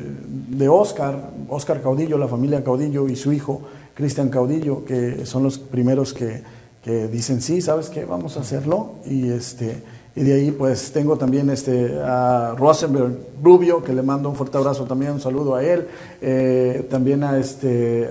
de 0.50 0.70
Oscar, 0.70 1.32
Oscar 1.50 1.82
Caudillo, 1.82 2.18
la 2.18 2.28
familia 2.28 2.64
Caudillo 2.64 3.08
y 3.10 3.16
su 3.16 3.34
hijo, 3.34 3.62
Cristian 3.94 4.30
Caudillo, 4.30 4.86
que 4.86 5.26
son 5.26 5.44
los 5.44 5.60
primeros 5.60 6.14
que, 6.14 6.42
que 6.84 7.08
dicen, 7.10 7.42
sí, 7.42 7.62
¿sabes 7.62 7.90
qué? 7.90 8.06
Vamos 8.06 8.38
a 8.38 8.40
hacerlo. 8.40 8.94
Y, 9.06 9.30
este, 9.30 9.84
y 10.16 10.24
de 10.24 10.34
ahí 10.34 10.52
pues 10.52 10.94
tengo 10.94 11.18
también 11.18 11.50
este, 11.50 12.00
a 12.02 12.56
Rosenberg 12.58 13.12
Rubio, 13.44 13.84
que 13.84 13.94
le 13.94 14.04
mando 14.04 14.30
un 14.30 14.36
fuerte 14.36 14.58
abrazo 14.58 14.86
también, 14.86 15.12
un 15.12 15.20
saludo 15.20 15.56
a 15.56 15.64
él. 15.64 15.88
Eh, 16.22 16.88
también 16.90 17.24
a 17.24 17.38
este... 17.38 18.10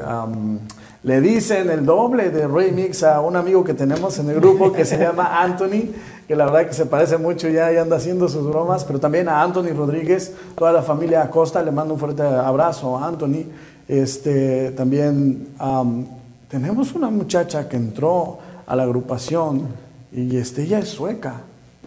le 1.04 1.20
dicen 1.22 1.70
el 1.70 1.86
doble 1.86 2.28
de 2.28 2.46
remix 2.46 3.02
a 3.02 3.22
un 3.22 3.34
amigo 3.34 3.64
que 3.64 3.72
tenemos 3.72 4.18
en 4.18 4.28
el 4.28 4.36
grupo 4.36 4.72
que 4.72 4.84
se 4.84 4.98
llama 4.98 5.42
Anthony, 5.42 5.90
que 6.28 6.36
la 6.36 6.44
verdad 6.44 6.66
que 6.66 6.74
se 6.74 6.84
parece 6.84 7.16
mucho 7.16 7.48
ya 7.48 7.72
y 7.72 7.78
anda 7.78 7.96
haciendo 7.96 8.28
sus 8.28 8.46
bromas, 8.46 8.84
pero 8.84 9.00
también 9.00 9.30
a 9.30 9.42
Anthony 9.42 9.74
Rodríguez, 9.74 10.34
toda 10.54 10.72
la 10.72 10.82
familia 10.82 11.22
Acosta, 11.22 11.62
le 11.62 11.70
mando 11.70 11.94
un 11.94 12.00
fuerte 12.00 12.22
abrazo 12.22 12.98
a 12.98 13.08
Anthony. 13.08 13.46
Este, 13.88 14.72
también 14.72 15.48
am, 15.58 16.04
tenemos 16.50 16.94
una 16.94 17.08
muchacha 17.08 17.66
que 17.66 17.78
entró 17.78 18.38
a 18.66 18.76
la 18.76 18.82
agrupación 18.82 19.68
y 20.12 20.36
este, 20.36 20.64
ella 20.64 20.80
es 20.80 20.90
sueca. 20.90 21.40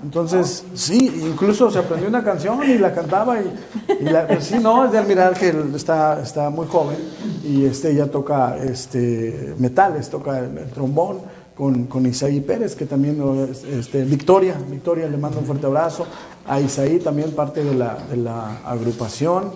Entonces, 0.03 0.65
sí, 0.73 1.21
incluso 1.23 1.69
se 1.69 1.77
aprendió 1.77 2.09
una 2.09 2.23
canción 2.23 2.67
y 2.67 2.79
la 2.79 2.91
cantaba 2.95 3.39
y, 3.39 3.45
y 3.99 4.41
sí, 4.41 4.57
no, 4.57 4.85
es 4.85 4.91
de 4.91 4.97
admirar 4.97 5.35
que 5.35 5.53
está, 5.75 6.19
está 6.19 6.49
muy 6.49 6.65
joven 6.65 6.97
y 7.45 7.65
este, 7.65 7.91
ella 7.91 8.09
toca 8.09 8.57
este, 8.57 9.53
metales, 9.59 10.09
toca 10.09 10.39
el 10.39 10.71
trombón 10.73 11.19
con, 11.61 11.85
con 11.85 12.07
Isaí 12.07 12.41
Pérez, 12.41 12.75
que 12.75 12.87
también 12.87 13.21
este, 13.69 14.03
Victoria, 14.03 14.55
Victoria 14.67 15.07
le 15.07 15.15
mando 15.17 15.37
un 15.37 15.45
fuerte 15.45 15.67
abrazo, 15.67 16.07
a 16.47 16.59
Isaí 16.59 16.97
también 16.97 17.33
parte 17.33 17.63
de 17.63 17.75
la, 17.75 17.99
de 18.09 18.17
la 18.17 18.61
agrupación, 18.65 19.51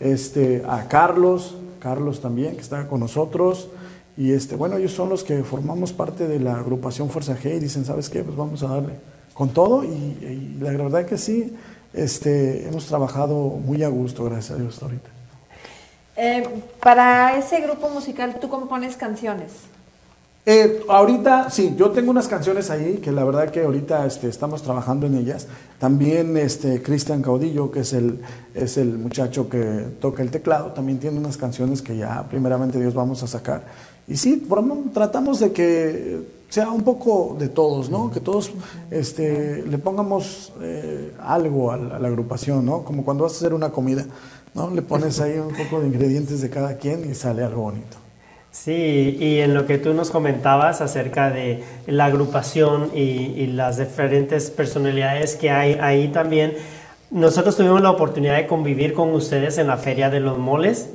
este, 0.00 0.62
a 0.66 0.88
Carlos, 0.88 1.58
Carlos 1.78 2.22
también, 2.22 2.54
que 2.54 2.62
está 2.62 2.88
con 2.88 3.00
nosotros. 3.00 3.68
Y 4.16 4.32
este, 4.32 4.56
bueno, 4.56 4.78
ellos 4.78 4.92
son 4.92 5.10
los 5.10 5.22
que 5.22 5.44
formamos 5.44 5.92
parte 5.92 6.26
de 6.26 6.40
la 6.40 6.54
agrupación 6.54 7.10
Fuerza 7.10 7.36
G 7.36 7.56
y 7.56 7.60
dicen, 7.60 7.84
¿sabes 7.84 8.08
qué? 8.08 8.24
Pues 8.24 8.38
vamos 8.38 8.62
a 8.62 8.68
darle 8.68 8.94
con 9.34 9.50
todo. 9.50 9.84
Y, 9.84 10.56
la 10.62 10.70
verdad 10.70 11.04
que 11.04 11.18
sí, 11.18 11.54
este, 11.92 12.68
hemos 12.68 12.86
trabajado 12.86 13.34
muy 13.34 13.82
a 13.82 13.88
gusto, 13.88 14.24
gracias 14.24 14.52
a 14.52 14.62
Dios, 14.62 14.82
ahorita. 14.82 15.10
Eh, 16.16 16.42
para 16.82 17.36
ese 17.36 17.60
grupo 17.60 17.90
musical, 17.90 18.38
¿tú 18.40 18.48
compones 18.48 18.96
canciones? 18.96 19.52
Eh, 20.46 20.84
ahorita, 20.88 21.50
sí, 21.50 21.74
yo 21.76 21.90
tengo 21.90 22.10
unas 22.10 22.26
canciones 22.26 22.70
ahí 22.70 22.96
que 22.96 23.12
la 23.12 23.24
verdad 23.24 23.50
que 23.50 23.62
ahorita 23.62 24.06
este, 24.06 24.28
estamos 24.28 24.62
trabajando 24.62 25.06
en 25.06 25.16
ellas. 25.16 25.46
También 25.78 26.36
este, 26.36 26.82
Cristian 26.82 27.20
Caudillo, 27.20 27.70
que 27.70 27.80
es 27.80 27.92
el, 27.92 28.20
es 28.54 28.78
el 28.78 28.96
muchacho 28.96 29.50
que 29.50 29.58
toca 30.00 30.22
el 30.22 30.30
teclado, 30.30 30.72
también 30.72 30.98
tiene 30.98 31.18
unas 31.18 31.36
canciones 31.36 31.82
que 31.82 31.96
ya 31.96 32.26
primeramente 32.28 32.80
Dios 32.80 32.94
vamos 32.94 33.22
a 33.22 33.26
sacar. 33.26 33.64
Y 34.08 34.16
sí, 34.16 34.46
tratamos 34.94 35.40
de 35.40 35.52
que 35.52 36.20
sea 36.48 36.70
un 36.70 36.82
poco 36.82 37.36
de 37.38 37.48
todos, 37.48 37.90
¿no? 37.90 38.10
Que 38.10 38.20
todos 38.20 38.50
este, 38.90 39.62
le 39.62 39.78
pongamos 39.78 40.52
eh, 40.62 41.12
algo 41.20 41.70
a 41.70 41.76
la, 41.76 41.96
a 41.96 41.98
la 41.98 42.08
agrupación, 42.08 42.64
¿no? 42.64 42.82
Como 42.82 43.04
cuando 43.04 43.24
vas 43.24 43.34
a 43.34 43.36
hacer 43.36 43.52
una 43.52 43.70
comida, 43.70 44.06
¿no? 44.54 44.70
Le 44.70 44.80
pones 44.80 45.20
ahí 45.20 45.38
un 45.38 45.54
poco 45.54 45.80
de 45.80 45.88
ingredientes 45.88 46.40
de 46.40 46.48
cada 46.48 46.76
quien 46.78 47.08
y 47.08 47.14
sale 47.14 47.44
algo 47.44 47.62
bonito. 47.62 47.99
Sí, 48.52 49.16
y 49.20 49.38
en 49.38 49.54
lo 49.54 49.64
que 49.66 49.78
tú 49.78 49.94
nos 49.94 50.10
comentabas 50.10 50.80
acerca 50.80 51.30
de 51.30 51.62
la 51.86 52.06
agrupación 52.06 52.90
y, 52.94 53.46
las 53.46 53.78
diferentes 53.78 54.50
personalidades 54.50 55.36
que 55.36 55.50
hay 55.50 55.78
ahí 55.80 56.08
también, 56.08 56.54
nosotros 57.10 57.56
tuvimos 57.56 57.80
la 57.80 57.90
oportunidad 57.90 58.36
de 58.36 58.48
convivir 58.48 58.92
con 58.92 59.12
ustedes 59.14 59.58
en 59.58 59.68
la 59.68 59.76
Feria 59.76 60.10
de 60.10 60.18
los 60.18 60.36
Moles, 60.36 60.90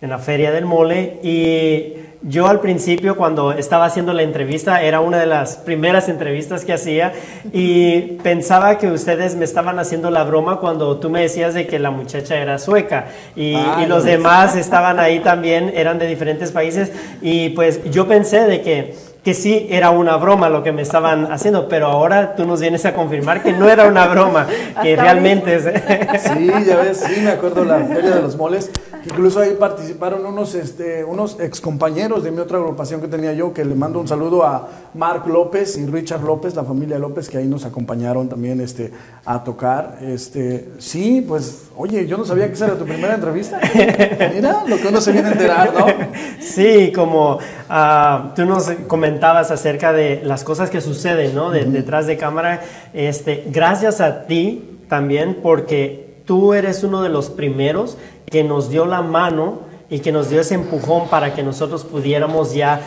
en 0.00 0.10
la 0.10 0.18
Feria 0.18 0.50
del 0.50 0.64
Mole, 0.64 1.20
y 1.22 1.94
yo 2.26 2.46
al 2.46 2.60
principio 2.60 3.16
cuando 3.16 3.52
estaba 3.52 3.84
haciendo 3.84 4.12
la 4.12 4.22
entrevista, 4.22 4.82
era 4.82 5.00
una 5.00 5.18
de 5.18 5.26
las 5.26 5.56
primeras 5.56 6.08
entrevistas 6.08 6.64
que 6.64 6.72
hacía, 6.72 7.12
y 7.52 8.00
pensaba 8.22 8.78
que 8.78 8.90
ustedes 8.90 9.36
me 9.36 9.44
estaban 9.44 9.78
haciendo 9.78 10.10
la 10.10 10.24
broma 10.24 10.58
cuando 10.58 10.98
tú 10.98 11.10
me 11.10 11.20
decías 11.20 11.54
de 11.54 11.66
que 11.66 11.78
la 11.78 11.90
muchacha 11.90 12.36
era 12.36 12.58
sueca, 12.58 13.06
y, 13.36 13.54
Ah, 13.54 13.82
y 13.84 13.86
los 13.86 14.04
demás 14.04 14.56
estaban 14.56 14.98
ahí 14.98 15.20
también, 15.20 15.72
eran 15.74 15.98
de 15.98 16.06
diferentes 16.06 16.50
países, 16.50 16.92
y 17.20 17.50
pues 17.50 17.84
yo 17.90 18.08
pensé 18.08 18.40
de 18.46 18.62
que 18.62 19.13
que 19.24 19.32
sí 19.32 19.66
era 19.70 19.90
una 19.90 20.16
broma 20.18 20.50
lo 20.50 20.62
que 20.62 20.70
me 20.70 20.82
estaban 20.82 21.32
haciendo, 21.32 21.66
pero 21.66 21.86
ahora 21.86 22.36
tú 22.36 22.46
nos 22.46 22.60
vienes 22.60 22.84
a 22.84 22.94
confirmar 22.94 23.42
que 23.42 23.52
no 23.52 23.70
era 23.70 23.88
una 23.88 24.06
broma, 24.06 24.46
que 24.82 24.94
realmente 24.96 25.56
es... 25.56 25.62
Sí, 26.22 26.50
ya 26.66 26.76
ves, 26.76 27.02
sí, 27.06 27.22
me 27.22 27.30
acuerdo 27.30 27.64
la 27.64 27.78
Feria 27.86 28.16
de 28.16 28.20
los 28.20 28.36
Moles. 28.36 28.70
que 29.02 29.08
Incluso 29.08 29.40
ahí 29.40 29.56
participaron 29.58 30.26
unos, 30.26 30.54
este, 30.54 31.04
unos 31.04 31.40
excompañeros 31.40 32.22
de 32.22 32.32
mi 32.32 32.40
otra 32.40 32.58
agrupación 32.58 33.00
que 33.00 33.08
tenía 33.08 33.32
yo, 33.32 33.54
que 33.54 33.64
le 33.64 33.74
mando 33.74 33.98
un 33.98 34.06
saludo 34.06 34.44
a 34.44 34.68
Mark 34.92 35.26
López 35.26 35.78
y 35.78 35.86
Richard 35.86 36.22
López, 36.22 36.54
la 36.54 36.64
familia 36.64 36.98
López, 36.98 37.30
que 37.30 37.38
ahí 37.38 37.46
nos 37.46 37.64
acompañaron 37.64 38.28
también 38.28 38.60
este, 38.60 38.92
a 39.24 39.42
tocar. 39.42 39.98
Este, 40.02 40.68
sí, 40.78 41.24
pues, 41.26 41.68
oye, 41.76 42.06
yo 42.06 42.18
no 42.18 42.26
sabía 42.26 42.46
que 42.48 42.52
esa 42.52 42.66
era 42.66 42.76
tu 42.76 42.84
primera 42.84 43.14
entrevista. 43.14 43.58
Mira, 44.34 44.64
lo 44.66 44.76
que 44.76 44.88
uno 44.88 45.00
se 45.00 45.12
viene 45.12 45.28
a 45.28 45.32
enterar, 45.32 45.72
¿no? 45.72 45.86
Sí, 46.40 46.92
como 46.94 47.38
ah, 47.68 48.32
tú 48.36 48.44
nos 48.44 48.70
comentabas 49.14 49.50
acerca 49.52 49.92
de 49.92 50.22
las 50.24 50.42
cosas 50.42 50.70
que 50.70 50.80
suceden, 50.80 51.34
¿no? 51.36 51.50
De- 51.50 51.64
Detrás 51.64 52.06
de 52.08 52.16
cámara, 52.16 52.62
este, 52.92 53.44
gracias 53.46 54.00
a 54.00 54.26
ti 54.26 54.78
también, 54.88 55.38
porque 55.42 56.16
tú 56.26 56.52
eres 56.52 56.82
uno 56.82 57.02
de 57.02 57.08
los 57.10 57.30
primeros 57.30 57.96
que 58.26 58.42
nos 58.42 58.70
dio 58.70 58.86
la 58.86 59.02
mano 59.02 59.60
y 59.88 60.00
que 60.00 60.10
nos 60.10 60.30
dio 60.30 60.40
ese 60.40 60.54
empujón 60.56 61.08
para 61.08 61.32
que 61.34 61.42
nosotros 61.44 61.84
pudiéramos 61.84 62.54
ya 62.54 62.80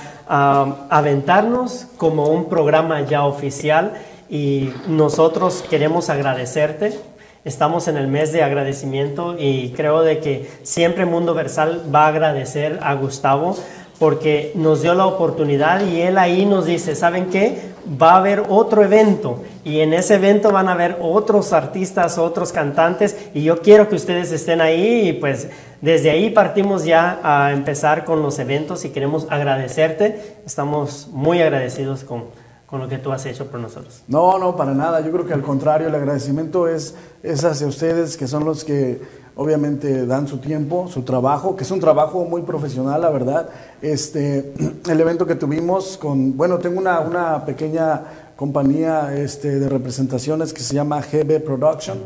aventarnos 0.89 1.87
como 1.97 2.27
un 2.27 2.49
programa 2.49 3.01
ya 3.01 3.23
oficial. 3.25 3.93
Y 4.29 4.71
nosotros 4.89 5.63
queremos 5.69 6.09
agradecerte. 6.09 6.99
Estamos 7.45 7.87
en 7.87 7.95
el 7.95 8.07
mes 8.07 8.33
de 8.33 8.43
agradecimiento 8.43 9.37
y 9.39 9.69
creo 9.71 10.01
de 10.01 10.19
que 10.19 10.49
siempre 10.63 11.05
Mundo 11.05 11.33
Versal 11.33 11.83
va 11.93 12.03
a 12.05 12.07
agradecer 12.09 12.79
a 12.81 12.93
Gustavo 12.95 13.55
porque 13.99 14.51
nos 14.55 14.81
dio 14.81 14.93
la 14.93 15.05
oportunidad 15.05 15.85
y 15.85 16.01
él 16.01 16.17
ahí 16.17 16.45
nos 16.45 16.65
dice, 16.65 16.95
¿saben 16.95 17.27
qué? 17.29 17.75
Va 18.01 18.13
a 18.13 18.17
haber 18.17 18.43
otro 18.49 18.83
evento 18.83 19.43
y 19.63 19.79
en 19.79 19.93
ese 19.93 20.15
evento 20.15 20.51
van 20.51 20.67
a 20.67 20.73
haber 20.73 20.97
otros 21.01 21.53
artistas, 21.53 22.17
otros 22.17 22.51
cantantes 22.51 23.17
y 23.33 23.43
yo 23.43 23.61
quiero 23.61 23.89
que 23.89 23.95
ustedes 23.95 24.31
estén 24.31 24.61
ahí 24.61 25.09
y 25.09 25.13
pues 25.13 25.47
desde 25.81 26.09
ahí 26.09 26.29
partimos 26.29 26.83
ya 26.85 27.19
a 27.23 27.51
empezar 27.53 28.03
con 28.03 28.21
los 28.21 28.39
eventos 28.39 28.83
y 28.85 28.89
queremos 28.89 29.25
agradecerte. 29.29 30.37
Estamos 30.45 31.09
muy 31.11 31.41
agradecidos 31.41 32.03
con, 32.03 32.25
con 32.65 32.79
lo 32.79 32.87
que 32.87 32.97
tú 32.97 33.11
has 33.11 33.25
hecho 33.25 33.47
por 33.47 33.59
nosotros. 33.59 34.03
No, 34.07 34.37
no, 34.37 34.55
para 34.55 34.73
nada. 34.73 35.01
Yo 35.01 35.11
creo 35.11 35.25
que 35.25 35.33
al 35.33 35.43
contrario, 35.43 35.87
el 35.87 35.95
agradecimiento 35.95 36.67
es, 36.67 36.95
es 37.23 37.43
hacia 37.45 37.67
ustedes, 37.67 38.17
que 38.17 38.27
son 38.27 38.43
los 38.43 38.63
que 38.63 39.01
obviamente 39.37 40.05
dan 40.05 40.27
su 40.27 40.39
tiempo, 40.39 40.87
su 40.87 41.03
trabajo, 41.03 41.55
que 41.55 41.63
es 41.63 41.71
un 41.71 41.79
trabajo 41.79 42.25
muy 42.25 42.41
profesional, 42.41 43.01
la 43.01 43.09
verdad. 43.09 43.49
Este, 43.81 44.53
el 44.89 44.99
evento 44.99 45.25
que 45.25 45.35
tuvimos 45.35 45.97
con, 45.97 46.35
bueno, 46.35 46.57
tengo 46.57 46.79
una, 46.79 46.99
una 46.99 47.45
pequeña 47.45 48.33
compañía 48.35 49.15
este, 49.15 49.59
de 49.59 49.69
representaciones 49.69 50.53
que 50.53 50.61
se 50.61 50.75
llama 50.75 51.01
GB 51.01 51.43
Production 51.43 51.97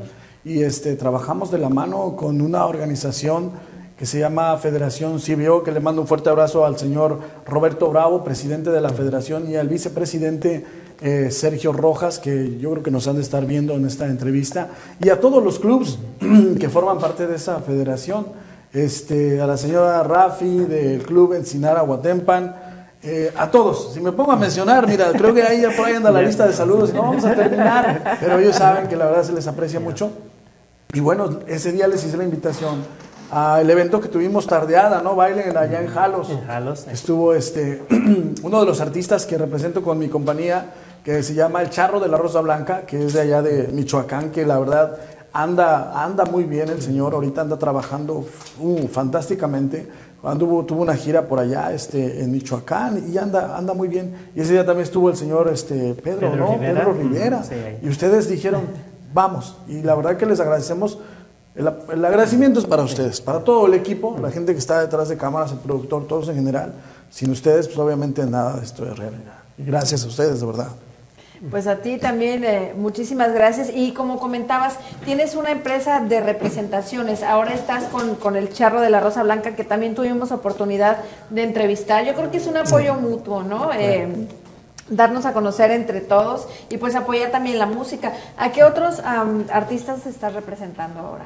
y 0.44 0.62
este, 0.62 0.96
trabajamos 0.96 1.52
de 1.52 1.58
la 1.58 1.70
mano 1.70 2.16
con 2.16 2.42
una 2.42 2.66
organización 2.66 3.52
que 3.98 4.06
se 4.08 4.20
llama 4.20 4.58
Federación 4.58 5.20
CBO, 5.20 5.62
que 5.62 5.72
le 5.72 5.80
mando 5.80 6.02
un 6.02 6.08
fuerte 6.08 6.30
abrazo 6.30 6.66
al 6.66 6.78
señor 6.78 7.20
Roberto 7.46 7.92
Bravo, 7.92 8.24
presidente 8.24 8.72
de 8.72 8.82
la 8.82 8.90
federación, 8.90 9.48
y 9.48 9.58
al 9.58 9.68
vicepresidente 9.68 10.66
eh, 11.02 11.30
Sergio 11.32 11.74
Rojas, 11.74 12.20
que 12.20 12.58
yo 12.58 12.72
creo 12.72 12.84
que 12.84 12.92
nos 12.92 13.08
han 13.08 13.16
de 13.16 13.22
estar 13.22 13.46
viendo 13.46 13.74
en 13.74 13.86
esta 13.86 14.06
entrevista, 14.06 14.70
y 15.00 15.10
a 15.10 15.20
todos 15.20 15.44
los 15.44 15.60
clubes 15.60 15.98
que 16.60 16.70
forman 16.70 17.00
parte 17.00 17.28
de 17.28 17.36
esa 17.36 17.60
federación, 17.60 18.28
este, 18.72 19.42
a 19.42 19.48
la 19.48 19.58
señora 19.58 20.04
Rafi 20.04 20.60
del 20.60 21.04
club 21.04 21.34
Encinara 21.34 21.84
Huatempan, 21.84 22.56
eh, 23.04 23.34
a 23.36 23.50
todos, 23.50 23.94
si 23.94 24.00
me 24.00 24.12
pongo 24.12 24.32
a 24.32 24.36
mencionar, 24.36 24.88
mira, 24.88 25.12
creo 25.12 25.34
que 25.34 25.42
ahí 25.42 25.62
ya 25.62 25.76
por 25.76 25.88
ahí 25.88 25.96
anda 25.96 26.12
la 26.12 26.22
lista 26.22 26.46
de 26.46 26.54
saludos 26.54 26.92
y 26.92 26.94
no 26.94 27.02
vamos 27.02 27.26
a 27.26 27.34
terminar, 27.34 28.18
pero 28.20 28.38
ellos 28.38 28.56
saben 28.56 28.88
que 28.88 28.96
la 28.96 29.06
verdad 29.06 29.24
se 29.24 29.34
les 29.34 29.48
aprecia 29.48 29.80
mucho. 29.80 30.12
Y 30.94 31.00
bueno, 31.00 31.40
ese 31.48 31.72
día 31.72 31.88
les 31.88 32.06
hice 32.06 32.16
la 32.18 32.26
invitación 32.26 32.84
al 33.32 33.70
evento 33.70 34.02
que 34.02 34.10
tuvimos 34.10 34.46
tardeada, 34.46 35.02
¿no? 35.02 35.16
Baile 35.16 35.46
allá 35.58 35.82
en 35.82 35.88
Jalos. 35.88 36.30
En 36.30 36.46
Jalos. 36.46 36.86
Estuvo 36.88 37.34
este, 37.34 37.82
uno 38.44 38.60
de 38.60 38.66
los 38.66 38.82
artistas 38.82 39.26
que 39.26 39.38
represento 39.38 39.82
con 39.82 39.98
mi 39.98 40.10
compañía, 40.10 40.66
que 41.04 41.24
se 41.24 41.34
llama 41.34 41.62
El 41.62 41.70
Charro 41.70 42.00
de 42.00 42.08
la 42.08 42.18
Rosa 42.18 42.42
Blanca, 42.42 42.82
que 42.86 43.06
es 43.06 43.14
de 43.14 43.22
allá 43.22 43.42
de 43.42 43.70
Michoacán, 43.70 44.32
que 44.32 44.46
la 44.46 44.60
verdad 44.60 44.98
anda, 45.34 46.04
anda 46.04 46.26
muy 46.26 46.44
bien 46.44 46.70
el 46.70 46.82
señor, 46.82 47.14
ahorita 47.14 47.42
anda 47.42 47.58
trabajando 47.58 48.26
uh, 48.60 48.88
fantásticamente. 48.88 49.88
Anduvo, 50.24 50.64
tuvo 50.66 50.84
una 50.84 50.96
gira 50.96 51.28
por 51.28 51.40
allá 51.40 51.74
este, 51.74 52.22
en 52.22 52.32
Michoacán 52.32 53.12
y 53.12 53.18
anda, 53.18 53.58
anda 53.58 53.74
muy 53.74 53.88
bien. 53.88 54.30
Y 54.36 54.42
ese 54.42 54.54
día 54.54 54.64
también 54.64 54.84
estuvo 54.84 55.10
el 55.10 55.18
señor 55.18 55.50
este, 55.52 55.96
Pedro, 55.96 56.32
Pedro 56.32 56.36
¿no? 56.36 56.54
Rivera. 56.54 56.80
Pedro 56.80 56.94
Rivera. 56.94 57.44
Sí. 57.44 57.56
Y 57.82 57.90
ustedes 57.90 58.30
dijeron, 58.30 58.62
vamos. 59.16 59.58
Y 59.68 59.82
la 59.82 59.96
verdad 59.96 60.18
que 60.18 60.28
les 60.28 60.40
agradecemos. 60.40 61.00
El, 61.56 61.70
el 61.92 62.06
agradecimiento 62.06 62.60
es 62.60 62.68
para 62.68 62.84
ustedes, 62.84 63.20
para 63.20 63.40
todo 63.40 63.66
el 63.66 63.74
equipo, 63.74 64.16
la 64.22 64.30
gente 64.30 64.54
que 64.54 64.60
está 64.60 64.80
detrás 64.80 65.10
de 65.10 65.18
cámaras, 65.18 65.52
el 65.52 65.58
productor, 65.58 66.08
todos 66.08 66.30
en 66.30 66.36
general. 66.36 66.76
Sin 67.10 67.32
ustedes, 67.32 67.68
pues 67.68 67.80
obviamente 67.80 68.24
nada 68.26 68.58
de 68.58 68.64
esto 68.64 68.86
es 68.86 68.98
realidad. 68.98 69.40
Y 69.58 69.64
gracias 69.64 70.06
a 70.06 70.08
ustedes, 70.08 70.40
de 70.40 70.46
verdad. 70.46 70.70
Pues 71.50 71.66
a 71.66 71.78
ti 71.78 71.98
también 71.98 72.44
eh, 72.44 72.74
muchísimas 72.78 73.34
gracias. 73.34 73.72
Y 73.74 73.94
como 73.94 74.20
comentabas, 74.20 74.78
tienes 75.06 75.36
una 75.36 75.50
empresa 75.50 76.00
de 76.00 76.22
representaciones. 76.22 77.24
Ahora 77.24 77.54
estás 77.54 77.86
con, 77.86 78.16
con 78.16 78.36
el 78.36 78.54
Charro 78.54 78.80
de 78.80 78.92
la 78.92 79.00
Rosa 79.00 79.24
Blanca, 79.24 79.56
que 79.56 79.64
también 79.64 79.96
tuvimos 79.96 80.32
oportunidad 80.32 80.98
de 81.32 81.42
entrevistar. 81.42 82.06
Yo 82.06 82.14
creo 82.14 82.30
que 82.30 82.38
es 82.38 82.46
un 82.46 82.58
apoyo 82.58 82.94
mutuo, 82.94 83.42
¿no? 83.42 83.72
Eh, 83.74 84.28
darnos 84.88 85.26
a 85.26 85.34
conocer 85.34 85.72
entre 85.72 86.02
todos 86.02 86.48
y 86.70 86.78
pues 86.78 86.96
apoyar 86.96 87.32
también 87.32 87.58
la 87.58 87.66
música. 87.66 88.14
¿A 88.38 88.52
qué 88.52 88.64
otros 88.64 89.00
am, 89.00 89.46
artistas 89.52 90.06
estás 90.06 90.34
representando 90.34 91.00
ahora? 91.00 91.26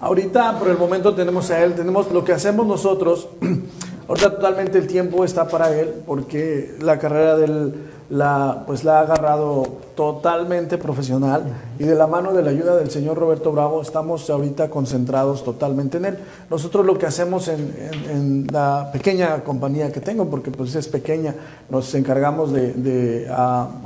Ahorita, 0.00 0.58
por 0.58 0.68
el 0.68 0.76
momento, 0.76 1.14
tenemos 1.14 1.50
a 1.50 1.64
él, 1.64 1.74
tenemos 1.74 2.12
lo 2.12 2.22
que 2.22 2.32
hacemos 2.32 2.66
nosotros. 2.66 3.28
Ahorita 4.08 4.34
totalmente 4.36 4.76
el 4.76 4.86
tiempo 4.86 5.24
está 5.24 5.48
para 5.48 5.72
él, 5.72 6.02
porque 6.04 6.74
la 6.80 6.98
carrera 6.98 7.36
de 7.36 7.44
él 7.46 7.74
la, 8.10 8.64
pues 8.66 8.84
la 8.84 8.98
ha 8.98 9.00
agarrado 9.02 9.62
totalmente 9.96 10.76
profesional 10.76 11.44
y 11.78 11.84
de 11.84 11.94
la 11.94 12.06
mano 12.06 12.32
de 12.32 12.42
la 12.42 12.50
ayuda 12.50 12.76
del 12.76 12.90
señor 12.90 13.16
Roberto 13.16 13.50
Bravo 13.52 13.80
estamos 13.80 14.28
ahorita 14.28 14.68
concentrados 14.68 15.42
totalmente 15.44 15.96
en 15.98 16.04
él. 16.06 16.18
Nosotros 16.50 16.84
lo 16.84 16.98
que 16.98 17.06
hacemos 17.06 17.48
en, 17.48 17.74
en- 18.10 18.46
la 18.52 18.90
pequeña 18.92 19.42
compañía 19.42 19.90
que 19.90 20.00
tengo, 20.00 20.26
porque 20.26 20.50
pues 20.50 20.74
es 20.74 20.86
pequeña, 20.88 21.34
nos 21.70 21.94
encargamos 21.94 22.52
de, 22.52 22.72
de, 22.74 23.28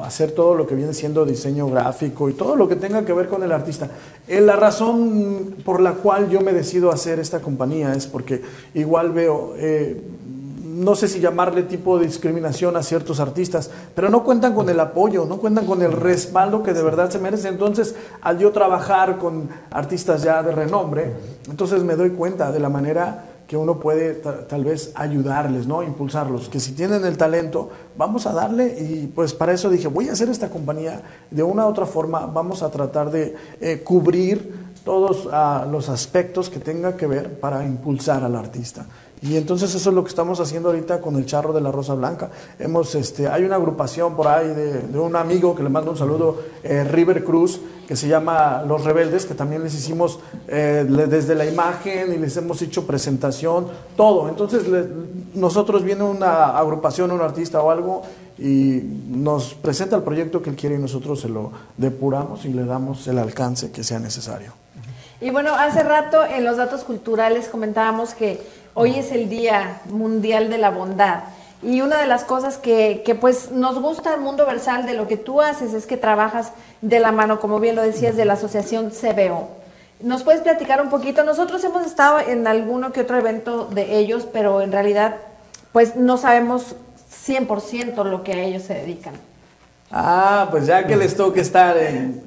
hacer 0.02 0.32
todo 0.32 0.54
lo 0.54 0.66
que 0.66 0.74
viene 0.74 0.92
siendo 0.94 1.24
diseño 1.24 1.68
gráfico 1.68 2.28
y 2.28 2.32
todo 2.32 2.56
lo 2.56 2.68
que 2.68 2.76
tenga 2.76 3.04
que 3.04 3.12
ver 3.12 3.28
con 3.28 3.42
el 3.42 3.52
artista. 3.52 3.88
Eh, 4.26 4.40
la 4.40 4.56
razón 4.56 5.54
por 5.64 5.80
la 5.80 5.92
cual 5.92 6.28
yo 6.28 6.40
me 6.40 6.52
decido 6.52 6.90
hacer 6.90 7.18
esta 7.20 7.40
compañía 7.40 7.92
es 7.94 8.06
porque 8.06 8.42
igual 8.74 9.12
veo... 9.12 9.54
eh, 9.56 10.02
no 10.78 10.94
sé 10.94 11.08
si 11.08 11.20
llamarle 11.20 11.62
tipo 11.64 11.98
de 11.98 12.06
discriminación 12.06 12.76
a 12.76 12.82
ciertos 12.82 13.20
artistas, 13.20 13.70
pero 13.94 14.08
no 14.10 14.22
cuentan 14.24 14.54
con 14.54 14.68
el 14.68 14.78
apoyo, 14.80 15.24
no 15.26 15.38
cuentan 15.38 15.66
con 15.66 15.82
el 15.82 15.92
respaldo 15.92 16.62
que 16.62 16.72
de 16.72 16.82
verdad 16.82 17.10
se 17.10 17.18
merecen. 17.18 17.54
Entonces, 17.54 17.94
al 18.20 18.38
yo 18.38 18.52
trabajar 18.52 19.18
con 19.18 19.48
artistas 19.70 20.22
ya 20.22 20.42
de 20.42 20.52
renombre, 20.52 21.12
entonces 21.50 21.82
me 21.82 21.96
doy 21.96 22.10
cuenta 22.10 22.52
de 22.52 22.60
la 22.60 22.68
manera 22.68 23.24
que 23.48 23.56
uno 23.56 23.80
puede 23.80 24.12
ta- 24.14 24.46
tal 24.46 24.62
vez 24.64 24.92
ayudarles, 24.94 25.66
¿no? 25.66 25.82
Impulsarlos, 25.82 26.50
que 26.50 26.60
si 26.60 26.72
tienen 26.72 27.04
el 27.06 27.16
talento, 27.16 27.70
vamos 27.96 28.26
a 28.26 28.32
darle 28.34 28.76
y 28.78 29.06
pues 29.06 29.32
para 29.32 29.52
eso 29.54 29.70
dije, 29.70 29.88
voy 29.88 30.10
a 30.10 30.12
hacer 30.12 30.28
esta 30.28 30.50
compañía 30.50 31.00
de 31.30 31.42
una 31.42 31.64
u 31.64 31.70
otra 31.70 31.86
forma, 31.86 32.26
vamos 32.26 32.62
a 32.62 32.70
tratar 32.70 33.10
de 33.10 33.34
eh, 33.60 33.80
cubrir 33.82 34.68
todos 34.84 35.28
ah, 35.32 35.66
los 35.70 35.88
aspectos 35.88 36.50
que 36.50 36.60
tenga 36.60 36.96
que 36.96 37.06
ver 37.06 37.40
para 37.40 37.64
impulsar 37.64 38.22
al 38.22 38.36
artista. 38.36 38.84
Y 39.20 39.36
entonces 39.36 39.74
eso 39.74 39.88
es 39.90 39.94
lo 39.96 40.04
que 40.04 40.10
estamos 40.10 40.38
haciendo 40.38 40.68
ahorita 40.68 41.00
con 41.00 41.16
el 41.16 41.26
charro 41.26 41.52
de 41.52 41.60
la 41.60 41.72
Rosa 41.72 41.94
Blanca. 41.94 42.30
Hemos, 42.58 42.94
este, 42.94 43.26
hay 43.26 43.42
una 43.44 43.56
agrupación 43.56 44.14
por 44.14 44.28
ahí 44.28 44.48
de, 44.48 44.98
un 44.98 45.16
amigo 45.16 45.54
que 45.56 45.62
le 45.64 45.68
mando 45.68 45.90
un 45.90 45.96
saludo, 45.96 46.40
eh, 46.62 46.84
River 46.84 47.24
Cruz, 47.24 47.60
que 47.88 47.96
se 47.96 48.06
llama 48.06 48.62
Los 48.66 48.84
Rebeldes, 48.84 49.26
que 49.26 49.34
también 49.34 49.64
les 49.64 49.74
hicimos 49.74 50.20
eh, 50.46 50.86
desde 50.88 51.34
la 51.34 51.46
imagen 51.46 52.12
y 52.12 52.18
les 52.18 52.36
hemos 52.36 52.62
hecho 52.62 52.86
presentación, 52.86 53.66
todo. 53.96 54.28
Entonces 54.28 54.68
le- 54.68 54.86
nosotros 55.34 55.82
viene 55.82 56.04
una 56.04 56.56
agrupación, 56.56 57.10
un 57.10 57.20
artista 57.20 57.60
o 57.60 57.70
algo 57.70 58.02
y 58.38 58.82
nos 59.08 59.54
presenta 59.54 59.96
el 59.96 60.02
proyecto 60.02 60.42
que 60.42 60.50
él 60.50 60.56
quiere 60.56 60.76
y 60.76 60.78
nosotros 60.78 61.20
se 61.20 61.28
lo 61.28 61.50
depuramos 61.76 62.44
y 62.44 62.52
le 62.52 62.64
damos 62.64 63.06
el 63.08 63.18
alcance 63.18 63.72
que 63.72 63.82
sea 63.82 63.98
necesario. 63.98 64.52
Y 65.20 65.30
bueno, 65.30 65.52
hace 65.56 65.82
rato 65.82 66.24
en 66.24 66.44
los 66.44 66.56
datos 66.56 66.84
culturales 66.84 67.48
comentábamos 67.48 68.14
que 68.14 68.40
hoy 68.78 68.94
es 68.94 69.10
el 69.10 69.28
Día 69.28 69.80
Mundial 69.90 70.50
de 70.50 70.58
la 70.58 70.70
Bondad. 70.70 71.24
Y 71.64 71.80
una 71.80 71.98
de 71.98 72.06
las 72.06 72.22
cosas 72.22 72.58
que, 72.58 73.02
pues 73.20 73.50
nos 73.50 73.80
gusta 73.80 74.14
al 74.14 74.20
mundo 74.20 74.46
versal 74.46 74.86
de 74.86 74.94
lo 74.94 75.08
que 75.08 75.16
tú 75.16 75.40
haces 75.40 75.74
es 75.74 75.84
que 75.84 75.96
trabajas 75.96 76.52
de 76.80 77.00
la 77.00 77.10
mano, 77.10 77.40
como 77.40 77.58
bien 77.58 77.74
lo 77.74 77.82
decías, 77.82 78.16
de 78.16 78.24
la 78.24 78.34
asociación 78.34 78.90
CBO. 78.90 79.48
¿Nos 80.00 80.22
puedes 80.22 80.42
platicar 80.42 80.80
un 80.80 80.90
poquito? 80.90 81.24
Nosotros 81.24 81.64
hemos 81.64 81.84
estado 81.84 82.20
en 82.20 82.46
alguno 82.46 82.92
que 82.92 83.00
otro 83.00 83.18
evento 83.18 83.64
de 83.64 83.98
ellos, 83.98 84.28
pero 84.32 84.60
en 84.60 84.70
realidad 84.70 85.16
pues 85.72 85.96
no 85.96 86.16
sabemos 86.16 86.76
100% 87.26 88.04
lo 88.04 88.22
que 88.22 88.32
a 88.34 88.42
ellos 88.44 88.62
se 88.62 88.74
dedican. 88.74 89.14
Ah, 89.90 90.46
pues 90.52 90.66
ya 90.66 90.86
que 90.86 90.96
les 90.96 91.16
toca 91.16 91.40
estar 91.40 91.76
en 91.76 92.22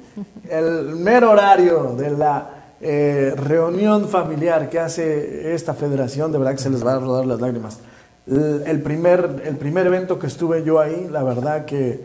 el 0.50 0.96
mero 0.96 1.30
horario 1.30 1.94
de 1.96 2.10
la 2.10 2.61
eh, 2.84 3.34
reunión 3.36 4.08
familiar 4.08 4.68
que 4.68 4.80
hace 4.80 5.54
esta 5.54 5.72
federación, 5.72 6.32
de 6.32 6.38
verdad 6.38 6.52
que 6.52 6.62
se 6.62 6.70
les 6.70 6.84
va 6.84 6.94
a 6.94 6.98
rodar 6.98 7.24
las 7.26 7.40
lágrimas. 7.40 7.78
El, 8.26 8.82
primer, 8.82 9.42
el 9.44 9.56
primer 9.56 9.86
evento 9.86 10.18
que 10.18 10.26
estuve 10.26 10.64
yo 10.64 10.80
ahí, 10.80 11.08
la 11.08 11.22
verdad 11.22 11.64
que 11.64 12.04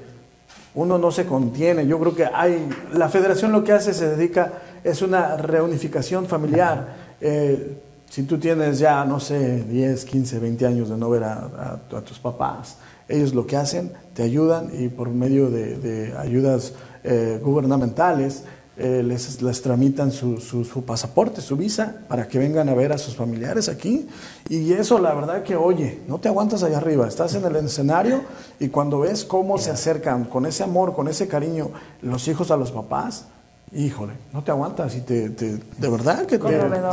uno 0.75 0.99
no 0.99 1.11
se 1.11 1.25
contiene. 1.25 1.87
Yo 1.87 1.99
creo 1.99 2.15
que 2.15 2.25
hay, 2.25 2.69
la 2.93 3.09
federación 3.09 3.51
lo 3.51 3.63
que 3.63 3.73
hace, 3.73 3.91
se 3.91 4.15
dedica, 4.15 4.53
es 4.83 5.01
una 5.01 5.35
reunificación 5.37 6.27
familiar. 6.27 6.95
Eh, 7.21 7.77
si 8.07 8.23
tú 8.23 8.37
tienes 8.37 8.77
ya, 8.77 9.03
no 9.03 9.19
sé, 9.19 9.63
10, 9.63 10.05
15, 10.05 10.39
20 10.39 10.65
años 10.67 10.89
de 10.89 10.97
no 10.97 11.09
ver 11.09 11.23
a, 11.23 11.79
tus 12.05 12.19
papás, 12.19 12.77
ellos 13.07 13.33
lo 13.33 13.47
que 13.47 13.57
hacen, 13.57 13.93
te 14.13 14.21
ayudan 14.21 14.69
y 14.73 14.89
por 14.89 15.09
medio 15.09 15.49
de, 15.49 15.77
de 15.77 16.17
ayudas 16.17 16.73
eh, 17.03 17.39
gubernamentales 17.41 18.43
eh, 18.79 19.01
les, 19.03 19.41
les 19.41 19.61
tramitan 19.61 20.11
su, 20.11 20.37
su- 20.39 20.63
su 20.63 20.83
pasaporte, 20.83 21.41
su 21.41 21.57
visa, 21.57 21.95
para 22.07 22.27
que 22.27 22.37
vengan 22.39 22.69
a 22.69 22.73
ver 22.75 22.91
a 22.93 22.97
sus 22.97 23.15
familiares 23.15 23.69
aquí. 23.69 24.07
Y 24.49 24.73
eso, 24.73 24.99
la 24.99 25.13
verdad 25.13 25.43
que, 25.43 25.55
oye, 25.55 25.99
no 26.07 26.19
te 26.19 26.27
aguantas 26.27 26.63
allá 26.63 26.77
arriba, 26.77 27.07
estás 27.07 27.33
en 27.35 27.43
el 27.45 27.55
escenario 27.55 28.21
y 28.59 28.67
cuando 28.69 28.99
ves 28.99 29.25
cómo 29.25 29.57
se 29.57 29.71
acercan 29.71 30.25
con 30.25 30.45
ese 30.45 30.63
amor, 30.63 30.93
con 30.93 31.07
ese 31.07 31.27
cariño, 31.27 31.71
los 32.01 32.27
hijos 32.27 32.51
a 32.51 32.57
los 32.57 32.71
papás, 32.71 33.25
híjole, 33.73 34.13
no 34.31 34.43
te 34.43 34.51
aguantas 34.51 34.95
y 34.95 35.01
te, 35.01 35.29
te- 35.31 35.57
de 35.57 35.89
verdad 35.89 36.25
que 36.25 36.37
te, 36.37 36.47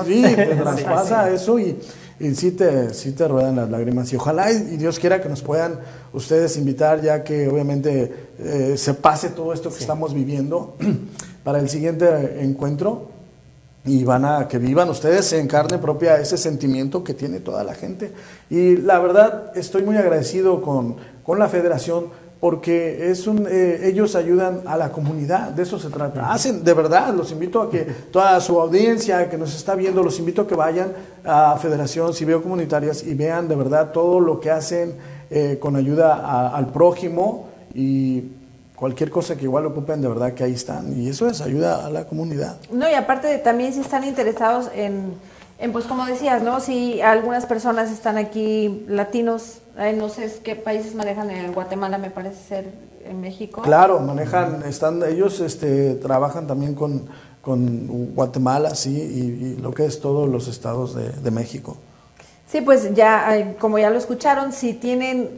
sí, 0.07 0.23
te 0.23 0.47
Sí, 0.55 0.57
traspasa 0.57 1.29
sí. 1.29 1.35
eso 1.35 1.59
y, 1.59 1.79
y 2.19 2.35
sí, 2.35 2.51
te, 2.53 2.93
sí 2.95 3.13
te 3.13 3.29
ruedan 3.29 3.57
las 3.57 3.71
lágrimas. 3.71 4.13
Y 4.13 4.17
ojalá 4.17 4.51
y, 4.51 4.57
y 4.57 4.77
Dios 4.79 4.99
quiera 4.99 5.21
que 5.23 5.29
nos 5.29 5.43
puedan 5.43 5.79
ustedes 6.13 6.57
invitar, 6.57 7.01
ya 7.03 7.23
que 7.23 7.47
obviamente 7.49 8.31
eh, 8.39 8.75
se 8.77 8.95
pase 8.95 9.29
todo 9.29 9.53
esto 9.53 9.69
que 9.71 9.79
estamos 9.79 10.15
viviendo 10.15 10.77
para 11.45 11.59
el 11.61 11.69
siguiente 11.69 12.43
encuentro 12.43 13.09
y 13.85 14.03
van 14.03 14.25
a 14.25 14.49
que 14.49 14.59
vivan 14.59 14.89
ustedes 14.89 15.31
en 15.35 15.47
carne 15.47 15.77
propia 15.79 16.17
ese 16.19 16.39
sentimiento 16.39 17.05
que 17.05 17.13
tiene 17.15 17.41
toda 17.41 17.63
la 17.65 17.75
gente. 17.75 18.13
Y 18.49 18.77
la 18.79 18.99
verdad, 18.99 19.53
estoy 19.55 19.83
muy 19.83 19.97
agradecido 19.97 20.63
con, 20.63 20.97
con 21.23 21.39
la 21.39 21.49
federación 21.49 22.07
porque 22.41 23.11
es 23.11 23.27
un, 23.27 23.47
eh, 23.49 23.81
ellos 23.85 24.15
ayudan 24.17 24.61
a 24.67 24.77
la 24.77 24.91
comunidad, 24.93 25.51
de 25.51 25.63
eso 25.63 25.79
se 25.79 25.89
trata. 25.89 26.31
Hacen, 26.33 26.63
de 26.65 26.75
verdad, 26.75 27.15
los 27.15 27.31
invito 27.33 27.63
a 27.63 27.71
que 27.71 27.85
toda 28.11 28.39
su 28.41 28.61
audiencia 28.61 29.31
que 29.31 29.39
nos 29.39 29.55
está 29.55 29.75
viendo, 29.75 30.03
los 30.03 30.19
invito 30.19 30.43
a 30.43 30.47
que 30.47 30.55
vayan 30.55 30.93
a 31.25 31.57
Federación 31.59 32.13
Civil 32.13 32.43
Comunitarias 32.43 33.03
y 33.03 33.15
vean 33.15 33.49
de 33.49 33.57
verdad 33.57 33.93
todo 33.93 34.21
lo 34.21 34.41
que 34.41 34.51
hacen 34.51 34.95
eh, 35.31 35.59
con 35.61 35.75
ayuda 35.77 36.17
a- 36.17 36.55
al 36.57 36.67
prójimo 36.69 37.49
y 37.75 38.25
cualquier 38.77 39.11
cosa 39.11 39.37
que 39.37 39.45
igual 39.45 39.67
ocupen, 39.67 40.01
de 40.03 40.09
verdad 40.09 40.35
que 40.35 40.45
ahí 40.45 40.53
están. 40.53 40.99
Y 41.01 41.09
eso 41.09 41.29
es 41.29 41.41
ayuda 41.41 41.87
a 41.87 41.91
la 41.91 42.07
comunidad. 42.07 42.57
No, 42.71 42.89
y 42.91 42.95
aparte 42.95 43.29
de- 43.29 43.39
también 43.39 43.73
si 43.73 43.81
están 43.81 44.05
interesados 44.05 44.69
en, 44.75 45.15
en, 45.59 45.73
pues 45.73 45.85
como 45.87 46.05
decías, 46.07 46.43
¿no? 46.43 46.61
Si 46.61 47.01
algunas 47.01 47.47
personas 47.47 47.91
están 47.91 48.17
aquí, 48.19 48.85
latinos, 48.89 49.59
eh, 49.79 49.93
no 49.97 50.09
sé 50.09 50.33
qué 50.43 50.57
países 50.57 50.95
manejan 50.95 51.31
en 51.31 51.53
Guatemala, 51.53 51.99
me 51.99 52.11
parece 52.11 52.37
ser 52.49 52.73
en 53.05 53.21
México. 53.21 53.63
Claro, 53.63 54.01
manejan, 54.01 54.63
están, 54.67 55.03
ellos 55.05 55.41
este, 55.41 55.95
trabajan 55.95 56.47
también 56.47 56.75
con, 56.75 57.07
con 57.43 58.15
Guatemala, 58.15 58.75
sí, 58.75 58.91
y, 58.91 59.45
y 59.45 59.57
lo 59.61 59.73
que 59.73 59.85
es 59.85 60.01
todos 60.01 60.29
los 60.29 60.49
estados 60.49 60.95
de, 60.95 61.11
de 61.11 61.31
México. 61.31 61.77
Sí, 62.51 62.61
pues 62.61 62.95
ya, 62.95 63.55
como 63.59 63.79
ya 63.79 63.91
lo 63.91 63.99
escucharon, 63.99 64.53
si 64.53 64.75
tienen 64.75 65.29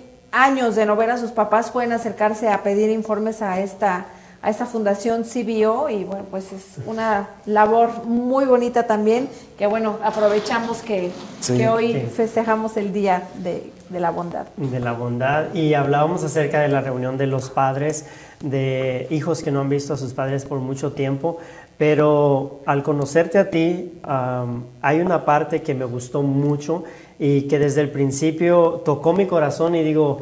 años 0.43 0.76
de 0.76 0.87
no 0.87 0.97
ver 0.97 1.11
a 1.11 1.18
sus 1.18 1.30
papás, 1.30 1.70
pueden 1.70 1.93
acercarse 1.93 2.49
a 2.49 2.62
pedir 2.62 2.91
informes 2.91 3.43
a 3.43 3.61
esta, 3.61 4.07
a 4.43 4.51
esta 4.51 4.66
fundación 4.66 5.24
CBO 5.24 5.89
y 5.89 6.05
bueno, 6.05 6.24
pues 6.30 6.53
es 6.53 6.76
una 6.87 7.28
labor 7.47 8.05
muy 8.05 8.45
bonita 8.45 8.87
también, 8.87 9.28
que 9.59 9.66
bueno, 9.66 9.99
aprovechamos 10.05 10.78
que, 10.82 11.11
Sí. 11.41 11.57
que 11.57 11.68
hoy 11.68 11.95
festejamos 12.14 12.76
el 12.76 12.93
Día 12.93 13.22
de, 13.43 13.70
de 13.89 14.01
la 14.01 14.11
Bondad. 14.11 14.47
de 14.57 14.80
la 14.80 14.93
bondad 14.93 15.55
y 15.55 15.74
hablábamos 15.74 16.24
acerca 16.24 16.61
de 16.61 16.68
la 16.68 16.80
reunión 16.80 17.16
de 17.18 17.26
los 17.26 17.51
padres, 17.51 18.05
de 18.41 19.07
hijos 19.11 19.43
que 19.43 19.51
no 19.51 19.61
han 19.61 19.68
visto 19.68 19.95
a 19.95 19.97
sus 19.97 20.12
padres 20.12 20.45
por 20.45 20.59
mucho 20.59 20.93
tiempo, 20.93 21.39
pero 21.78 22.61
al 22.66 22.82
conocerte 22.82 23.39
a 23.39 23.51
ti 23.51 23.99
am, 24.03 24.64
hay 24.82 25.01
una 25.01 25.24
parte 25.24 25.62
que 25.62 25.74
me 25.74 25.84
gustó 25.84 26.22
mucho 26.22 26.84
y 27.18 27.42
que 27.42 27.58
desde 27.58 27.80
el 27.80 27.90
principio 27.90 28.82
tocó 28.84 29.12
mi 29.12 29.26
corazón 29.26 29.74
y 29.74 29.82
digo, 29.82 30.18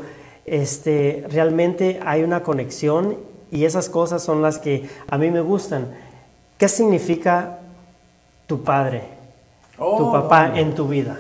este, 0.47 1.25
realmente 1.31 2.01
hay 2.05 2.23
una 2.23 2.43
conexión 2.43 3.17
y 3.51 3.65
esas 3.65 3.89
cosas 3.89 4.23
son 4.23 4.43
las 4.43 4.59
que 4.59 4.89
a 5.09 5.19
mí 5.19 5.31
me 5.31 5.41
gustan. 5.41 5.89
¿Qué 6.59 6.69
significa 6.69 7.59
tu 8.47 8.63
padre, 8.63 9.03
tu 9.77 9.83
Oh, 9.85 10.13
papá 10.13 10.49
no. 10.49 10.57
en 10.57 10.75
tu 10.75 10.87
vida? 10.89 11.19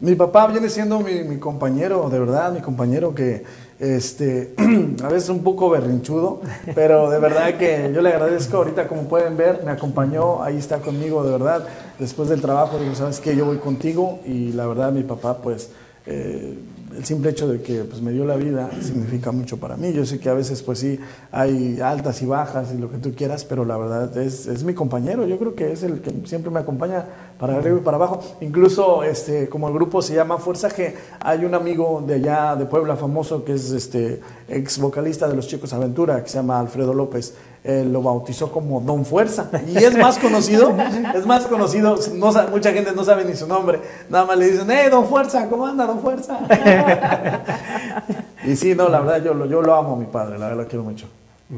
Mi 0.00 0.14
papá 0.14 0.46
viene 0.46 0.68
siendo 0.68 1.00
mi, 1.00 1.24
mi 1.24 1.38
compañero, 1.38 2.08
de 2.08 2.20
verdad, 2.20 2.52
mi 2.52 2.60
compañero 2.60 3.14
que 3.14 3.42
este, 3.78 4.54
a 5.02 5.08
veces 5.08 5.28
un 5.28 5.42
poco 5.42 5.70
berrinchudo, 5.70 6.40
pero 6.74 7.10
de 7.10 7.18
verdad 7.18 7.54
que 7.54 7.92
yo 7.94 8.00
le 8.00 8.10
agradezco. 8.10 8.58
Ahorita, 8.58 8.88
como 8.88 9.04
pueden 9.04 9.36
ver, 9.36 9.62
me 9.64 9.70
acompañó, 9.70 10.42
ahí 10.42 10.56
está 10.56 10.78
conmigo, 10.80 11.24
de 11.24 11.32
verdad, 11.32 11.66
después 11.98 12.28
del 12.28 12.40
trabajo, 12.40 12.78
digo, 12.78 12.94
sabes 12.94 13.20
que 13.20 13.36
yo 13.36 13.44
voy 13.44 13.58
contigo 13.58 14.20
y 14.26 14.52
la 14.52 14.66
verdad 14.66 14.92
mi 14.92 15.02
papá, 15.02 15.38
pues, 15.38 15.70
eh, 16.06 16.58
el 16.96 17.04
simple 17.04 17.30
hecho 17.30 17.48
de 17.48 17.60
que 17.62 17.84
pues, 17.84 18.00
me 18.00 18.12
dio 18.12 18.24
la 18.24 18.36
vida 18.36 18.70
significa 18.80 19.32
mucho 19.32 19.58
para 19.58 19.76
mí. 19.76 19.92
Yo 19.92 20.04
sé 20.06 20.18
que 20.18 20.28
a 20.28 20.34
veces, 20.34 20.62
pues 20.62 20.78
sí, 20.78 20.98
hay 21.30 21.80
altas 21.80 22.22
y 22.22 22.26
bajas 22.26 22.72
y 22.74 22.78
lo 22.78 22.90
que 22.90 22.98
tú 22.98 23.14
quieras, 23.14 23.44
pero 23.44 23.64
la 23.64 23.76
verdad 23.76 24.16
es, 24.18 24.46
es 24.46 24.64
mi 24.64 24.74
compañero. 24.74 25.26
Yo 25.26 25.38
creo 25.38 25.54
que 25.54 25.72
es 25.72 25.82
el 25.82 26.00
que 26.00 26.12
siempre 26.26 26.50
me 26.50 26.60
acompaña 26.60 27.04
para 27.38 27.56
arriba 27.56 27.78
y 27.78 27.82
para 27.82 27.96
abajo. 27.96 28.22
Incluso, 28.40 29.02
este, 29.04 29.48
como 29.48 29.68
el 29.68 29.74
grupo 29.74 30.02
se 30.02 30.14
llama 30.14 30.38
Fuerza 30.38 30.68
G, 30.68 30.94
hay 31.20 31.44
un 31.44 31.54
amigo 31.54 32.02
de 32.06 32.14
allá, 32.14 32.56
de 32.56 32.66
Puebla, 32.66 32.96
famoso, 32.96 33.44
que 33.44 33.54
es 33.54 33.70
este, 33.70 34.20
ex 34.48 34.78
vocalista 34.78 35.28
de 35.28 35.36
Los 35.36 35.46
Chicos 35.46 35.72
Aventura, 35.72 36.22
que 36.22 36.28
se 36.28 36.36
llama 36.36 36.58
Alfredo 36.58 36.94
López. 36.94 37.34
Él 37.68 37.92
lo 37.92 38.00
bautizó 38.00 38.50
como 38.50 38.80
Don 38.80 39.04
Fuerza. 39.04 39.50
Y 39.66 39.76
es 39.76 39.94
más 39.98 40.18
conocido, 40.18 40.74
es 41.14 41.26
más 41.26 41.44
conocido, 41.44 41.96
no, 42.14 42.32
mucha 42.50 42.72
gente 42.72 42.92
no 42.96 43.04
sabe 43.04 43.26
ni 43.26 43.34
su 43.36 43.46
nombre. 43.46 43.78
Nada 44.08 44.24
más 44.24 44.38
le 44.38 44.50
dicen, 44.50 44.70
¡eh, 44.70 44.88
Don 44.88 45.06
Fuerza! 45.06 45.46
¿Cómo 45.50 45.66
anda, 45.66 45.84
Don 45.86 46.00
Fuerza? 46.00 46.38
y 48.44 48.56
sí, 48.56 48.74
no, 48.74 48.88
la 48.88 49.00
verdad, 49.00 49.22
yo, 49.22 49.34
lo- 49.34 49.46
yo 49.46 49.60
lo 49.62 49.74
amo 49.74 49.94
a 49.94 49.96
mi 49.96 50.06
padre, 50.06 50.38
la 50.38 50.46
verdad, 50.48 50.62
lo 50.62 50.68
quiero 50.68 50.82
mucho. 50.84 51.06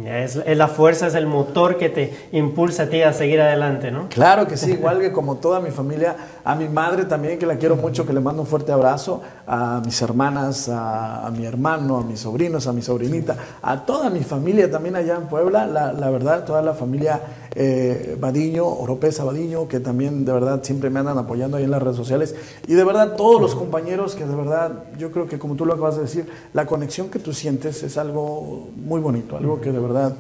Es 0.05 0.37
la 0.57 0.69
fuerza, 0.69 1.09
es 1.09 1.17
el 1.17 1.27
motor 1.27 1.77
que 1.77 1.89
te 1.89 2.15
impulsa 2.31 2.85
a 2.85 2.87
ti 2.87 3.03
a 3.03 3.13
seguir 3.13 3.41
adelante, 3.41 3.91
¿no? 3.91 4.09
Claro 4.09 4.47
que 4.47 4.57
sí, 4.57 4.71
igual 4.73 5.01
que 5.01 5.11
como 5.11 5.37
toda 5.39 5.59
mi 5.59 5.71
familia, 5.73 6.15
a 6.45 6.55
mi 6.55 6.69
madre 6.69 7.05
también, 7.05 7.39
que 7.39 7.47
la 7.47 7.57
quiero 7.57 7.77
mucho, 7.77 8.07
que 8.07 8.13
le 8.13 8.21
mando 8.21 8.43
un 8.43 8.49
fuerte 8.49 8.73
abrazo, 8.73 9.21
a 9.47 9.81
mis 9.85 10.01
hermanas, 10.03 10.69
a, 10.73 11.31
mi 11.37 11.45
hermano, 11.45 11.99
a 11.99 12.03
mis 12.03 12.21
sobrinos, 12.21 12.67
a 12.67 12.73
mi 12.73 12.83
sobrinita, 12.83 13.37
a 13.63 13.85
toda 13.85 14.11
mi 14.11 14.21
familia 14.21 14.71
también 14.71 14.97
allá 14.97 15.17
en 15.17 15.27
Puebla, 15.29 15.67
la, 15.67 15.93
la 15.93 16.11
verdad, 16.11 16.45
toda 16.45 16.63
la 16.63 16.75
familia 16.75 17.21
eh, 17.55 18.17
Badiño, 18.19 18.67
Oropesa 18.67 19.25
Badiño, 19.25 19.69
que 19.69 19.81
también 19.81 20.25
de 20.25 20.33
verdad 20.33 20.61
siempre 20.63 20.91
me 20.91 21.01
andan 21.01 21.19
apoyando 21.19 21.57
ahí 21.57 21.65
en 21.65 21.71
las 21.71 21.83
redes 21.83 21.97
sociales, 21.97 22.35
y 22.67 22.75
de 22.75 22.85
verdad 22.85 23.17
todos 23.17 23.41
los 23.41 23.55
compañeros 23.55 24.15
que 24.15 24.25
de 24.25 24.35
verdad, 24.35 24.85
yo 24.99 25.11
creo 25.11 25.27
que 25.27 25.39
como 25.39 25.57
tú 25.57 25.67
lo 25.67 25.75
acabas 25.75 25.97
de 25.97 26.03
decir, 26.03 26.29
la 26.53 26.67
conexión 26.67 27.11
que 27.11 27.19
tú 27.19 27.33
sientes 27.33 27.83
es 27.83 27.99
algo 27.99 28.69
muy 28.77 29.01
bonito, 29.01 29.37
algo 29.37 29.61
que 29.61 29.73
de 29.73 29.79
verdad 29.79 30.15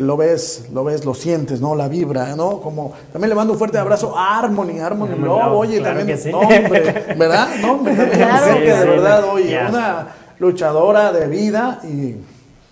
lo 0.00 0.16
ves, 0.16 0.66
lo 0.72 0.84
ves, 0.84 1.04
lo 1.04 1.14
sientes, 1.14 1.60
¿no? 1.60 1.74
La 1.74 1.88
vibra, 1.88 2.34
¿no? 2.36 2.60
Como 2.60 2.92
también 3.12 3.28
le 3.30 3.34
mando 3.34 3.52
un 3.52 3.58
fuerte 3.58 3.78
abrazo 3.78 4.16
a 4.16 4.38
Harmony, 4.38 4.78
Harmony 4.80 5.14
oye, 5.52 5.78
claro 5.78 5.98
también, 5.98 6.06
que 6.18 6.22
sí. 6.22 6.30
no, 6.32 6.40
hombre, 6.40 7.14
¿verdad? 7.18 7.48
No, 7.60 7.72
hombre, 7.72 7.94
también 7.94 8.18
Claro. 8.28 8.54
que 8.58 8.60
de 8.72 8.80
Sí, 8.82 8.86
verdad, 8.88 9.22
sí. 9.24 9.30
oye, 9.32 9.58
una 9.68 10.06
luchadora 10.38 11.12
de 11.12 11.26
vida 11.28 11.80
y 11.84 12.16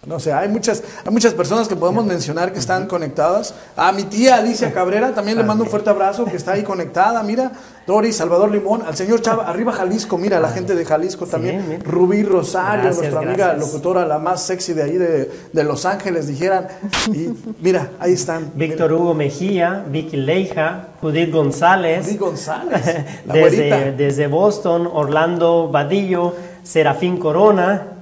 no 0.07 0.19
sé, 0.19 0.33
hay 0.33 0.49
muchas, 0.49 0.83
hay 1.05 1.13
muchas 1.13 1.35
personas 1.35 1.69
que 1.69 1.77
podemos 1.77 2.07
mencionar 2.07 2.55
que 2.55 2.59
están 2.59 2.87
conectadas. 2.87 3.55
A 3.77 3.93
mi 3.93 4.05
tía 4.05 4.37
Alicia 4.37 4.73
Cabrera 4.73 5.15
también 5.15 5.37
le 5.37 5.45
mando 5.45 5.65
un 5.65 5.69
fuerte 5.69 5.91
abrazo 5.91 6.25
que 6.25 6.39
está 6.39 6.53
ahí 6.53 6.63
conectada. 6.63 7.23
Mira, 7.23 7.53
Doris, 7.87 8.17
Salvador 8.17 8.51
Limón, 8.51 8.81
al 8.81 8.97
señor 8.97 9.21
Chava, 9.21 9.47
arriba 9.47 9.73
Jalisco, 9.73 10.17
mira, 10.17 10.41
la 10.41 10.49
gente 10.49 10.75
de 10.75 10.87
Jalisco 10.87 11.27
también. 11.27 11.83
Rubí 11.85 12.23
Rosario, 12.23 12.85
Gracias, 12.85 12.97
nuestra 12.97 13.19
amiga 13.19 13.47
gracias. 13.49 13.67
locutora, 13.67 14.07
la 14.07 14.19
más 14.19 14.43
sexy 14.43 14.73
de 14.73 14.83
ahí 14.83 14.97
de, 14.97 15.31
de 15.53 15.65
Los 15.65 15.85
Ángeles, 15.85 16.27
dijeran. 16.29 16.69
Y 17.13 17.29
mira, 17.61 17.91
ahí 18.01 18.15
están. 18.15 18.53
Víctor 18.55 18.95
Hugo 18.95 19.13
Mejía, 19.13 19.85
Vicky 19.87 20.17
Leija, 20.17 20.89
Judith 21.03 21.31
González. 21.31 22.07
Judith 22.07 22.21
González, 22.21 22.87
la 23.27 23.35
desde, 23.35 23.93
desde 23.93 24.27
Boston, 24.29 24.89
Orlando 24.91 25.69
Vadillo, 25.71 26.35
Serafín 26.63 27.19
Corona. 27.19 28.00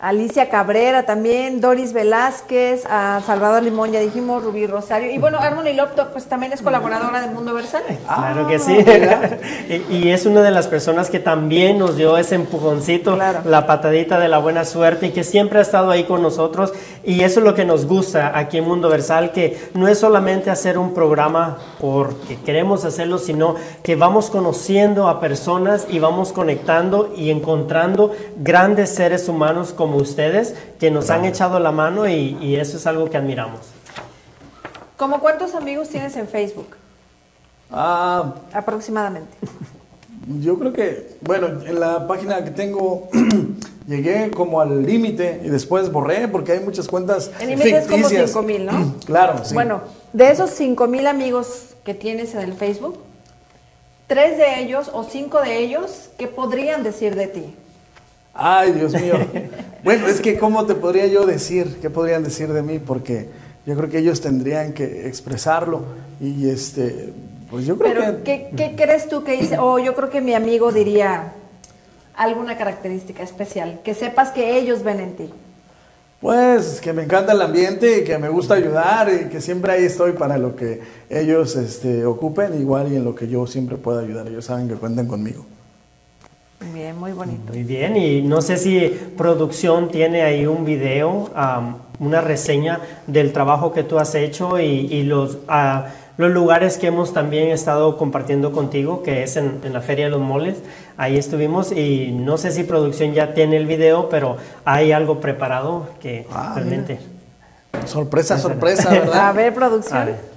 Alicia 0.00 0.48
Cabrera 0.48 1.06
también, 1.06 1.60
Doris 1.60 1.92
Velázquez, 1.92 2.84
a 2.88 3.20
Salvador 3.26 3.64
Limón, 3.64 3.90
ya 3.90 3.98
dijimos, 3.98 4.44
Rubí 4.44 4.64
Rosario. 4.64 5.10
Y 5.10 5.18
bueno, 5.18 5.38
Harmony 5.40 5.74
Lopto, 5.74 6.12
pues 6.12 6.26
también 6.26 6.52
es 6.52 6.62
colaboradora 6.62 7.20
de 7.20 7.26
Mundo 7.26 7.52
Versal. 7.52 7.82
Claro 8.06 8.46
que 8.46 8.60
sí. 8.60 8.78
y, 9.90 9.96
y 9.96 10.10
es 10.12 10.24
una 10.24 10.42
de 10.42 10.52
las 10.52 10.68
personas 10.68 11.10
que 11.10 11.18
también 11.18 11.78
nos 11.78 11.96
dio 11.96 12.16
ese 12.16 12.36
empujoncito, 12.36 13.16
la 13.16 13.66
patadita 13.66 14.20
de 14.20 14.28
la 14.28 14.38
buena 14.38 14.64
suerte 14.64 15.06
y 15.06 15.10
que 15.10 15.24
siempre 15.24 15.58
ha 15.58 15.62
estado 15.62 15.90
ahí 15.90 16.04
con 16.04 16.22
nosotros. 16.22 16.72
Y 17.04 17.22
eso 17.22 17.40
es 17.40 17.46
lo 17.46 17.54
que 17.54 17.64
nos 17.64 17.86
gusta 17.86 18.36
aquí 18.38 18.58
en 18.58 18.64
Mundo 18.64 18.88
Versal, 18.88 19.32
que 19.32 19.70
no 19.74 19.88
es 19.88 19.98
solamente 19.98 20.50
hacer 20.50 20.78
un 20.78 20.94
programa 20.94 21.58
porque 21.80 22.36
queremos 22.36 22.84
hacerlo, 22.84 23.18
sino 23.18 23.54
que 23.82 23.96
vamos 23.96 24.30
conociendo 24.30 25.08
a 25.08 25.20
personas 25.20 25.86
y 25.88 25.98
vamos 25.98 26.32
conectando 26.32 27.12
y 27.16 27.30
encontrando 27.30 28.12
grandes 28.36 28.90
seres 28.90 29.28
humanos 29.28 29.72
como 29.72 29.96
ustedes 29.96 30.54
que 30.78 30.90
nos 30.90 31.10
han 31.10 31.24
echado 31.24 31.58
la 31.60 31.72
mano 31.72 32.08
y, 32.08 32.36
y 32.40 32.56
eso 32.56 32.76
es 32.76 32.86
algo 32.86 33.08
que 33.08 33.16
admiramos. 33.16 33.60
¿Cómo 34.96 35.20
cuántos 35.20 35.54
amigos 35.54 35.88
tienes 35.88 36.16
en 36.16 36.26
Facebook? 36.26 36.76
Ah, 37.70 38.34
Aproximadamente. 38.52 39.36
Yo 40.40 40.58
creo 40.58 40.72
que, 40.72 41.16
bueno, 41.22 41.46
en 41.64 41.80
la 41.80 42.06
página 42.06 42.44
que 42.44 42.50
tengo 42.50 43.08
llegué 43.88 44.30
como 44.30 44.60
al 44.60 44.84
límite 44.86 45.40
y 45.42 45.48
después 45.48 45.90
borré 45.90 46.28
porque 46.28 46.52
hay 46.52 46.60
muchas 46.60 46.86
cuentas 46.86 47.32
El 47.40 47.48
límite 47.48 47.78
es 47.78 47.86
como 47.86 48.08
ficticias. 48.08 48.30
5 48.30 48.42
mil, 48.42 48.66
¿no? 48.66 48.94
Claro, 49.06 49.44
sí. 49.44 49.54
Bueno, 49.54 49.80
de 50.12 50.30
esos 50.30 50.50
5 50.50 50.86
mil 50.86 51.06
amigos 51.06 51.74
que 51.84 51.94
tienes 51.94 52.34
en 52.34 52.40
el 52.40 52.52
Facebook, 52.52 52.98
tres 54.08 54.38
de 54.38 54.60
ellos 54.60 54.90
o 54.92 55.04
cinco 55.04 55.40
de 55.40 55.58
ellos, 55.58 56.10
¿qué 56.18 56.26
podrían 56.26 56.82
decir 56.82 57.14
de 57.14 57.28
ti? 57.28 57.54
Ay, 58.34 58.72
Dios 58.72 58.92
mío. 58.94 59.14
bueno, 59.84 60.06
es 60.06 60.20
que 60.20 60.38
cómo 60.38 60.66
te 60.66 60.74
podría 60.74 61.06
yo 61.06 61.26
decir, 61.26 61.78
qué 61.80 61.90
podrían 61.90 62.24
decir 62.24 62.52
de 62.52 62.62
mí, 62.62 62.78
porque 62.78 63.28
yo 63.66 63.76
creo 63.76 63.88
que 63.88 63.98
ellos 63.98 64.20
tendrían 64.20 64.72
que 64.72 65.06
expresarlo 65.06 65.82
y 66.20 66.48
este, 66.48 67.12
pues 67.50 67.66
yo 67.66 67.78
creo 67.78 67.94
Pero, 67.94 68.24
que 68.24 68.48
¿qué, 68.54 68.56
qué 68.56 68.76
crees 68.76 69.08
tú 69.08 69.24
que 69.24 69.32
dice? 69.32 69.58
O 69.58 69.78
yo 69.78 69.94
creo 69.94 70.10
que 70.10 70.20
mi 70.20 70.34
amigo 70.34 70.72
diría 70.72 71.32
alguna 72.18 72.58
característica 72.58 73.22
especial, 73.22 73.80
que 73.84 73.94
sepas 73.94 74.30
que 74.30 74.58
ellos 74.58 74.82
ven 74.82 75.00
en 75.00 75.16
ti. 75.16 75.30
Pues 76.20 76.80
que 76.80 76.92
me 76.92 77.04
encanta 77.04 77.32
el 77.32 77.40
ambiente 77.40 78.00
y 78.00 78.04
que 78.04 78.18
me 78.18 78.28
gusta 78.28 78.54
ayudar 78.54 79.08
y 79.08 79.28
que 79.28 79.40
siempre 79.40 79.72
ahí 79.72 79.84
estoy 79.84 80.12
para 80.12 80.36
lo 80.36 80.56
que 80.56 80.80
ellos 81.08 81.54
este, 81.54 82.04
ocupen, 82.04 82.60
igual 82.60 82.92
y 82.92 82.96
en 82.96 83.04
lo 83.04 83.14
que 83.14 83.28
yo 83.28 83.46
siempre 83.46 83.76
pueda 83.76 84.00
ayudar. 84.00 84.26
Ellos 84.26 84.44
saben 84.44 84.68
que 84.68 84.74
cuentan 84.74 85.06
conmigo. 85.06 85.46
Bien, 86.74 86.98
muy 86.98 87.12
bonito. 87.12 87.52
Muy 87.52 87.62
bien, 87.62 87.96
y 87.96 88.20
no 88.20 88.42
sé 88.42 88.56
si 88.56 88.88
producción 89.16 89.90
tiene 89.90 90.22
ahí 90.22 90.44
un 90.44 90.64
video, 90.64 91.30
am, 91.36 91.76
una 92.00 92.20
reseña 92.20 92.80
del 93.06 93.32
trabajo 93.32 93.72
que 93.72 93.84
tú 93.84 93.96
has 94.00 94.12
hecho 94.16 94.58
y, 94.58 94.64
y 94.64 95.04
los, 95.04 95.38
ah, 95.46 95.86
los 96.18 96.30
lugares 96.30 96.76
que 96.78 96.88
hemos 96.88 97.14
también 97.14 97.48
estado 97.48 97.96
compartiendo 97.96 98.52
contigo, 98.52 99.02
que 99.02 99.22
es 99.22 99.36
en, 99.36 99.60
en 99.64 99.72
la 99.72 99.80
Feria 99.80 100.06
de 100.06 100.10
los 100.10 100.20
Moles. 100.20 100.58
Ahí 100.96 101.16
estuvimos 101.16 101.72
y 101.72 102.10
no 102.12 102.36
sé 102.38 102.50
si 102.50 102.64
producción 102.64 103.14
ya 103.14 103.32
tiene 103.34 103.56
el 103.56 103.66
video, 103.66 104.08
pero 104.08 104.36
hay 104.64 104.92
algo 104.92 105.20
preparado 105.20 105.86
que 106.00 106.26
Ah, 106.30 106.52
realmente... 106.56 106.98
Sorpresa, 107.86 108.36
sorpresa, 108.38 108.90
¿verdad? 108.90 109.28
A 109.28 109.32
ver, 109.32 109.54
producción. 109.54 109.96
A 109.98 110.04
ver. 110.06 110.27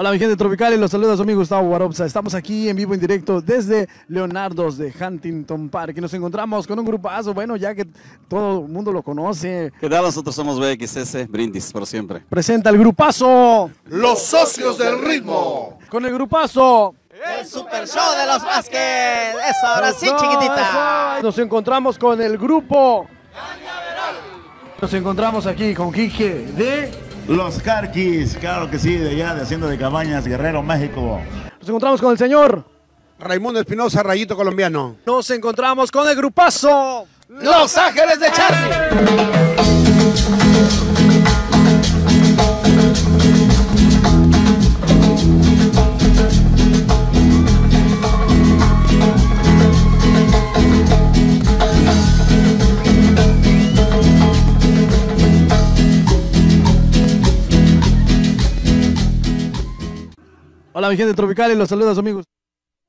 Hola 0.00 0.12
mi 0.12 0.18
gente 0.20 0.36
tropical 0.36 0.72
y 0.72 0.76
los 0.76 0.92
saluda 0.92 1.16
su 1.16 1.22
amigo 1.22 1.40
Gustavo 1.40 1.70
Barobsa. 1.70 2.06
Estamos 2.06 2.32
aquí 2.32 2.68
en 2.68 2.76
vivo 2.76 2.94
en 2.94 3.00
directo 3.00 3.40
desde 3.40 3.88
Leonardo's 4.06 4.78
de 4.78 4.94
Huntington 4.94 5.68
Park 5.68 5.94
y 5.96 6.00
nos 6.00 6.14
encontramos 6.14 6.68
con 6.68 6.78
un 6.78 6.84
grupazo, 6.84 7.34
bueno, 7.34 7.56
ya 7.56 7.74
que 7.74 7.84
todo 8.28 8.60
el 8.60 8.68
mundo 8.68 8.92
lo 8.92 9.02
conoce. 9.02 9.72
¿Qué 9.80 9.88
tal? 9.88 10.04
Nosotros 10.04 10.36
somos 10.36 10.60
BXS, 10.60 11.26
Brindis, 11.28 11.72
por 11.72 11.84
siempre. 11.84 12.22
Presenta 12.30 12.70
el 12.70 12.78
grupazo. 12.78 13.72
Los 13.86 14.22
socios 14.22 14.78
del 14.78 15.04
ritmo. 15.04 15.80
Con 15.90 16.06
el 16.06 16.14
grupazo. 16.14 16.94
El 17.10 17.44
super 17.44 17.88
show 17.88 18.16
de 18.16 18.24
los 18.24 18.44
Vázquez. 18.44 19.34
Eso, 19.50 19.66
ahora 19.66 19.92
sí, 19.92 20.06
chiquitita. 20.06 21.16
eso. 21.16 21.26
Nos 21.26 21.38
encontramos 21.40 21.98
con 21.98 22.22
el 22.22 22.38
grupo. 22.38 23.08
Nos 24.80 24.94
encontramos 24.94 25.44
aquí 25.46 25.74
con 25.74 25.92
Quique 25.92 26.46
de... 26.56 27.07
Los 27.28 27.60
Carquis, 27.62 28.36
claro 28.38 28.70
que 28.70 28.78
sí, 28.78 28.96
de 28.96 29.10
allá, 29.10 29.34
de 29.34 29.42
Hacienda 29.42 29.68
de 29.68 29.76
Cabañas, 29.76 30.26
Guerrero, 30.26 30.62
México. 30.62 31.20
Nos 31.60 31.68
encontramos 31.68 32.00
con 32.00 32.12
el 32.12 32.18
señor. 32.18 32.64
Raimundo 33.18 33.60
Espinosa, 33.60 34.02
Rayito 34.02 34.34
Colombiano. 34.34 34.96
Nos 35.04 35.28
encontramos 35.30 35.90
con 35.90 36.08
el 36.08 36.16
grupazo. 36.16 37.06
Los 37.28 37.76
Ángeles 37.76 38.18
de 38.18 38.30
Charlie. 38.32 38.68
Hola 60.78 60.90
mi 60.90 60.96
gente 60.96 61.12
tropical 61.12 61.50
y 61.50 61.56
los 61.56 61.68
saluda 61.68 61.92
su 61.92 61.98
amigo. 61.98 62.22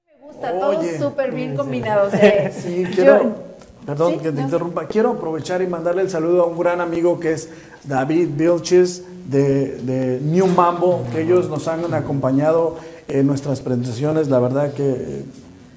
Me 0.06 0.28
gusta, 0.28 0.60
todos 0.60 0.78
Oye. 0.78 1.00
súper 1.00 1.32
bien 1.32 1.58
combinados. 1.58 2.14
eh. 2.22 2.54
Sí, 2.56 2.84
Yo- 2.84 2.92
quiero, 2.92 3.36
perdón 3.84 4.12
Sí, 4.14 4.18
que 4.20 4.30
te 4.32 4.34
no. 4.34 4.42
interrumpa, 4.42 4.86
quiero 4.86 5.10
aprovechar 5.14 5.64
y 5.64 5.66
mandarle 5.66 6.04
el 6.04 6.10
saludo 6.12 6.44
a 6.44 6.46
un 6.46 6.60
gran 6.60 6.82
amigo 6.82 7.20
que 7.20 7.32
es 7.32 7.50
David 7.86 8.30
Vilches 8.38 9.02
de, 9.28 9.78
de 9.78 10.20
New 10.22 10.46
Mambo, 10.46 11.04
que 11.12 11.22
ellos 11.22 11.50
nos 11.50 11.68
han 11.68 11.92
acompañado 11.96 12.78
en 13.08 13.26
nuestras 13.26 13.60
presentaciones, 13.62 14.30
la 14.30 14.38
verdad 14.38 14.72
que 14.72 15.24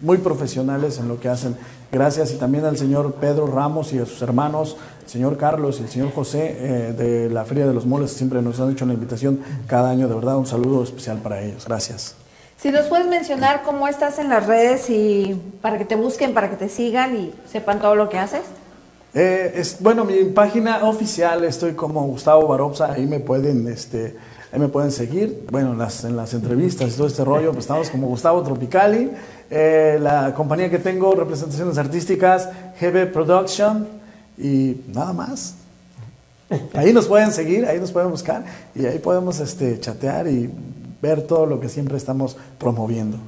muy 0.03 0.19
profesionales 0.19 0.99
en 0.99 1.09
lo 1.09 1.19
que 1.19 1.31
hacen. 1.31 1.57
Gracias 1.91 2.31
y 2.33 2.37
también 2.37 2.67
al 2.67 2.77
señor 2.77 3.15
Pedro 3.15 3.47
Ramos 3.47 3.91
y 3.95 3.99
a 3.99 4.05
sus 4.05 4.21
hermanos, 4.21 4.77
el 5.03 5.09
señor 5.09 5.37
Carlos 5.37 5.79
y 5.81 5.83
el 5.83 5.89
señor 5.89 6.13
José 6.13 6.57
eh, 6.59 6.93
de 6.93 7.31
la 7.31 7.45
Feria 7.45 7.67
de 7.67 7.75
los 7.75 7.87
Moles, 7.87 8.13
siempre 8.13 8.41
nos 8.43 8.61
han 8.61 8.71
hecho 8.71 8.85
una 8.85 8.95
invitación 8.95 9.41
cada 9.67 9.91
año, 9.91 10.09
de 10.09 10.15
verdad 10.15 10.37
un 10.37 10.47
saludo 10.47 10.83
especial 10.83 11.19
para 11.19 11.43
ellos. 11.43 11.65
Gracias. 11.67 12.15
Si 12.57 12.71
nos 12.71 12.87
puedes 12.87 13.09
mencionar 13.09 13.63
cómo 13.65 13.89
estás 13.89 14.21
en 14.21 14.29
las 14.29 14.47
redes 14.47 14.89
y 14.89 15.37
para 15.61 15.79
que 15.79 15.85
te 15.85 15.97
busquen, 15.97 16.33
para 16.33 16.49
que 16.49 16.57
te 16.57 16.69
sigan 16.69 17.17
y 17.17 17.35
sepan 17.51 17.81
todo 17.81 17.97
lo 17.97 18.09
que 18.09 18.19
haces. 18.19 18.43
Eh, 19.15 19.55
es, 19.57 19.79
bueno, 19.81 20.05
mi 20.05 20.25
página 20.27 20.85
oficial 20.85 21.45
estoy 21.45 21.73
como 21.73 22.07
Gustavo 22.07 22.47
Barobsa, 22.47 22.93
ahí 22.93 23.05
me 23.05 23.19
pueden, 23.19 23.67
este, 23.67 24.17
ahí 24.53 24.61
me 24.61 24.69
pueden 24.69 24.93
seguir. 24.93 25.45
Bueno, 25.51 25.73
en 25.73 25.79
las, 25.79 26.05
en 26.05 26.17
las 26.17 26.35
entrevistas 26.35 26.93
y 26.93 26.97
todo 26.97 27.09
este 27.09 27.25
rollo, 27.25 27.51
pues 27.51 27.65
estamos 27.65 27.91
como 27.91 28.07
Gustavo 28.07 28.43
Tropicali. 28.45 29.11
Eh, 29.51 29.99
la 30.01 30.33
compañía 30.33 30.71
que 30.71 30.79
tengo, 30.79 31.13
representaciones 31.15 31.77
artísticas, 31.79 32.49
GB 32.81 33.13
Production 33.13 34.02
y 34.39 34.77
nada 34.89 35.13
más. 35.13 35.55
Ahí 36.75 36.93
nos 36.93 37.09
pueden 37.09 37.33
seguir, 37.33 37.65
ahí 37.65 37.81
nos 37.81 37.93
pueden 37.93 38.11
buscar 38.11 38.45
y 38.75 38.85
ahí 38.85 38.99
podemos 38.99 39.41
este, 39.41 39.81
chatear 39.81 40.29
y 40.29 40.51
ver 41.01 41.23
todo 41.23 41.47
lo 41.47 41.61
que 41.61 41.69
siempre 41.69 41.97
estamos 41.97 42.37
promoviendo. 42.59 43.19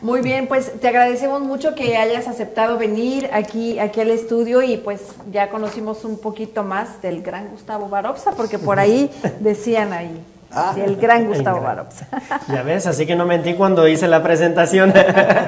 Muy 0.00 0.20
bien, 0.20 0.48
pues 0.48 0.72
te 0.80 0.88
agradecemos 0.88 1.42
mucho 1.42 1.76
que 1.76 1.96
hayas 1.96 2.26
aceptado 2.26 2.76
venir 2.76 3.30
aquí, 3.32 3.78
aquí 3.78 4.00
al 4.00 4.10
estudio 4.10 4.60
y 4.60 4.76
pues 4.76 5.00
ya 5.30 5.48
conocimos 5.48 6.04
un 6.04 6.18
poquito 6.18 6.64
más 6.64 7.00
del 7.02 7.22
gran 7.22 7.48
Gustavo 7.50 7.88
Barobsa, 7.88 8.32
porque 8.32 8.58
por 8.58 8.80
ahí 8.80 9.10
decían 9.40 9.92
ahí. 9.92 10.20
Sí, 10.74 10.80
el 10.80 10.96
gran 10.96 11.26
Gustavo 11.26 11.60
Barops. 11.60 12.02
Ya 12.48 12.62
ves, 12.62 12.86
así 12.86 13.06
que 13.06 13.14
no 13.14 13.24
mentí 13.24 13.54
cuando 13.54 13.88
hice 13.88 14.06
la 14.06 14.22
presentación. 14.22 14.92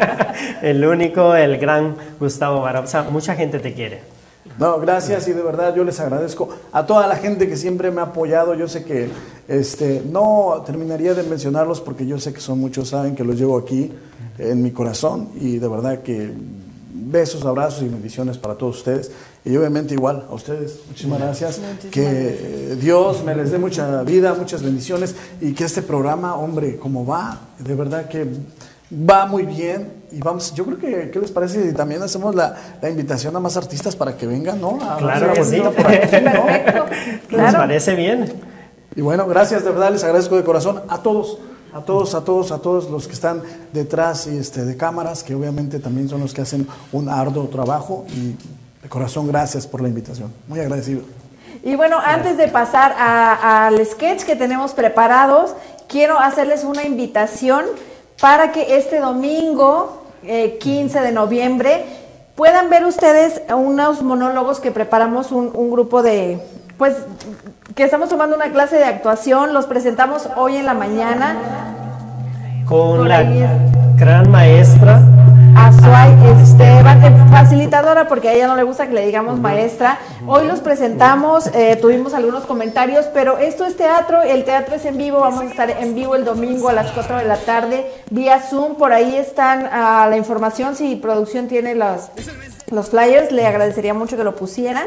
el 0.62 0.84
único, 0.84 1.34
el 1.34 1.58
gran 1.58 1.96
Gustavo 2.18 2.62
Barops. 2.62 2.96
Mucha 3.10 3.34
gente 3.34 3.58
te 3.58 3.74
quiere. 3.74 4.13
No, 4.58 4.78
gracias 4.78 5.26
y 5.28 5.32
de 5.32 5.42
verdad 5.42 5.74
yo 5.74 5.82
les 5.84 5.98
agradezco 5.98 6.48
a 6.72 6.86
toda 6.86 7.06
la 7.06 7.16
gente 7.16 7.48
que 7.48 7.56
siempre 7.56 7.90
me 7.90 8.00
ha 8.00 8.04
apoyado. 8.04 8.54
Yo 8.54 8.68
sé 8.68 8.84
que 8.84 9.08
este, 9.48 10.02
no 10.10 10.62
terminaría 10.64 11.14
de 11.14 11.24
mencionarlos 11.24 11.80
porque 11.80 12.06
yo 12.06 12.18
sé 12.20 12.32
que 12.32 12.40
son 12.40 12.60
muchos, 12.60 12.88
saben 12.88 13.16
que 13.16 13.24
los 13.24 13.36
llevo 13.36 13.58
aquí 13.58 13.92
en 14.38 14.62
mi 14.62 14.70
corazón 14.70 15.28
y 15.40 15.58
de 15.58 15.68
verdad 15.68 16.02
que 16.02 16.32
besos, 16.94 17.44
abrazos 17.44 17.82
y 17.82 17.88
bendiciones 17.88 18.38
para 18.38 18.54
todos 18.54 18.78
ustedes. 18.78 19.10
Y 19.44 19.56
obviamente 19.56 19.92
igual 19.92 20.26
a 20.30 20.34
ustedes, 20.34 20.80
muchísimas 20.88 21.18
gracias. 21.18 21.60
que 21.90 22.02
eh, 22.02 22.76
Dios 22.80 23.22
me 23.24 23.34
les 23.34 23.50
dé 23.50 23.58
mucha 23.58 24.02
vida, 24.02 24.34
muchas 24.34 24.62
bendiciones 24.62 25.14
y 25.40 25.52
que 25.52 25.64
este 25.64 25.82
programa, 25.82 26.36
hombre, 26.36 26.76
como 26.76 27.04
va, 27.04 27.40
de 27.58 27.74
verdad 27.74 28.08
que 28.08 28.26
va 28.92 29.26
muy 29.26 29.44
bien. 29.44 30.03
Y 30.14 30.20
vamos, 30.20 30.54
yo 30.54 30.64
creo 30.64 30.78
que, 30.78 31.10
¿qué 31.10 31.18
les 31.18 31.30
parece 31.32 31.68
si 31.68 31.74
también 31.74 32.02
hacemos 32.02 32.34
la, 32.34 32.54
la 32.80 32.88
invitación 32.90 33.34
a 33.36 33.40
más 33.40 33.56
artistas 33.56 33.96
para 33.96 34.16
que 34.16 34.26
vengan, 34.26 34.60
¿no? 34.60 34.78
A 34.82 34.96
Claro 34.98 35.32
que 35.32 35.44
sí. 35.44 35.60
por 35.60 35.86
aquí, 35.86 36.16
¿no? 36.22 36.46
Perfecto. 36.46 36.86
¿Les 36.90 37.20
Claro. 37.28 37.58
parece 37.58 37.94
bien? 37.96 38.32
Y 38.96 39.00
bueno, 39.00 39.26
gracias, 39.26 39.64
de 39.64 39.70
verdad 39.70 39.90
les 39.90 40.04
agradezco 40.04 40.36
de 40.36 40.44
corazón 40.44 40.82
a 40.88 40.98
todos, 41.02 41.38
a 41.72 41.80
todos, 41.80 42.14
a 42.14 42.22
todos, 42.24 42.52
a 42.52 42.58
todos 42.60 42.88
los 42.90 43.08
que 43.08 43.14
están 43.14 43.42
detrás 43.72 44.28
y 44.28 44.36
este, 44.38 44.64
de 44.64 44.76
cámaras, 44.76 45.24
que 45.24 45.34
obviamente 45.34 45.80
también 45.80 46.08
son 46.08 46.20
los 46.20 46.32
que 46.32 46.42
hacen 46.42 46.68
un 46.92 47.08
arduo 47.08 47.48
trabajo. 47.48 48.04
Y 48.10 48.36
de 48.82 48.88
corazón, 48.88 49.26
gracias 49.26 49.66
por 49.66 49.80
la 49.82 49.88
invitación. 49.88 50.32
Muy 50.46 50.60
agradecido. 50.60 51.02
Y 51.64 51.74
bueno, 51.74 51.98
antes 51.98 52.36
de 52.36 52.46
pasar 52.48 52.94
al 52.96 53.84
sketch 53.84 54.22
que 54.22 54.36
tenemos 54.36 54.72
preparados, 54.74 55.54
quiero 55.88 56.18
hacerles 56.20 56.62
una 56.62 56.84
invitación 56.84 57.64
para 58.20 58.52
que 58.52 58.76
este 58.76 59.00
domingo, 59.00 60.03
eh, 60.26 60.58
15 60.58 61.00
de 61.00 61.12
noviembre, 61.12 61.84
puedan 62.34 62.70
ver 62.70 62.84
ustedes 62.84 63.42
unos 63.54 64.02
monólogos 64.02 64.60
que 64.60 64.70
preparamos 64.70 65.32
un, 65.32 65.50
un 65.54 65.70
grupo 65.70 66.02
de, 66.02 66.38
pues, 66.78 66.96
que 67.74 67.84
estamos 67.84 68.08
tomando 68.08 68.36
una 68.36 68.50
clase 68.50 68.76
de 68.76 68.84
actuación, 68.84 69.52
los 69.52 69.66
presentamos 69.66 70.28
hoy 70.36 70.56
en 70.56 70.66
la 70.66 70.74
mañana. 70.74 71.36
Con 72.66 72.98
Por 72.98 73.08
la 73.08 73.22
gran 73.96 74.30
maestra. 74.30 75.00
Azuay 75.56 76.14
Esteban, 76.42 77.04
eh, 77.04 77.12
facilitadora 77.30 78.08
porque 78.08 78.28
a 78.28 78.32
ella 78.32 78.46
no 78.46 78.56
le 78.56 78.62
gusta 78.62 78.86
que 78.86 78.94
le 78.94 79.06
digamos 79.06 79.38
maestra. 79.40 79.98
Hoy 80.26 80.46
los 80.46 80.60
presentamos, 80.60 81.46
eh, 81.48 81.76
tuvimos 81.80 82.14
algunos 82.14 82.44
comentarios, 82.44 83.06
pero 83.14 83.38
esto 83.38 83.64
es 83.64 83.76
teatro, 83.76 84.22
el 84.22 84.44
teatro 84.44 84.74
es 84.74 84.84
en 84.84 84.96
vivo, 84.96 85.20
vamos 85.20 85.42
a 85.42 85.46
estar 85.46 85.70
en 85.70 85.94
vivo 85.94 86.14
el 86.14 86.24
domingo 86.24 86.68
a 86.68 86.72
las 86.72 86.90
4 86.92 87.18
de 87.18 87.24
la 87.24 87.36
tarde 87.36 87.86
vía 88.10 88.40
Zoom, 88.40 88.76
por 88.76 88.92
ahí 88.92 89.16
están 89.16 89.68
ah, 89.70 90.06
la 90.08 90.16
información, 90.16 90.76
si 90.76 90.96
producción 90.96 91.48
tiene 91.48 91.74
los, 91.74 92.10
los 92.70 92.90
flyers, 92.90 93.30
le 93.32 93.46
agradecería 93.46 93.94
mucho 93.94 94.16
que 94.16 94.24
lo 94.24 94.34
pusieran. 94.36 94.86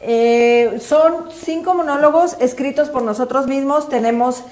Eh, 0.00 0.78
son 0.80 1.30
cinco 1.32 1.74
monólogos 1.74 2.36
escritos 2.40 2.88
por 2.88 3.02
nosotros 3.02 3.46
mismos. 3.46 3.88
Tenemos, 3.88 4.44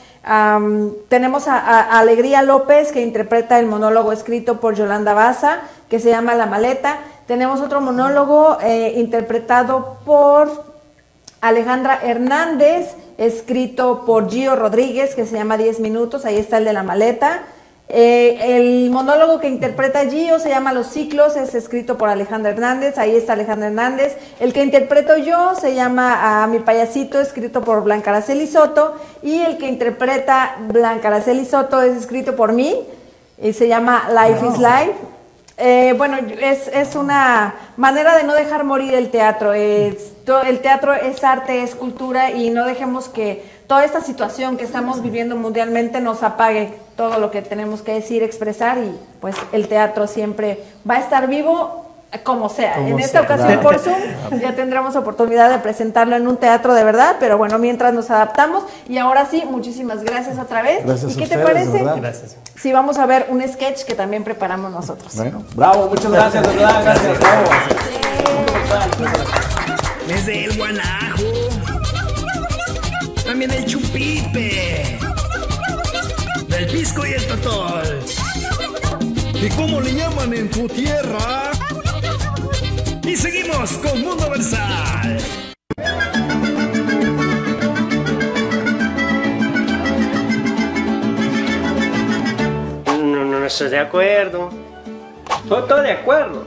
tenemos 1.08 1.48
a 1.48 1.98
Alegría 1.98 2.42
López, 2.42 2.90
que 2.92 3.02
interpreta 3.02 3.58
el 3.58 3.66
monólogo 3.66 4.12
escrito 4.12 4.60
por 4.60 4.74
Yolanda 4.74 5.14
Baza, 5.14 5.60
que 5.88 6.00
se 6.00 6.10
llama 6.10 6.34
La 6.34 6.46
Maleta. 6.46 6.98
Tenemos 7.26 7.60
otro 7.60 7.80
monólogo 7.80 8.58
eh, 8.62 8.94
interpretado 8.96 9.98
por 10.04 10.64
Alejandra 11.40 11.98
Hernández, 12.02 12.94
escrito 13.18 14.04
por 14.06 14.30
Gio 14.30 14.54
Rodríguez, 14.54 15.14
que 15.16 15.26
se 15.26 15.36
llama 15.36 15.56
10 15.56 15.80
minutos. 15.80 16.24
Ahí 16.24 16.36
está 16.36 16.58
el 16.58 16.64
de 16.64 16.72
La 16.72 16.84
Maleta. 16.84 17.42
Eh, 17.88 18.56
el 18.56 18.90
monólogo 18.90 19.38
que 19.38 19.46
interpreta 19.48 20.00
Gio 20.10 20.40
se 20.40 20.48
llama 20.48 20.72
Los 20.72 20.88
ciclos, 20.88 21.36
es 21.36 21.54
escrito 21.54 21.96
por 21.96 22.08
Alejandra 22.08 22.50
Hernández, 22.50 22.98
ahí 22.98 23.14
está 23.14 23.34
Alejandra 23.34 23.68
Hernández. 23.68 24.16
El 24.40 24.52
que 24.52 24.62
interpreto 24.62 25.16
yo 25.16 25.54
se 25.54 25.74
llama 25.74 26.42
A 26.42 26.46
mi 26.48 26.58
payasito, 26.58 27.20
escrito 27.20 27.60
por 27.62 27.84
Blanca 27.84 28.10
Araceli 28.10 28.48
Soto. 28.48 28.96
Y 29.22 29.40
el 29.40 29.56
que 29.58 29.68
interpreta 29.68 30.56
Blanca 30.68 31.08
Araceli 31.08 31.44
Soto 31.44 31.80
es 31.82 31.96
escrito 31.96 32.34
por 32.34 32.52
mí, 32.52 32.76
y 33.40 33.52
se 33.52 33.68
llama 33.68 34.08
Life 34.10 34.46
is 34.46 34.58
Life. 34.58 34.92
Eh, 35.58 35.94
bueno, 35.96 36.18
es, 36.40 36.68
es 36.68 36.96
una 36.96 37.54
manera 37.78 38.14
de 38.16 38.24
no 38.24 38.34
dejar 38.34 38.64
morir 38.64 38.94
el 38.94 39.10
teatro. 39.10 39.52
Es- 39.54 40.12
el 40.44 40.58
teatro 40.58 40.92
es 40.92 41.22
arte, 41.22 41.62
es 41.62 41.74
cultura 41.76 42.32
y 42.32 42.50
no 42.50 42.66
dejemos 42.66 43.08
que 43.08 43.44
toda 43.66 43.84
esta 43.84 44.00
situación 44.00 44.56
que 44.56 44.64
estamos 44.64 45.02
viviendo 45.02 45.36
mundialmente 45.36 46.00
nos 46.00 46.22
apague 46.22 46.74
todo 46.96 47.18
lo 47.18 47.30
que 47.30 47.42
tenemos 47.42 47.82
que 47.82 47.92
decir, 47.92 48.22
expresar 48.22 48.78
y 48.78 48.96
pues 49.20 49.36
el 49.52 49.68
teatro 49.68 50.06
siempre 50.06 50.62
va 50.88 50.94
a 50.94 51.00
estar 51.00 51.26
vivo 51.26 51.84
como 52.22 52.48
sea. 52.48 52.76
Como 52.76 52.88
en 52.88 53.00
esta 53.00 53.26
sea. 53.26 53.36
ocasión 53.36 53.60
por 53.60 53.78
Zoom 53.78 53.98
ya 54.40 54.54
tendremos 54.54 54.96
oportunidad 54.96 55.50
de 55.50 55.58
presentarlo 55.58 56.16
en 56.16 56.26
un 56.28 56.36
teatro 56.36 56.72
de 56.74 56.84
verdad, 56.84 57.16
pero 57.18 57.36
bueno, 57.36 57.58
mientras 57.58 57.92
nos 57.92 58.10
adaptamos 58.10 58.64
y 58.88 58.98
ahora 58.98 59.26
sí, 59.26 59.44
muchísimas 59.50 60.02
gracias 60.04 60.38
otra 60.38 60.62
vez. 60.62 60.84
Gracias 60.86 61.12
¿Y 61.12 61.14
a 61.16 61.18
qué 61.24 61.28
te 61.28 61.36
ustedes, 61.36 61.44
parece? 61.44 61.72
verdad. 61.72 61.96
Gracias. 62.00 62.36
Si 62.56 62.72
vamos 62.72 62.98
a 62.98 63.06
ver 63.06 63.26
un 63.28 63.46
sketch 63.46 63.84
que 63.84 63.94
también 63.94 64.24
preparamos 64.24 64.70
nosotros. 64.70 65.14
Bueno, 65.16 65.42
bravo, 65.54 65.88
muchas 65.88 66.10
gracias, 66.10 66.46
de 66.46 66.54
verdad, 66.54 66.82
gracias, 66.84 67.18
bravo. 67.18 67.48
Desde 70.06 70.44
el 70.44 70.56
guanajo. 70.56 71.25
También 73.36 73.52
el 73.52 73.66
chupipe. 73.66 74.98
Del 76.48 76.66
pisco 76.68 77.04
y 77.04 77.12
el 77.12 77.26
totol. 77.26 78.00
¿Y 79.34 79.50
cómo 79.50 79.78
le 79.78 79.92
llaman 79.92 80.32
en 80.32 80.50
tu 80.50 80.66
tierra? 80.66 81.50
Y 83.02 83.14
seguimos 83.14 83.72
con 83.72 84.00
Mundo 84.00 84.30
Versal. 84.30 85.18
No, 92.86 93.24
no 93.26 93.44
estoy 93.44 93.68
de 93.68 93.78
acuerdo. 93.80 94.50
No 95.44 95.58
estoy 95.58 95.82
de 95.82 95.92
acuerdo. 95.92 96.46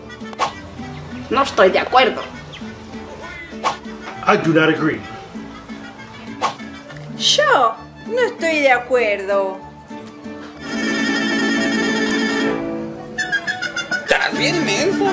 No 1.29 1.43
estoy 1.43 1.69
de 1.69 1.77
acuerdo. 1.77 2.21
I 4.25 4.37
do 4.37 4.51
not 4.51 4.69
agree. 4.69 4.99
De 8.70 8.76
acuerdo. 8.76 9.57
Estás 14.03 14.38
bien 14.38 14.63
menso. 14.63 15.05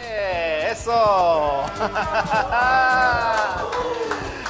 Eh, 0.00 0.70
¡Eso! 0.72 1.64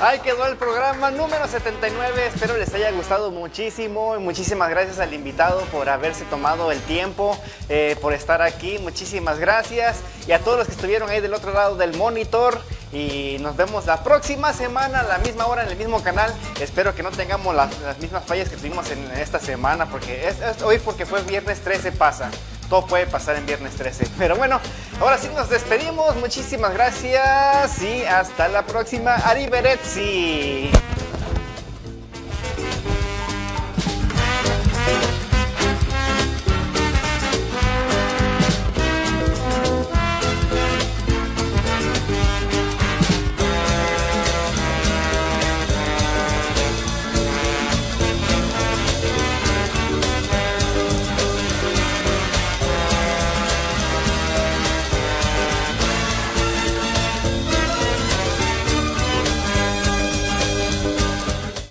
Ahí 0.01 0.21
quedó 0.21 0.47
el 0.47 0.57
programa 0.57 1.11
número 1.11 1.49
79. 1.49 2.27
Espero 2.29 2.57
les 2.57 2.73
haya 2.73 2.93
gustado 2.93 3.33
muchísimo. 3.33 4.15
Y 4.15 4.21
muchísimas 4.21 4.71
gracias 4.71 5.01
al 5.01 5.13
invitado 5.13 5.63
por 5.73 5.89
haberse 5.89 6.25
tomado 6.27 6.71
el 6.71 6.81
tiempo, 6.83 7.37
eh, 7.69 7.97
por 8.01 8.13
estar 8.13 8.43
aquí. 8.43 8.79
Muchísimas 8.79 9.41
gracias. 9.41 10.03
Y 10.29 10.33
a 10.33 10.39
todos 10.39 10.59
los 10.59 10.69
que 10.69 10.75
estuvieron 10.75 11.11
ahí 11.11 11.21
del 11.21 11.35
otro 11.35 11.53
lado 11.53 11.75
del 11.75 11.97
monitor. 11.97 12.61
Y 12.93 13.37
nos 13.41 13.57
vemos 13.57 13.87
la 13.87 14.03
próxima 14.03 14.53
semana 14.53 15.01
a 15.01 15.03
la 15.03 15.19
misma 15.19 15.47
hora 15.47 15.63
en 15.63 15.69
el 15.69 15.77
mismo 15.77 16.03
canal. 16.03 16.33
Espero 16.61 16.95
que 16.95 17.03
no 17.03 17.11
tengamos 17.11 17.55
las, 17.55 17.79
las 17.81 17.99
mismas 17.99 18.25
fallas 18.25 18.49
que 18.49 18.57
tuvimos 18.57 18.91
en 18.91 19.11
esta 19.13 19.39
semana. 19.39 19.87
Porque 19.87 20.29
es, 20.29 20.63
hoy 20.63 20.79
porque 20.79 21.05
fue 21.05 21.23
viernes 21.23 21.61
13 21.61 21.93
pasa. 21.93 22.31
Todo 22.71 22.87
puede 22.87 23.07
pasar 23.07 23.37
en 23.37 23.47
viernes 23.47 23.75
13. 23.77 24.09
Pero 24.19 24.37
bueno, 24.37 24.61
ahora 25.01 25.19
sí 25.19 25.29
nos 25.35 25.51
despedimos. 25.51 26.17
Muchísimas 26.17 26.73
gracias 26.73 27.83
y 27.83 28.05
hasta 28.05 28.49
la 28.49 28.65
próxima. 28.65 29.15
Arrivederci. 29.15 30.71